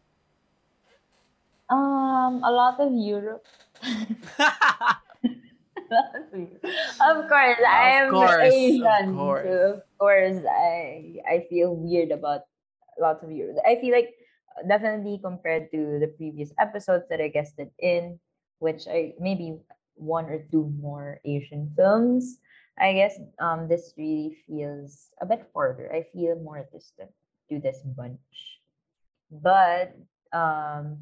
[1.70, 3.46] um a lot of europe
[7.02, 9.06] of course, I am course, of Asian.
[9.06, 9.44] course.
[9.44, 12.42] So of course, I I feel weird about
[13.00, 13.58] lots of Europe.
[13.66, 14.16] I feel like
[14.58, 18.20] uh, definitely compared to the previous episodes that I guested in,
[18.60, 19.60] which I maybe
[19.96, 22.40] one or two more Asian films.
[22.80, 25.92] I guess um this really feels a bit further.
[25.94, 27.12] I feel more distant
[27.50, 28.62] to this bunch.
[29.32, 29.96] But
[30.34, 31.00] um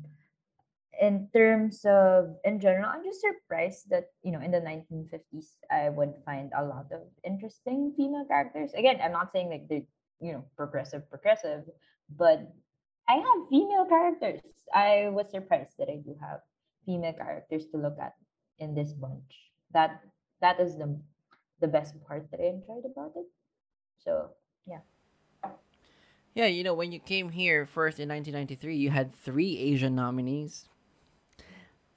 [1.02, 5.90] in terms of in general i'm just surprised that you know in the 1950s i
[5.90, 9.88] would find a lot of interesting female characters again i'm not saying like they're
[10.22, 11.64] you know progressive progressive
[12.16, 12.48] but
[13.10, 14.40] i have female characters
[14.74, 16.40] i was surprised that i do have
[16.86, 18.14] female characters to look at
[18.60, 20.00] in this bunch that
[20.40, 20.88] that is the
[21.60, 23.26] the best part that i enjoyed about it
[24.04, 24.30] so
[24.68, 24.80] yeah
[26.36, 30.68] Yeah, you know, when you came here first in 1993, you had three Asian nominees.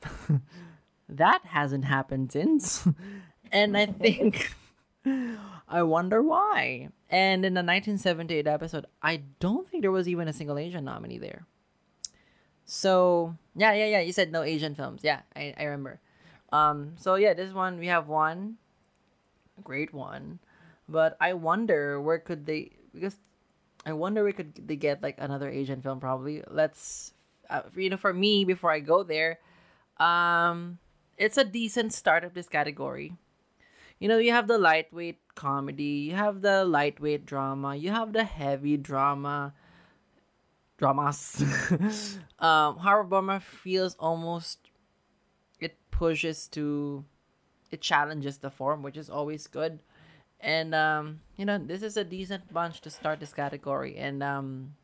[1.09, 2.86] that hasn't happened since.
[3.52, 4.55] and I think
[5.68, 6.89] I wonder why.
[7.10, 11.18] And in the 1978 episode, I don't think there was even a single Asian nominee
[11.18, 11.47] there.
[12.64, 15.01] So, yeah, yeah, yeah, you said no Asian films.
[15.02, 16.01] Yeah, I, I remember.
[16.52, 18.56] Um, so yeah, this one we have one
[19.62, 20.39] great one.
[20.89, 23.16] But I wonder where could they because
[23.85, 26.43] I wonder where could they get like another Asian film probably.
[26.48, 27.12] Let's
[27.51, 29.39] uh, you know, for me, before I go there,
[29.98, 30.78] um,
[31.16, 33.14] it's a decent start of this category.
[33.98, 38.24] You know, you have the lightweight comedy, you have the lightweight drama, you have the
[38.24, 39.55] heavy drama,
[40.76, 41.43] dramas.
[42.39, 44.70] um, Horror Burma feels almost
[45.59, 47.05] it pushes to
[47.70, 49.81] it challenges the form, which is always good.
[50.40, 53.97] And um, you know, this is a decent bunch to start this category.
[53.97, 54.74] And um,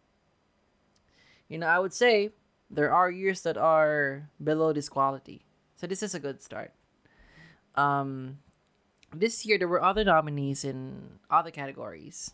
[1.48, 2.30] you know, I would say
[2.70, 5.44] there are years that are below this quality.
[5.76, 6.72] So this is a good start.
[7.74, 8.38] Um,
[9.14, 12.32] this year there were other nominees in other categories.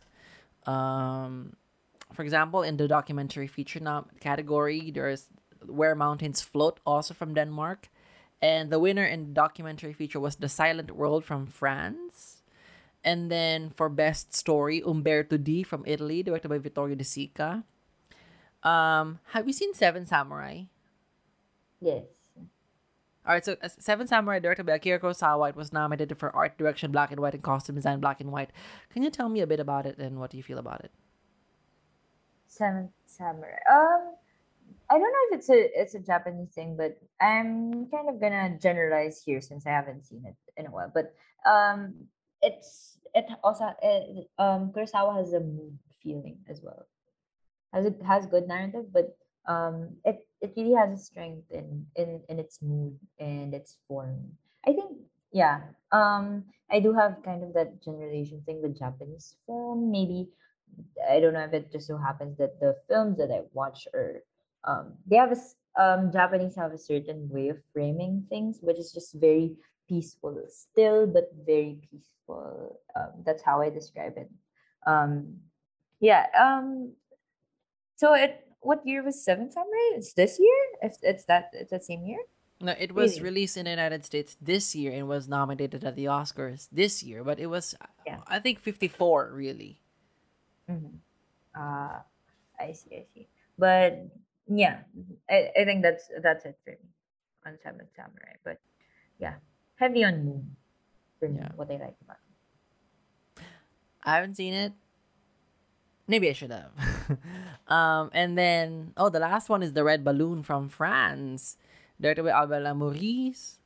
[0.66, 1.56] Um,
[2.12, 5.26] for example, in the documentary feature nom- category, there's
[5.66, 7.88] Where Mountains Float, also from Denmark.
[8.42, 12.42] And the winner in the documentary feature was The Silent World from France.
[13.04, 17.64] And then for Best Story, Umberto D from Italy, directed by Vittorio De Sica.
[18.62, 20.64] Um, have you seen Seven Samurai?
[21.80, 22.04] Yes.
[23.26, 26.56] All right, so uh, Seven Samurai, directed by Akira Kurosawa, it was nominated for art
[26.58, 28.50] direction, black and white, and costume design, black and white.
[28.90, 30.90] Can you tell me a bit about it and what do you feel about it?
[32.46, 33.56] Seven Samurai.
[33.70, 34.14] Um,
[34.90, 38.58] I don't know if it's a it's a Japanese thing, but I'm kind of gonna
[38.58, 40.90] generalize here since I haven't seen it in a while.
[40.92, 41.14] But
[41.48, 41.94] um,
[42.42, 46.86] it's it also it, um Kurosawa has a mood feeling as well.
[47.72, 52.20] Has it has good narrative, but um, it it really has a strength in in
[52.28, 54.32] in its mood and its form.
[54.66, 54.98] I think
[55.32, 55.60] yeah.
[55.92, 59.90] Um, I do have kind of that generalization thing with Japanese film.
[59.90, 60.28] Maybe
[61.08, 64.22] I don't know if it just so happens that the films that I watch are
[64.64, 65.40] um they have a
[65.80, 69.56] um Japanese have a certain way of framing things, which is just very
[69.88, 72.80] peaceful, still but very peaceful.
[72.94, 74.30] Um, that's how I describe it.
[74.86, 75.36] Um,
[76.00, 76.26] yeah.
[76.38, 76.92] Um,
[77.96, 79.96] so it what year was Seven Samurai?
[79.96, 80.60] It's this year.
[80.82, 82.20] If it's that, it's that same year.
[82.60, 83.24] No, it was Really?
[83.24, 87.24] released in the United States this year and was nominated at the Oscars this year,
[87.24, 87.74] but it was,
[88.04, 88.20] Yeah.
[88.28, 89.80] I think, 54 really.
[90.68, 91.00] Mm-hmm.
[91.56, 92.00] Uh,
[92.60, 93.28] I see, I see.
[93.56, 94.12] But
[94.50, 94.80] yeah,
[95.30, 96.90] I, I think that's that's it for me
[97.46, 98.34] on Seven Samurai.
[98.44, 98.58] But
[99.18, 99.34] yeah,
[99.76, 100.56] heavy on Moon
[101.18, 101.38] for me.
[101.38, 101.48] Yeah.
[101.54, 102.18] What I like about
[103.36, 103.42] it.
[104.02, 104.72] I haven't seen it.
[106.08, 106.72] Maybe I should have.
[107.68, 111.56] um, and then, oh, the last one is The Red Balloon from France,
[112.00, 113.60] directed by Albert Maurice.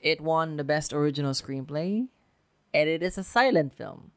[0.00, 2.08] It won the Best Original Screenplay,
[2.74, 4.10] and it is a silent film.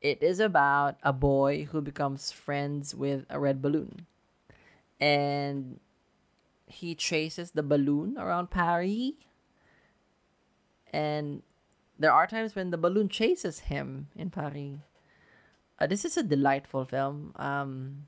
[0.00, 4.06] It is about a boy who becomes friends with a red balloon.
[5.00, 5.80] And
[6.66, 9.12] he chases the balloon around Paris.
[10.92, 11.42] And
[11.98, 14.78] there are times when the balloon chases him in Paris.
[15.78, 17.32] Uh, this is a delightful film.
[17.36, 18.06] Um,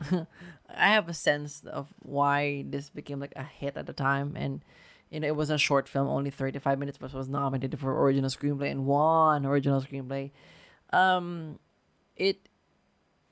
[0.10, 4.64] I have a sense of why this became like a hit at the time, and
[5.10, 8.02] you know it was a short film, only thirty five minutes, but was nominated for
[8.02, 10.30] original screenplay and won original screenplay.
[10.92, 11.58] Um,
[12.16, 12.48] it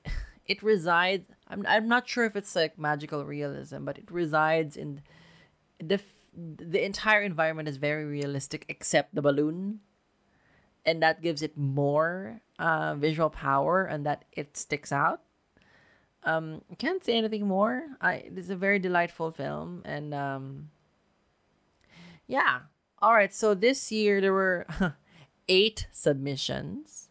[0.46, 1.24] it resides.
[1.48, 5.02] I'm I'm not sure if it's like magical realism, but it resides in
[5.78, 6.00] the
[6.34, 9.80] the entire environment is very realistic except the balloon.
[10.86, 15.22] And that gives it more uh, visual power and that it sticks out.
[16.24, 17.86] Um can't say anything more.
[18.00, 20.70] I it is a very delightful film and um
[22.26, 22.60] yeah.
[23.00, 24.66] All right so this year there were
[25.48, 27.07] eight submissions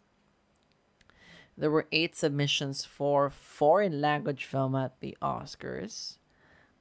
[1.58, 6.18] there were eight submissions for foreign language film at the oscars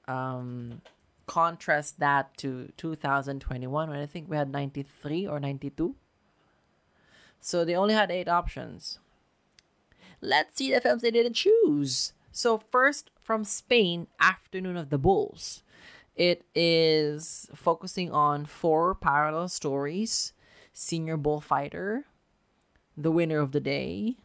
[0.07, 0.81] um
[1.27, 5.97] contrast that to 2021 when i think we had 93 or 92
[7.47, 8.99] so they only had eight options.
[10.21, 12.13] Let's see the films they didn't choose.
[12.33, 15.63] So first from Spain, Afternoon of the Bulls.
[16.17, 20.33] It is focusing on four parallel stories.
[20.73, 22.07] Senior bullfighter,
[22.97, 24.17] the winner of the day.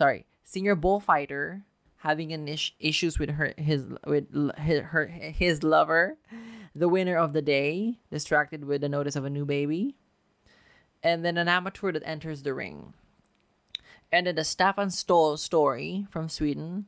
[0.00, 1.62] Sorry, senior bullfighter
[1.98, 6.16] having an ish- issues with her his with his, her his lover,
[6.74, 9.96] the winner of the day, distracted with the notice of a new baby
[11.02, 12.94] and then an amateur that enters the ring.
[14.10, 16.86] And then the Staffan Stoll story from Sweden.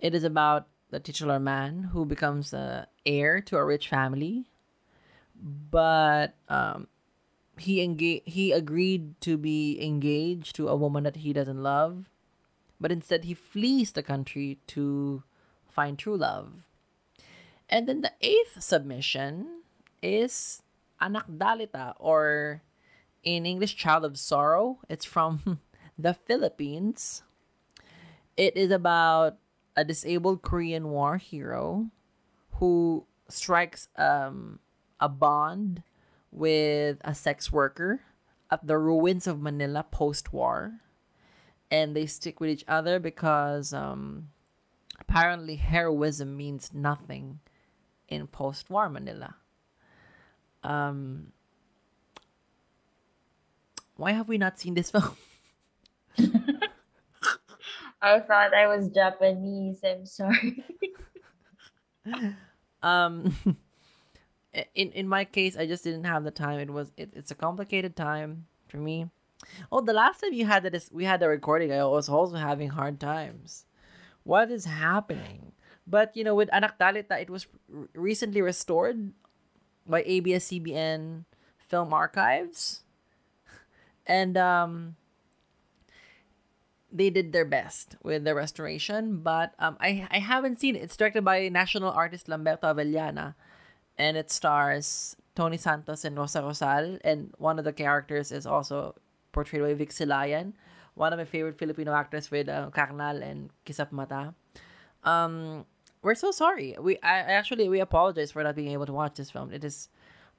[0.00, 4.50] It is about the titular man who becomes the heir to a rich family,
[5.36, 6.88] but um,
[7.56, 12.10] he enga- he agreed to be engaged to a woman that he doesn't love,
[12.80, 15.22] but instead he flees the country to
[15.68, 16.68] find true love.
[17.68, 19.62] And then the eighth submission
[20.02, 20.62] is
[21.00, 22.62] Anak Dalita or
[23.22, 24.78] in English, Child of Sorrow.
[24.88, 25.60] It's from
[25.98, 27.22] the Philippines.
[28.36, 29.36] It is about
[29.76, 31.90] a disabled Korean War hero
[32.58, 34.58] who strikes um,
[34.98, 35.82] a bond
[36.30, 38.00] with a sex worker
[38.50, 40.80] at the ruins of Manila post war.
[41.70, 44.28] And they stick with each other because um,
[44.98, 47.40] apparently heroism means nothing
[48.08, 49.36] in post war Manila.
[50.64, 51.32] Um,
[53.96, 55.16] why have we not seen this film?
[58.00, 59.80] I thought I was Japanese.
[59.84, 60.64] I'm sorry.
[62.82, 63.34] um
[64.74, 67.34] in in my case i just didn't have the time it was it, it's a
[67.34, 69.10] complicated time for me
[69.70, 72.70] oh the last time you had this we had the recording i was also having
[72.70, 73.64] hard times.
[74.24, 75.52] What is happening?
[75.86, 77.46] But you know with anak dalita it was
[77.94, 79.12] recently restored
[79.86, 81.24] by abs-cbn
[81.58, 82.84] film archives.
[84.06, 84.96] And um
[86.90, 90.82] they did their best with the restoration, but um, I I haven't seen it.
[90.82, 93.34] It's directed by national artist Lamberto Avellana,
[93.96, 98.94] and it stars Tony Santos and Rosa Rosal, and one of the characters is also
[99.32, 100.52] portrayed by Vic Silayan,
[100.94, 104.34] one of my favorite Filipino actors with uh, Karnal and Kisap Mata.
[105.04, 105.64] Um,
[106.02, 106.76] we're so sorry.
[106.78, 109.52] We I actually we apologize for not being able to watch this film.
[109.52, 109.88] It is,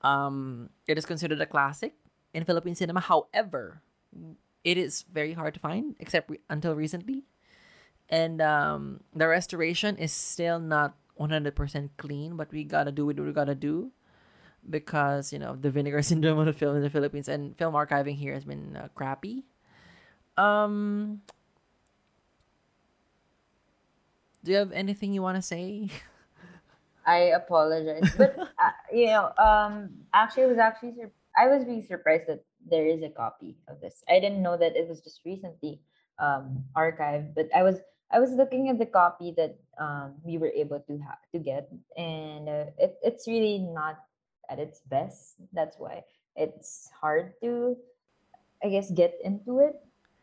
[0.01, 1.93] um, it is considered a classic
[2.33, 2.99] in Philippine cinema.
[2.99, 3.81] However,
[4.63, 7.23] it is very hard to find except re- until recently
[8.09, 13.31] and um the restoration is still not 100% clean but we gotta do what we
[13.31, 13.91] gotta do
[14.68, 18.15] because you know the vinegar syndrome of the film in the philippines and film archiving
[18.15, 19.45] here has been uh, crappy
[20.38, 21.22] um
[24.44, 25.90] do you have anything you want to say
[27.10, 31.81] I apologize, but uh, you know, um, actually, I was actually sur- I was really
[31.81, 34.03] surprised that there is a copy of this.
[34.07, 35.81] I didn't know that it was just recently
[36.19, 37.81] um archived, but I was
[38.11, 41.72] I was looking at the copy that um we were able to have to get,
[41.98, 43.98] and uh, it it's really not
[44.49, 45.38] at its best.
[45.53, 46.03] That's why
[46.35, 47.77] it's hard to,
[48.63, 49.76] I guess, get into it.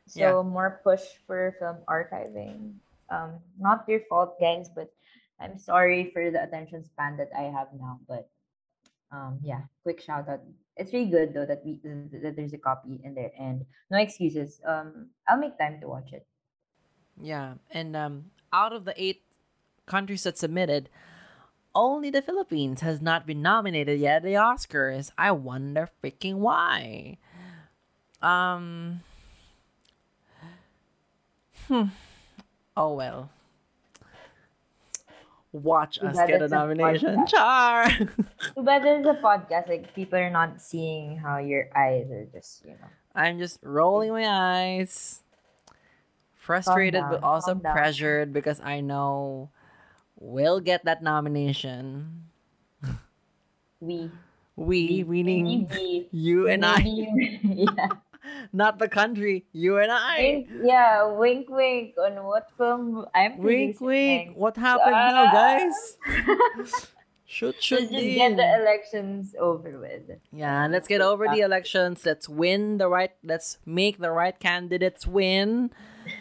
[0.07, 0.43] So Yeah.
[0.43, 2.78] more push for film archiving.
[3.11, 4.90] Um, not your fault, guys, but
[5.40, 8.28] I'm sorry for the attention span that I have now, but
[9.12, 10.43] um, yeah, quick shout out.
[10.77, 11.81] It's really good though that we
[12.23, 14.61] that there's a copy in there and no excuses.
[14.66, 16.27] Um, I'll make time to watch it.
[17.20, 19.23] Yeah, and um, out of the eight
[19.86, 20.89] countries that submitted,
[21.77, 25.12] only the Philippines has not been nominated yet at the Oscars.
[25.16, 27.19] I wonder freaking why.
[28.23, 29.03] Um.
[31.69, 31.85] Hmm.
[32.77, 33.31] Oh well.
[35.53, 37.27] Watch us get a it's a nomination.
[37.27, 37.89] Char.
[37.90, 42.65] Too bad there's a podcast like people are not seeing how your eyes are just
[42.65, 42.89] you know.
[43.15, 45.23] I'm just rolling my eyes.
[46.35, 49.51] Frustrated, but also pressured because I know
[50.18, 52.24] we'll get that nomination.
[53.80, 54.10] We
[54.56, 56.80] We, meaning maybe you and I,
[57.44, 57.88] yeah.
[58.52, 59.44] not the country.
[59.52, 60.16] You and I.
[60.18, 64.28] Wink, yeah, wink, wink on what film I'm Wink, wink.
[64.28, 64.38] next.
[64.38, 65.32] What happened now, Ah.
[65.32, 65.76] guys?
[67.28, 70.18] Shoot, Let's just get the elections over with.
[70.32, 72.06] Yeah, let's get over the elections.
[72.06, 73.10] Let's win the right.
[73.22, 75.70] Let's make the right candidates win.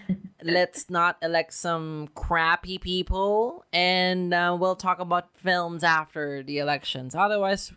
[0.45, 7.15] let's not elect some crappy people, and uh, we'll talk about films after the elections.
[7.15, 7.73] Otherwise,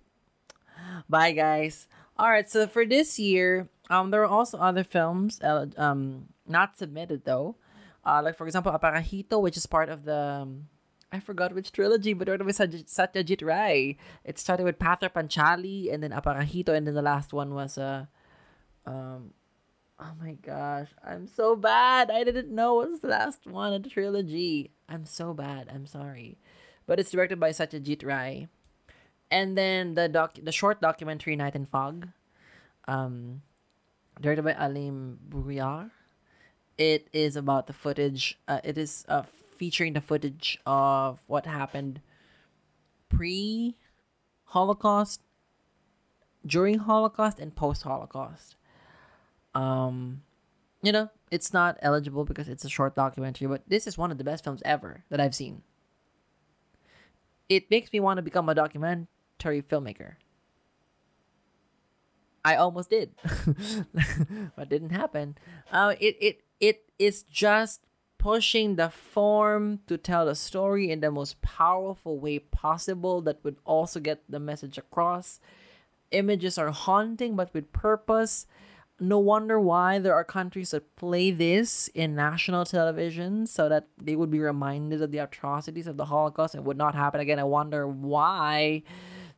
[1.08, 1.88] bye, guys.
[2.18, 6.76] All right, so for this year, um, there are also other films, uh, um, not
[6.76, 7.56] submitted though.
[8.04, 10.16] Uh, like for example, Aparajito, which is part of the.
[10.16, 10.68] Um,
[11.10, 13.96] I forgot which trilogy, but it was Sat- Satyajit Ray.
[14.24, 18.04] It started with Pather Panchali, and then Aparajito, and then the last one was uh,
[18.84, 19.32] um,
[20.00, 22.10] oh my gosh, I'm so bad.
[22.10, 24.72] I didn't know it was the last one of the trilogy.
[24.88, 25.68] I'm so bad.
[25.72, 26.38] I'm sorry,
[26.86, 28.48] but it's directed by Satyajit Ray,
[29.30, 32.08] and then the doc, the short documentary Night and Fog,
[32.86, 33.42] um,
[34.20, 35.90] directed by Alim Bouriar.
[36.76, 38.38] It is about the footage.
[38.46, 39.22] Uh, it is uh,
[39.56, 42.00] featuring the footage of what happened
[43.08, 43.76] pre
[44.44, 45.22] Holocaust,
[46.46, 48.54] during Holocaust, and post Holocaust.
[49.58, 50.22] Um,
[50.82, 54.18] you know, it's not eligible because it's a short documentary, but this is one of
[54.18, 55.62] the best films ever that I've seen.
[57.48, 60.14] It makes me want to become a documentary filmmaker.
[62.44, 63.10] I almost did,
[64.56, 65.36] but didn't happen.
[65.72, 67.80] Uh, it it it is just
[68.16, 73.56] pushing the form to tell the story in the most powerful way possible that would
[73.64, 75.40] also get the message across.
[76.12, 78.46] Images are haunting, but with purpose.
[79.00, 84.16] No wonder why there are countries that play this in national television so that they
[84.16, 87.38] would be reminded of the atrocities of the Holocaust and would not happen again.
[87.38, 88.82] I wonder why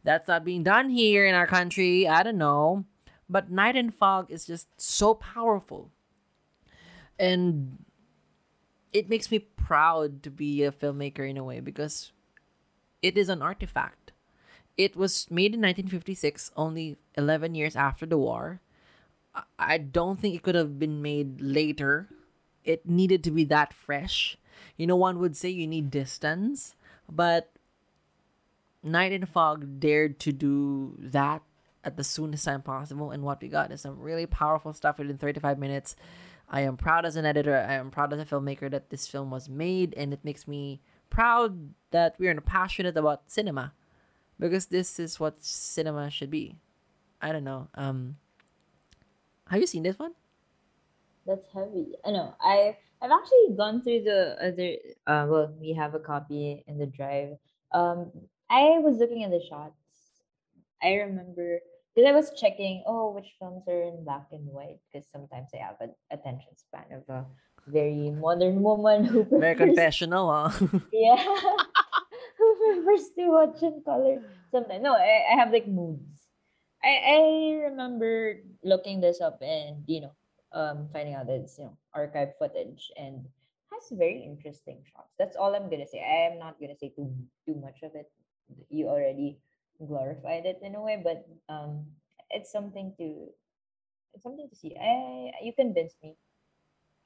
[0.03, 2.09] that's not being done here in our country.
[2.09, 2.85] I don't know.
[3.29, 5.91] But Night and Fog is just so powerful.
[7.19, 7.85] And
[8.93, 12.13] it makes me proud to be a filmmaker in a way because
[13.03, 14.13] it is an artifact.
[14.77, 18.61] It was made in 1956, only 11 years after the war.
[19.59, 22.09] I don't think it could have been made later.
[22.65, 24.37] It needed to be that fresh.
[24.77, 26.75] You know, one would say you need distance,
[27.09, 27.53] but
[28.83, 31.43] Night and Fog dared to do that
[31.85, 35.19] at the soonest time possible, and what we got is some really powerful stuff within
[35.19, 35.97] 35 minutes.
[36.49, 39.31] I am proud as an editor, I am proud as a filmmaker that this film
[39.31, 43.73] was made, and it makes me proud that we are passionate about cinema
[44.39, 46.57] because this is what cinema should be.
[47.21, 47.69] I don't know.
[47.75, 48.17] Um,
[49.51, 50.13] have you seen this one?
[51.27, 51.95] That's heavy.
[52.05, 52.35] I know.
[52.41, 54.77] I I've actually gone through the other.
[55.07, 57.37] Uh, well, we have a copy in the drive.
[57.73, 58.11] Um,
[58.51, 59.75] I was looking at the shots.
[60.83, 61.61] I remember
[61.95, 62.83] because I was checking.
[62.87, 64.79] Oh, which films are in black and white?
[64.93, 67.27] Because sometimes I have an attention span of a
[67.67, 70.69] very modern woman who Very prefers confessional, huh?
[70.93, 71.17] yeah.
[72.39, 74.23] Who prefers to watch in color?
[74.51, 74.83] Sometimes.
[74.83, 76.20] No, I, I have like moods.
[76.83, 77.19] I, I
[77.71, 80.13] remember looking this up and, you know,
[80.53, 83.27] um, finding out that it's, you know, archive footage and
[83.73, 85.13] has very interesting shots.
[85.19, 86.01] That's all I'm gonna say.
[86.01, 87.13] I am not gonna say too
[87.47, 88.11] too much of it.
[88.69, 89.39] You already
[89.79, 91.87] glorified it in a way, but um
[92.31, 93.29] it's something to
[94.15, 94.77] it's something to see.
[94.81, 96.17] I you convinced me.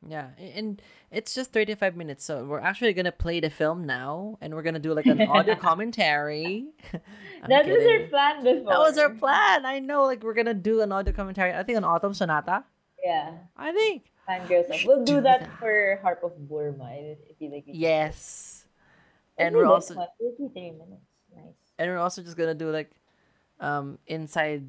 [0.09, 4.55] Yeah, and it's just 35 minutes, so we're actually gonna play the film now, and
[4.55, 6.67] we're gonna do like an audio commentary.
[7.47, 8.73] That was our plan before.
[8.73, 9.67] That was our plan.
[9.67, 11.53] I know, like we're gonna do an audio commentary.
[11.53, 12.65] I think on Autumn Sonata.
[13.05, 13.33] Yeah.
[13.57, 14.11] I think.
[14.29, 14.87] Fangirls.
[14.87, 15.59] We'll do do that, that.
[15.59, 17.65] for Harp of Burma if if you like.
[17.67, 18.65] Yes.
[19.37, 20.09] And we're also one.
[20.21, 21.05] minutes.
[21.35, 21.55] Nice.
[21.79, 22.91] and we're also just gonna do like
[23.61, 24.65] um inside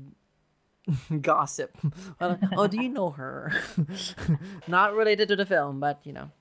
[1.21, 1.77] gossip.
[2.19, 3.51] Oh, do you know her?
[4.67, 6.31] Not related to the film, but you know,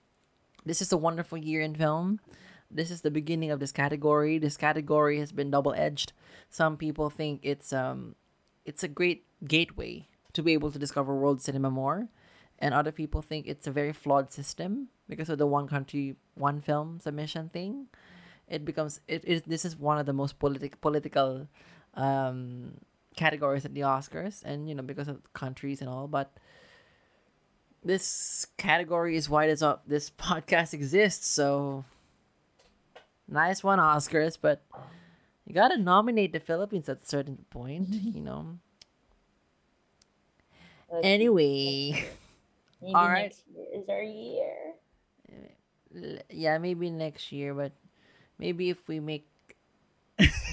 [0.64, 2.20] this is a wonderful year in film.
[2.70, 4.38] This is the beginning of this category.
[4.38, 6.12] This category has been double edged.
[6.50, 8.16] Some people think it's um
[8.64, 12.08] it's a great gateway to be able to discover world cinema more.
[12.58, 16.60] And other people think it's a very flawed system because of the one country, one
[16.60, 17.86] film submission thing.
[18.48, 21.48] It becomes it is this is one of the most politic political
[21.94, 22.74] um
[23.16, 26.32] categories at the Oscars and you know because of countries and all but
[27.82, 31.84] this category is why this uh, this podcast exists so
[33.28, 34.62] nice one Oscars but
[35.46, 38.58] you got to nominate the Philippines at a certain point you know
[40.92, 42.04] Let's anyway
[42.82, 43.34] Maybe all right.
[43.74, 44.74] is our year.
[46.30, 47.72] yeah maybe next year but
[48.38, 49.26] maybe if we make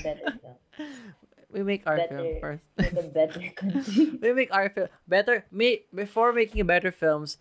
[0.04, 0.40] Better.
[1.52, 2.64] we make our film first.
[3.14, 4.20] better country.
[4.22, 7.38] we make our film better make before making better films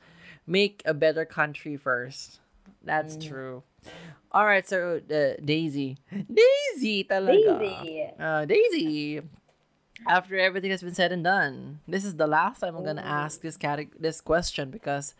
[0.47, 2.41] make a better country first.
[2.83, 3.29] That's Mm.
[3.29, 3.63] true.
[4.33, 5.99] All right so uh, daisy.
[6.11, 7.59] Daisy talaga.
[7.59, 8.07] Daisy.
[8.19, 9.21] uh, daisy.
[10.09, 11.81] After everything has been said and done.
[11.87, 15.15] This is the last time i'm gonna ask this categ- this question because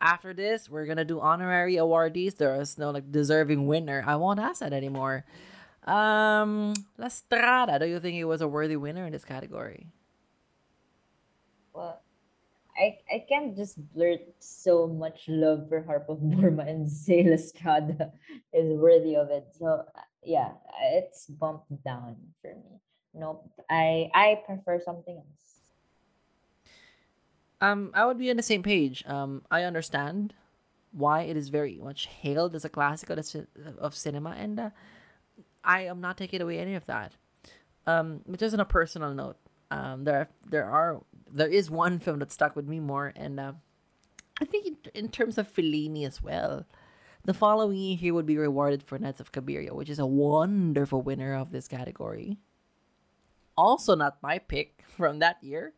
[0.00, 2.36] after this we're gonna do honorary awardees.
[2.36, 4.04] There is no like deserving winner.
[4.06, 5.24] I won't ask that anymore
[5.86, 9.86] um la strada do you think he was a worthy winner in this category
[11.74, 12.00] Well,
[12.76, 17.36] I, I can't just blurt so much love for Harp of Burma and say La
[17.36, 18.12] Strada
[18.52, 19.48] is worthy of it.
[19.58, 19.84] So
[20.24, 20.52] yeah,
[20.94, 22.80] it's bumped down for me.
[23.14, 23.50] Nope.
[23.70, 25.60] I I prefer something else.
[27.60, 29.04] Um, I would be on the same page.
[29.06, 30.34] Um, I understand
[30.92, 33.46] why it is very much hailed as a classic of, the
[33.78, 34.70] of cinema, and uh,
[35.64, 37.12] I am not taking away any of that.
[37.86, 39.36] Um, but just on a personal note,
[39.70, 41.00] um, there there are
[41.32, 43.52] there is one film that stuck with me more, and uh,
[44.40, 46.66] I think in, in terms of Fellini as well,
[47.24, 51.02] the following year he would be rewarded for Nights of Cabiria, which is a wonderful
[51.02, 52.38] winner of this category.
[53.56, 55.72] Also, not my pick from that year,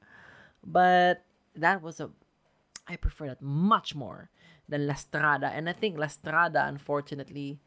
[0.65, 2.11] but that was a
[2.89, 4.31] I prefer that much more
[4.69, 5.49] than La Strada.
[5.49, 7.61] And I think La Strada, unfortunately,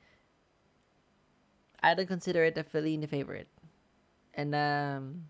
[1.86, 3.48] I don't consider it a Fellini favorite.
[4.34, 5.30] And um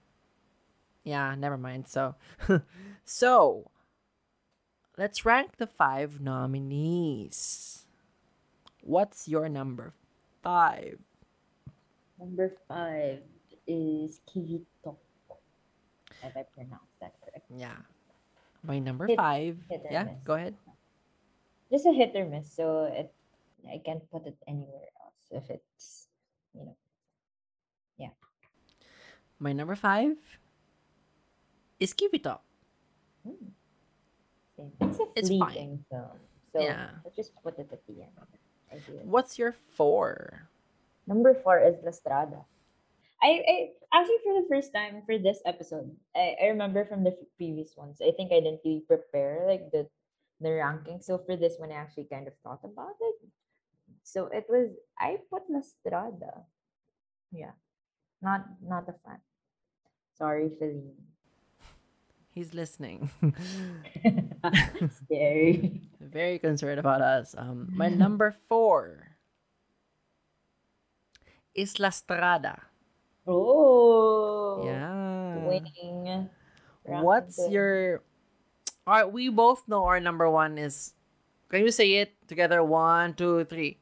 [1.03, 1.88] yeah, never mind.
[1.88, 2.15] So
[3.03, 3.69] so
[4.98, 7.86] let's rank the five nominees.
[8.82, 9.94] What's your number
[10.41, 10.99] five?
[12.19, 13.19] Number five
[13.68, 14.95] is Qivitoq.
[16.23, 17.45] If I pronounced that correct.
[17.52, 17.76] Yeah.
[18.64, 19.57] My number Hit- five.
[19.69, 20.23] hit Yeah, miss.
[20.23, 20.56] go ahead.
[21.69, 23.11] Just a hit or miss, so it
[23.68, 26.07] I can't put it anywhere else if it's
[26.56, 26.76] you know.
[27.98, 28.14] yeah
[29.40, 30.15] My number five
[31.80, 32.40] is Qivitoq.
[33.23, 33.52] hmm.
[34.80, 35.84] It's a It's fine.
[35.91, 36.19] film.
[36.52, 36.90] So Yeah.
[37.03, 38.15] let's just put it at the end.
[39.03, 40.48] What's your four?
[41.07, 42.44] Number four is La Strada.
[43.22, 43.56] I, I
[43.95, 47.99] actually for the first time for this episode, I, I remember from the previous ones.
[48.03, 49.88] I think I didn't really prepare like the
[50.41, 50.99] the ranking.
[51.02, 53.15] So for this one, I actually kind of thought about it.
[54.06, 54.69] So it was
[55.02, 56.45] I put La Strada.
[57.34, 57.57] Yeah,
[58.22, 59.18] not not a fan.
[60.14, 60.94] Sorry, Fellini.
[62.32, 63.10] He's listening.
[65.03, 65.82] Scary.
[65.99, 67.34] Very concerned about us.
[67.38, 69.18] Um, my number four
[71.56, 72.61] is La Strada.
[73.26, 75.48] Oh, Yeah.
[75.49, 76.30] winning.
[76.84, 77.53] What's ranking.
[77.53, 78.03] your?
[78.86, 80.94] All right, we both know our number one is.
[81.49, 82.61] Can you say it together?
[82.64, 83.80] One, two, three.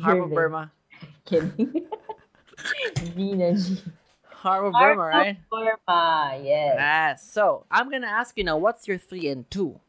[0.00, 0.72] Harp of Burma.
[1.24, 1.86] Kidding.
[3.14, 3.82] Gina G.
[4.24, 5.36] Harp of Harp Burma, of right?
[5.50, 6.74] Burma, yes.
[6.78, 7.32] Yes.
[7.32, 8.56] So I'm gonna ask you now.
[8.56, 9.80] What's your three and two?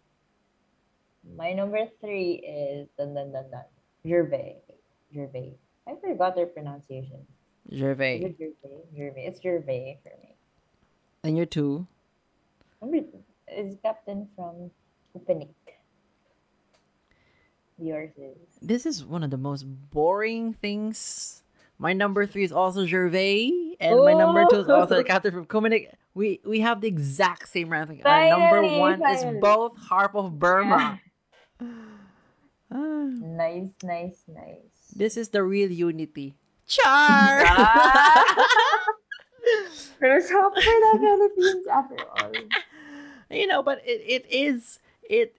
[1.38, 3.64] My number three is dun dun dun dun.
[4.08, 4.58] Gervais.
[5.14, 5.54] Gervais.
[5.88, 7.26] I forgot their pronunciation.
[7.70, 8.22] Is Gervais.
[8.22, 8.84] it Gervais?
[8.96, 9.26] Gervais.
[9.28, 10.36] It's Gervais for me.
[11.24, 11.86] And your two?
[12.82, 14.72] Number two is Captain from
[15.16, 15.50] Köpenick.
[17.82, 18.38] Yours is.
[18.62, 21.44] This is one of the most boring things.
[21.78, 25.04] My number three is also Gervais, and my number two is also the Oh.
[25.04, 25.88] captain from Köpenick.
[26.14, 28.02] We we have the exact same ranking.
[28.04, 31.00] Our number Finally, one is both Harp of Burma.
[32.72, 34.94] Ah, Nice, nice, nice.
[34.96, 36.36] this is the real unity.
[36.68, 37.44] Char.
[40.00, 42.32] There's hope for the Philippines after all.
[43.32, 44.80] you know, but it, it is
[45.10, 45.36] it.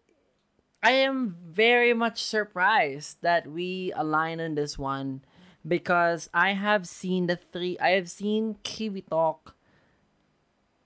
[0.83, 5.23] I am very much surprised that we align on this one
[5.67, 7.79] because I have seen the three.
[7.79, 9.53] I have seen Qivitoq,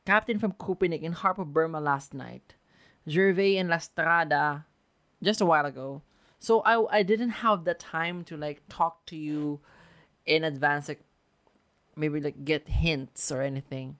[0.04, 2.54] Captain from Köpenick, and Harp of Burma last night,
[3.08, 4.66] Gervais and La Strada,
[5.22, 6.02] just a while ago.
[6.40, 9.60] So I I didn't have the time to like talk to you
[10.26, 11.02] in advance, like
[11.94, 13.98] maybe like get hints or anything.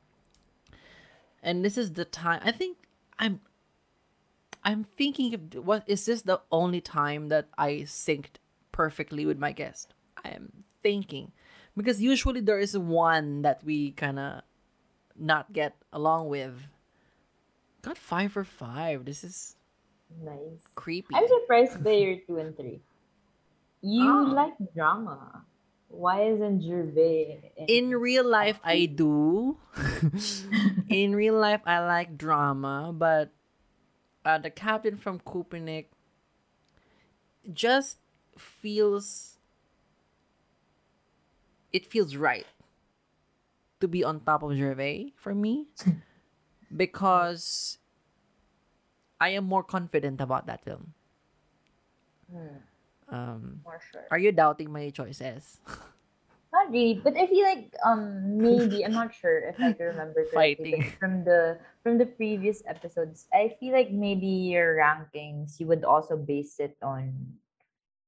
[1.43, 2.41] And this is the time.
[2.45, 2.79] I think
[3.19, 3.41] I'm.
[4.65, 8.41] I'm thinking of what is this the only time that I synced
[8.73, 9.93] perfectly with my guest?
[10.25, 11.33] I am thinking
[11.77, 14.41] because usually there is one that we kind of
[15.19, 16.55] not get along with.
[17.83, 19.05] Got five for five.
[19.05, 19.57] This is
[20.23, 20.63] Nice.
[20.75, 21.13] creepy.
[21.15, 22.81] I'm surprised by your two and three.
[23.83, 24.33] You Ah.
[24.33, 25.45] like drama.
[25.89, 29.59] Why isn't Gervais In real life, I do.
[30.89, 33.31] In real life, I like drama, but
[34.25, 35.87] uh, the captain from Köpenick
[37.53, 37.99] just
[38.39, 39.39] feels.
[41.73, 42.47] It feels right
[43.81, 45.67] to be on top of Gervais for me
[46.77, 47.79] because
[49.21, 50.95] I am more confident about that film.
[52.31, 52.59] Hmm,
[53.09, 53.61] Um,
[53.93, 54.07] sure?
[54.11, 55.59] are you doubting my choices?
[56.55, 60.23] Not really, but I feel like um maybe I'm not sure if I can remember
[60.31, 63.27] correctly, from the from the previous episodes.
[63.35, 67.11] I feel like maybe your rankings you would also base it on,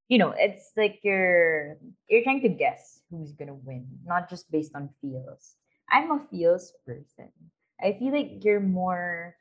[0.07, 1.75] you know, it's like you're
[2.07, 5.59] you're trying to guess who's gonna win, not just based on feels.
[5.91, 7.27] I'm a feels person.
[7.83, 9.35] I feel like you're more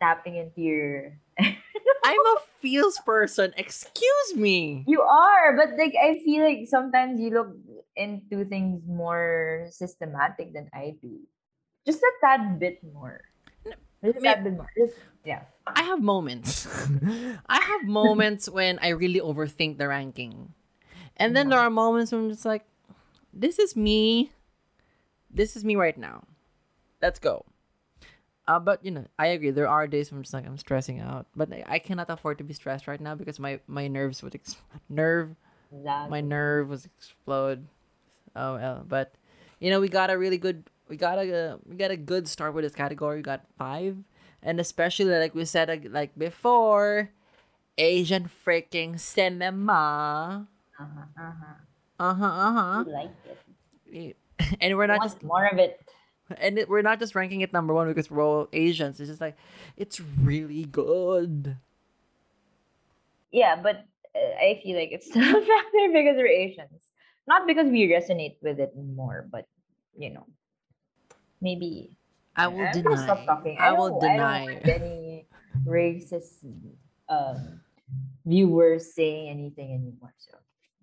[0.00, 1.18] tapping into your
[2.04, 3.54] I'm a feels person.
[3.56, 4.84] Excuse me.
[4.86, 7.56] You are, but like I feel like sometimes you look
[7.96, 11.20] into things more systematic than I do.
[11.86, 13.20] Just a tad bit more.
[14.04, 14.70] Just a tad bit more.
[14.76, 15.42] Just, yeah.
[15.66, 16.66] I have moments.
[17.48, 20.52] I have moments when I really overthink the ranking.
[21.16, 22.64] And then there are moments when I'm just like,
[23.32, 24.32] this is me.
[25.30, 26.24] This is me right now.
[27.00, 27.44] Let's go.
[28.46, 29.50] Uh, but you know, I agree.
[29.50, 32.38] There are days when I'm just like I'm stressing out, but I, I cannot afford
[32.38, 34.56] to be stressed right now because my my nerves would ex-
[34.88, 35.34] nerve
[35.74, 36.10] Exactly.
[36.10, 37.66] my nerve was explode.
[38.36, 39.14] Oh well, but
[39.60, 42.54] you know we got a really good we got a we got a good start
[42.54, 43.16] with this category.
[43.18, 43.96] We got five,
[44.42, 47.10] and especially like we said uh, like before,
[47.78, 50.48] Asian freaking cinema.
[50.78, 51.54] Uh-huh, uh-huh.
[52.00, 52.24] Uh huh.
[52.26, 52.84] Uh huh.
[52.88, 53.10] I like
[53.92, 54.16] it.
[54.60, 55.80] And we're not just more of it.
[56.38, 59.00] and it, we're not just ranking it number one because we're all Asians.
[59.00, 59.36] It's just like
[59.76, 61.56] it's really good.
[63.32, 66.83] Yeah, but uh, I feel like it's still a factor because we're Asians.
[67.26, 69.46] Not because we resonate with it more, but
[69.96, 70.26] you know,
[71.40, 71.96] maybe
[72.36, 73.04] I will I'm deny.
[73.04, 73.56] Stop talking.
[73.58, 74.44] I will I don't deny.
[74.44, 75.26] want any
[75.66, 76.44] racist
[77.08, 77.60] um,
[78.26, 80.12] viewers saying anything anymore.
[80.18, 80.36] So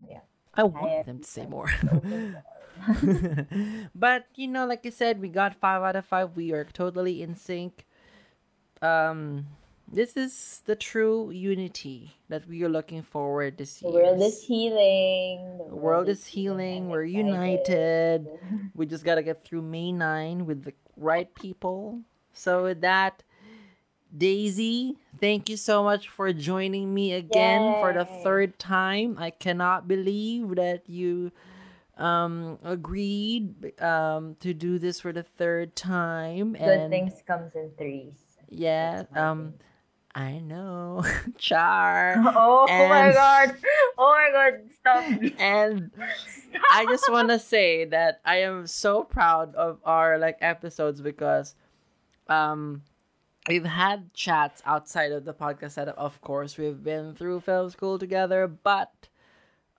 [0.07, 0.21] yeah.
[0.53, 1.69] I want I them to say more.
[1.91, 3.87] open to all.
[3.95, 6.35] but you know, like I said, we got five out of five.
[6.35, 7.85] We are totally in sync.
[8.81, 9.47] Um,
[9.91, 13.85] this is the true unity that we are looking forward to see.
[13.85, 15.57] The world is healing.
[15.69, 16.89] The world is healing.
[16.89, 18.27] We're united.
[18.75, 22.01] We just gotta get through May 9 with the right people.
[22.33, 23.23] So with that,
[24.15, 29.17] Daisy, thank you so much for joining me again for the third time.
[29.19, 31.31] I cannot believe that you
[31.97, 37.69] um agreed um to do this for the third time Good and things comes in
[37.77, 38.15] threes.
[38.49, 39.59] yeah um thing.
[40.13, 41.03] I know.
[41.37, 42.15] Char.
[42.17, 43.55] Oh, my god.
[43.97, 44.61] Oh my god.
[44.79, 45.39] Stop.
[45.39, 45.91] and
[46.71, 51.55] I just want to say that I am so proud of our like episodes because
[52.27, 52.81] um
[53.47, 57.97] we've had chats outside of the podcast setup of course we've been through film school
[57.97, 58.91] together but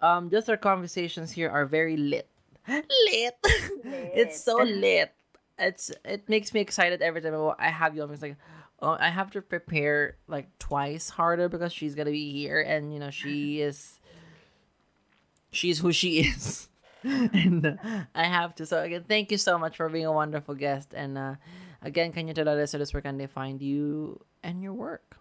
[0.00, 2.28] um just our conversations here are very lit.
[2.68, 3.36] Lit.
[3.84, 5.12] It's so lit.
[5.59, 7.34] it's it makes me excited every time.
[7.59, 8.36] I have you on it's like
[8.82, 12.98] oh I have to prepare like twice harder because she's gonna be here and you
[12.98, 14.00] know she is
[15.52, 16.68] she's who she is.
[17.04, 17.76] and uh,
[18.14, 18.66] I have to.
[18.66, 20.90] So again, thank you so much for being a wonderful guest.
[20.94, 21.34] And uh,
[21.82, 25.16] again, can you tell our listeners where can they find you and your work?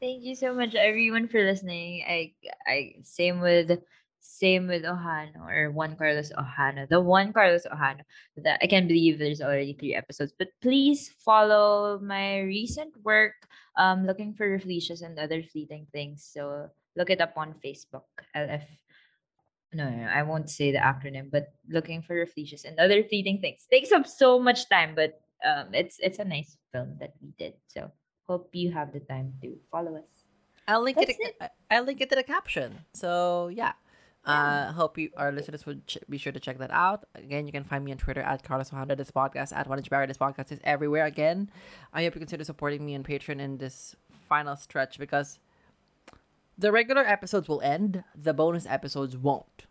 [0.00, 2.04] Thank you so much, everyone, for listening.
[2.08, 2.32] I,
[2.66, 3.78] I same with,
[4.20, 8.04] same with Ojano or Juan Carlos Ojano, the Juan Carlos Ojano.
[8.36, 10.32] That I can't believe there's already three episodes.
[10.36, 13.34] But please follow my recent work.
[13.76, 16.22] Um, looking for Rafflesias and other fleeting things.
[16.22, 18.04] So look it up on Facebook.
[18.36, 18.62] LF.
[19.72, 23.40] No, no, no, I won't say the acronym, but looking for Rafflesias and other fleeting
[23.40, 27.32] things takes up so much time, but um, it's it's a nice film that we
[27.38, 27.54] did.
[27.68, 27.90] So
[28.26, 30.10] hope you have the time to follow us.
[30.66, 31.36] I'll link That's it.
[31.40, 32.84] I- I'll link it to the caption.
[32.94, 33.72] So yeah.
[34.24, 37.04] Uh, hope you our listeners would ch- be sure to check that out.
[37.14, 38.96] Again, you can find me on Twitter at Carlos Ojano.
[38.96, 40.06] This podcast at Inch Barry.
[40.06, 41.06] This podcast is everywhere.
[41.06, 41.50] Again,
[41.92, 43.96] I hope you consider supporting me on Patreon in this
[44.28, 45.38] final stretch because
[46.58, 48.04] the regular episodes will end.
[48.14, 49.64] The bonus episodes won't.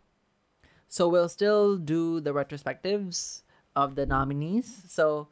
[0.88, 3.42] So we'll still do the retrospectives
[3.76, 4.82] of the nominees.
[4.88, 5.28] So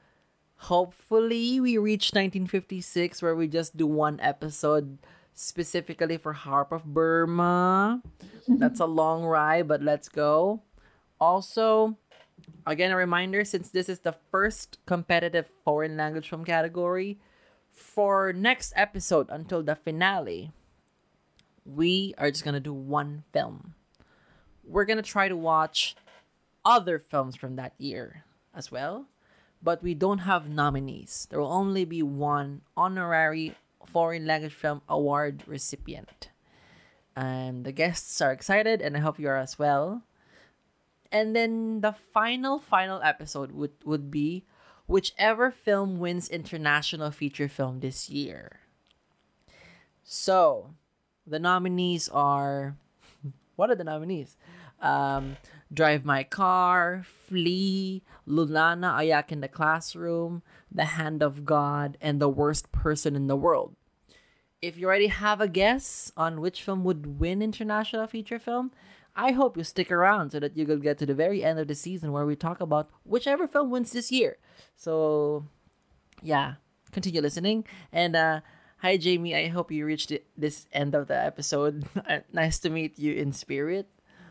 [0.59, 4.99] hopefully we reach 1956 where we just do one episode
[5.39, 8.03] specifically for Harp of Burma.
[8.49, 10.63] That's a long ride, but let's go.
[11.21, 11.97] Also,
[12.67, 17.21] again, a reminder since this is the first competitive foreign language film category,
[17.71, 20.51] for next episode until the finale,
[21.65, 23.75] we are just gonna do one film.
[24.65, 25.95] We're gonna try to watch
[26.65, 29.07] other films from that year as well,
[29.63, 31.29] but we don't have nominees.
[31.31, 33.55] There will only be one honorary
[33.87, 36.31] foreign language film award recipient.
[37.17, 40.03] And the guests are excited, and I hope you are as well.
[41.11, 44.45] And then the final, final episode would, would be
[44.87, 48.61] whichever film wins international feature film this year.
[50.05, 50.75] So,
[51.27, 52.77] the nominees are
[53.57, 54.37] what are the nominees?
[54.81, 55.37] Um,
[55.73, 60.43] Drive My Car, Flee, Lunana A Yak in the Classroom,
[60.73, 63.77] The Hand of God, and The Worst Person in the World.
[64.61, 68.73] If you already have a guess on which film would win international feature film,
[69.15, 71.67] I hope you stick around so that you will get to the very end of
[71.67, 74.39] the season where we talk about whichever film wins this year.
[74.77, 75.45] So,
[76.23, 76.55] yeah,
[76.93, 77.65] continue listening.
[77.93, 78.41] And uh,
[78.79, 79.35] hi, Jamie.
[79.35, 81.87] I hope you reached this end of the episode.
[82.33, 83.89] nice to meet you in spirit,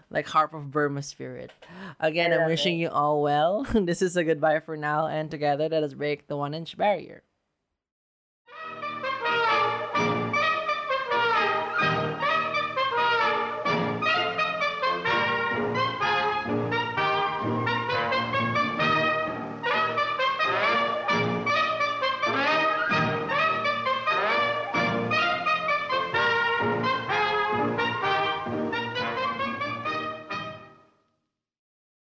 [0.10, 1.52] like Harp of Burma spirit.
[2.00, 2.82] Again, I'm wishing it.
[2.82, 3.64] you all well.
[3.74, 7.24] this is a goodbye for now, and together let us break the one inch barrier.